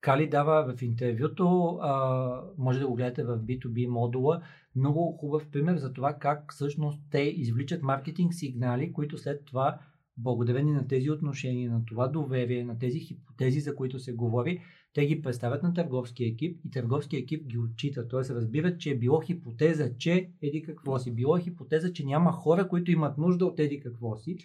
Кали 0.00 0.28
дава 0.28 0.74
в 0.74 0.82
интервюто, 0.82 1.78
а, 1.82 2.42
може 2.58 2.78
да 2.78 2.86
го 2.86 2.94
гледате 2.94 3.24
в 3.24 3.38
B2B 3.38 3.88
модула, 3.88 4.42
много 4.76 5.16
хубав 5.20 5.50
пример 5.50 5.76
за 5.76 5.92
това 5.92 6.14
как 6.14 6.52
всъщност 6.52 7.00
те 7.10 7.20
извличат 7.20 7.82
маркетинг 7.82 8.34
сигнали, 8.34 8.92
които 8.92 9.18
след 9.18 9.44
това, 9.44 9.78
благодарение 10.22 10.74
на 10.74 10.88
тези 10.88 11.10
отношения, 11.10 11.70
на 11.70 11.84
това 11.84 12.08
доверие, 12.08 12.64
на 12.64 12.78
тези 12.78 13.00
хипотези, 13.00 13.60
за 13.60 13.74
които 13.74 13.98
се 13.98 14.12
говори, 14.12 14.62
те 14.94 15.06
ги 15.06 15.22
представят 15.22 15.62
на 15.62 15.74
търговския 15.74 16.28
екип 16.28 16.60
и 16.64 16.70
търговския 16.70 17.20
екип 17.20 17.46
ги 17.46 17.58
отчита. 17.58 18.08
Т.е. 18.08 18.34
разбират, 18.34 18.80
че 18.80 18.90
е 18.90 18.98
било 18.98 19.20
хипотеза, 19.20 19.96
че 19.98 20.30
еди 20.42 20.62
какво 20.62 20.98
си. 20.98 21.14
Било 21.14 21.36
е 21.36 21.40
хипотеза, 21.40 21.92
че 21.92 22.04
няма 22.04 22.32
хора, 22.32 22.68
които 22.68 22.90
имат 22.90 23.18
нужда 23.18 23.46
от 23.46 23.60
еди 23.60 23.80
какво 23.80 24.16
си. 24.16 24.38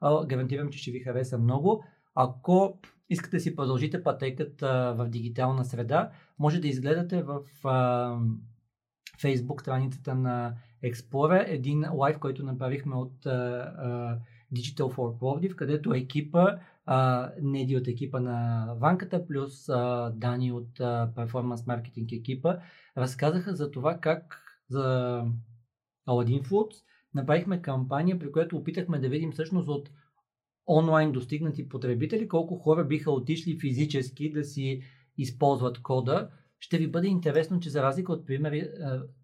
А, 0.00 0.26
гарантирам, 0.26 0.70
че 0.70 0.78
ще 0.78 0.90
ви 0.90 1.00
хареса 1.00 1.38
много. 1.38 1.84
Ако 2.14 2.78
искате 3.10 3.36
да 3.36 3.40
си 3.40 3.56
продължите 3.56 4.02
пътеката 4.02 4.94
в 4.98 5.08
дигитална 5.08 5.64
среда, 5.64 6.10
може 6.38 6.60
да 6.60 6.68
изгледате 6.68 7.22
в 7.22 7.40
а, 7.64 8.18
Facebook 9.22 9.60
страницата 9.60 10.14
на 10.14 10.54
Explorer 10.84 11.44
един 11.46 11.84
лайв, 11.92 12.18
който 12.18 12.44
направихме 12.44 12.94
от 12.94 13.26
а, 13.26 14.18
Digital 14.54 14.94
for 14.94 15.18
Plovdiv, 15.18 15.54
където 15.54 15.94
екипа, 15.94 16.46
а, 16.86 17.30
Неди 17.42 17.76
от 17.76 17.88
екипа 17.88 18.20
на 18.20 18.66
Ванката, 18.80 19.26
плюс 19.26 19.68
а, 19.68 20.12
Дани 20.16 20.52
от 20.52 20.78
Performance 20.78 21.56
Marketing 21.56 22.18
екипа, 22.18 22.56
разказаха 22.96 23.54
за 23.54 23.70
това 23.70 23.98
как 23.98 24.40
за 24.68 25.24
Aladdin 26.08 26.42
Foods 26.42 26.84
направихме 27.14 27.62
кампания, 27.62 28.18
при 28.18 28.32
която 28.32 28.56
опитахме 28.56 28.98
да 28.98 29.08
видим 29.08 29.32
всъщност 29.32 29.68
от 29.68 29.90
онлайн 30.66 31.12
достигнати 31.12 31.68
потребители, 31.68 32.28
колко 32.28 32.58
хора 32.58 32.84
биха 32.84 33.10
отишли 33.10 33.58
физически 33.60 34.32
да 34.32 34.44
си 34.44 34.82
използват 35.18 35.82
кода. 35.82 36.30
Ще 36.64 36.78
ви 36.78 36.90
бъде 36.90 37.08
интересно, 37.08 37.60
че 37.60 37.70
за 37.70 37.82
разлика 37.82 38.12
от, 38.12 38.26
примери, 38.26 38.68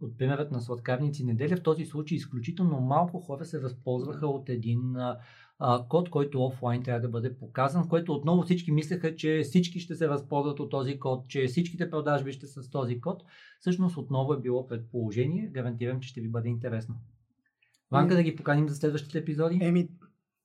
от 0.00 0.18
примерът 0.18 0.50
на 0.50 0.60
сладкарници 0.60 1.24
неделя, 1.24 1.56
в 1.56 1.62
този 1.62 1.84
случай 1.84 2.16
изключително 2.16 2.80
малко 2.80 3.20
хора 3.20 3.44
се 3.44 3.60
възползваха 3.60 4.26
от 4.26 4.48
един 4.48 4.96
а, 4.96 5.86
код, 5.88 6.10
който 6.10 6.44
офлайн 6.44 6.82
трябва 6.82 7.00
да 7.00 7.08
бъде 7.08 7.36
показан, 7.36 7.88
което 7.88 8.12
отново 8.12 8.42
всички 8.42 8.72
мислеха, 8.72 9.16
че 9.16 9.40
всички 9.44 9.80
ще 9.80 9.94
се 9.94 10.08
възползват 10.08 10.60
от 10.60 10.70
този 10.70 10.98
код, 10.98 11.28
че 11.28 11.46
всичките 11.46 11.90
продажби 11.90 12.32
ще 12.32 12.46
са 12.46 12.62
с 12.62 12.70
този 12.70 13.00
код. 13.00 13.22
Всъщност 13.60 13.96
отново 13.96 14.32
е 14.32 14.40
било 14.40 14.66
предположение. 14.66 15.50
Гарантирам, 15.54 16.00
че 16.00 16.08
ще 16.08 16.20
ви 16.20 16.28
бъде 16.28 16.48
интересно. 16.48 16.94
Ванка 17.90 18.14
да 18.14 18.22
ги 18.22 18.36
поканим 18.36 18.68
за 18.68 18.74
следващите 18.74 19.18
епизоди? 19.18 19.58
Еми, 19.62 19.88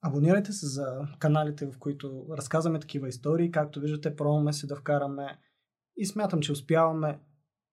абонирайте 0.01 0.51
се 0.51 0.67
за 0.67 0.85
каналите, 1.19 1.65
в 1.65 1.79
които 1.79 2.25
разказваме 2.37 2.79
такива 2.79 3.07
истории. 3.07 3.51
Както 3.51 3.79
виждате, 3.79 4.15
пробваме 4.15 4.53
се 4.53 4.67
да 4.67 4.75
вкараме 4.75 5.37
и 5.97 6.05
смятам, 6.05 6.41
че 6.41 6.51
успяваме 6.51 7.19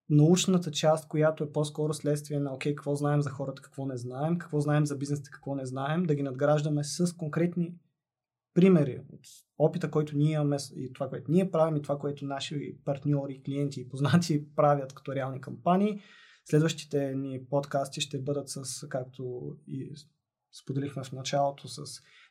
научната 0.09 0.71
част, 0.71 1.07
която 1.07 1.43
е 1.43 1.51
по-скоро 1.51 1.93
следствие 1.93 2.39
на 2.39 2.53
окей, 2.53 2.75
какво 2.75 2.95
знаем 2.95 3.21
за 3.21 3.29
хората, 3.29 3.61
какво 3.61 3.85
не 3.85 3.97
знаем, 3.97 4.37
какво 4.37 4.59
знаем 4.59 4.85
за 4.85 4.97
бизнеса, 4.97 5.31
какво 5.31 5.55
не 5.55 5.65
знаем, 5.65 6.03
да 6.03 6.15
ги 6.15 6.23
надграждаме 6.23 6.83
с 6.83 7.13
конкретни 7.17 7.75
примери 8.53 9.01
от 9.13 9.27
опита, 9.57 9.91
който 9.91 10.17
ние 10.17 10.33
имаме 10.33 10.57
и 10.75 10.93
това, 10.93 11.09
което 11.09 11.31
ние 11.31 11.51
правим 11.51 11.75
и 11.75 11.81
това, 11.81 11.99
което 11.99 12.25
наши 12.25 12.77
партньори, 12.85 13.41
клиенти 13.43 13.81
и 13.81 13.89
познати 13.89 14.55
правят 14.55 14.93
като 14.93 15.15
реални 15.15 15.41
кампании. 15.41 16.01
Следващите 16.45 17.15
ни 17.15 17.45
подкасти 17.49 18.01
ще 18.01 18.21
бъдат 18.21 18.49
с, 18.49 18.87
както 18.89 19.55
и 19.67 19.91
споделихме 20.61 21.03
в 21.03 21.11
началото, 21.11 21.67
с 21.67 21.83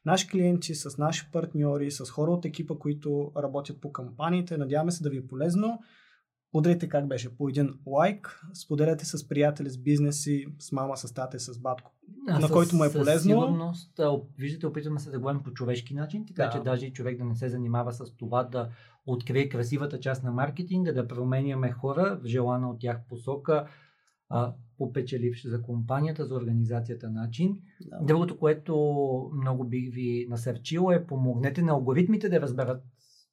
наши 0.05 0.29
клиенти, 0.29 0.75
с 0.75 0.99
наши 0.99 1.29
партньори, 1.33 1.91
с 1.91 2.11
хора 2.11 2.31
от 2.31 2.45
екипа, 2.45 2.75
които 2.75 3.33
работят 3.37 3.81
по 3.81 3.93
кампаниите. 3.93 4.59
Надяваме 4.59 4.93
се 4.93 5.03
да 5.03 5.11
ви 5.11 5.17
е 5.17 5.27
полезно. 5.27 5.79
Удрете 6.55 6.89
как 6.89 7.09
беше 7.09 7.37
по 7.37 7.49
един 7.49 7.75
лайк, 7.87 8.41
споделяте 8.55 9.05
с 9.05 9.29
приятели, 9.29 9.71
с 9.71 9.79
бизнеси, 9.79 10.47
с 10.59 10.73
мама, 10.73 10.97
с 10.97 11.15
тате, 11.15 11.39
с 11.39 11.59
батко, 11.59 11.93
а, 12.29 12.39
на 12.39 12.49
с, 12.49 12.53
който 12.53 12.77
му 12.77 12.85
е 12.85 12.93
полезно. 12.93 13.31
сигурност, 13.31 14.01
виждате, 14.39 14.67
опитваме 14.67 15.01
се 15.01 15.11
да 15.11 15.19
говорим 15.19 15.43
по 15.43 15.53
човешки 15.53 15.95
начин, 15.95 16.27
така 16.27 16.45
да. 16.45 16.51
че 16.51 16.59
даже 16.59 16.87
и 16.87 16.93
човек 16.93 17.19
да 17.19 17.25
не 17.25 17.37
се 17.37 17.49
занимава 17.49 17.93
с 17.93 18.17
това 18.17 18.45
да 18.45 18.69
открие 19.07 19.49
красивата 19.49 20.01
част 20.01 20.23
на 20.23 20.33
маркетинга, 20.33 20.93
да 20.93 21.09
променяме 21.09 21.73
хора 21.73 22.21
в 22.23 22.27
желана 22.27 22.71
от 22.71 22.81
тях 22.81 23.01
посока, 23.09 23.69
а, 24.29 24.55
попечеливш 24.83 25.47
за 25.47 25.63
компанията, 25.63 26.27
за 26.27 26.35
организацията 26.35 27.11
начин. 27.11 27.57
Да. 27.81 28.07
Другото, 28.07 28.39
което 28.39 28.75
много 29.43 29.65
бих 29.65 29.95
ви 29.95 30.27
насърчил 30.31 30.89
е 30.93 31.07
помогнете 31.07 31.63
на 31.63 31.73
алгоритмите 31.73 32.29
да 32.29 32.41
разберат 32.41 32.83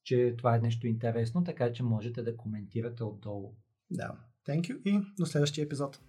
че 0.03 0.33
това 0.37 0.55
е 0.55 0.59
нещо 0.59 0.87
интересно, 0.87 1.43
така 1.43 1.71
че 1.71 1.83
можете 1.83 2.21
да 2.21 2.37
коментирате 2.37 3.03
отдолу. 3.03 3.53
Да, 3.91 4.11
thank 4.47 4.61
you 4.61 4.81
и 4.85 5.01
до 5.19 5.25
следващия 5.25 5.65
епизод. 5.65 5.99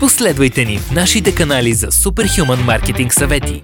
Последвайте 0.00 0.64
ни 0.64 0.78
в 0.78 0.92
нашите 0.94 1.34
канали 1.34 1.72
за 1.72 1.86
Superhuman 1.86 2.66
маркетинг 2.66 3.14
съвети. 3.14 3.62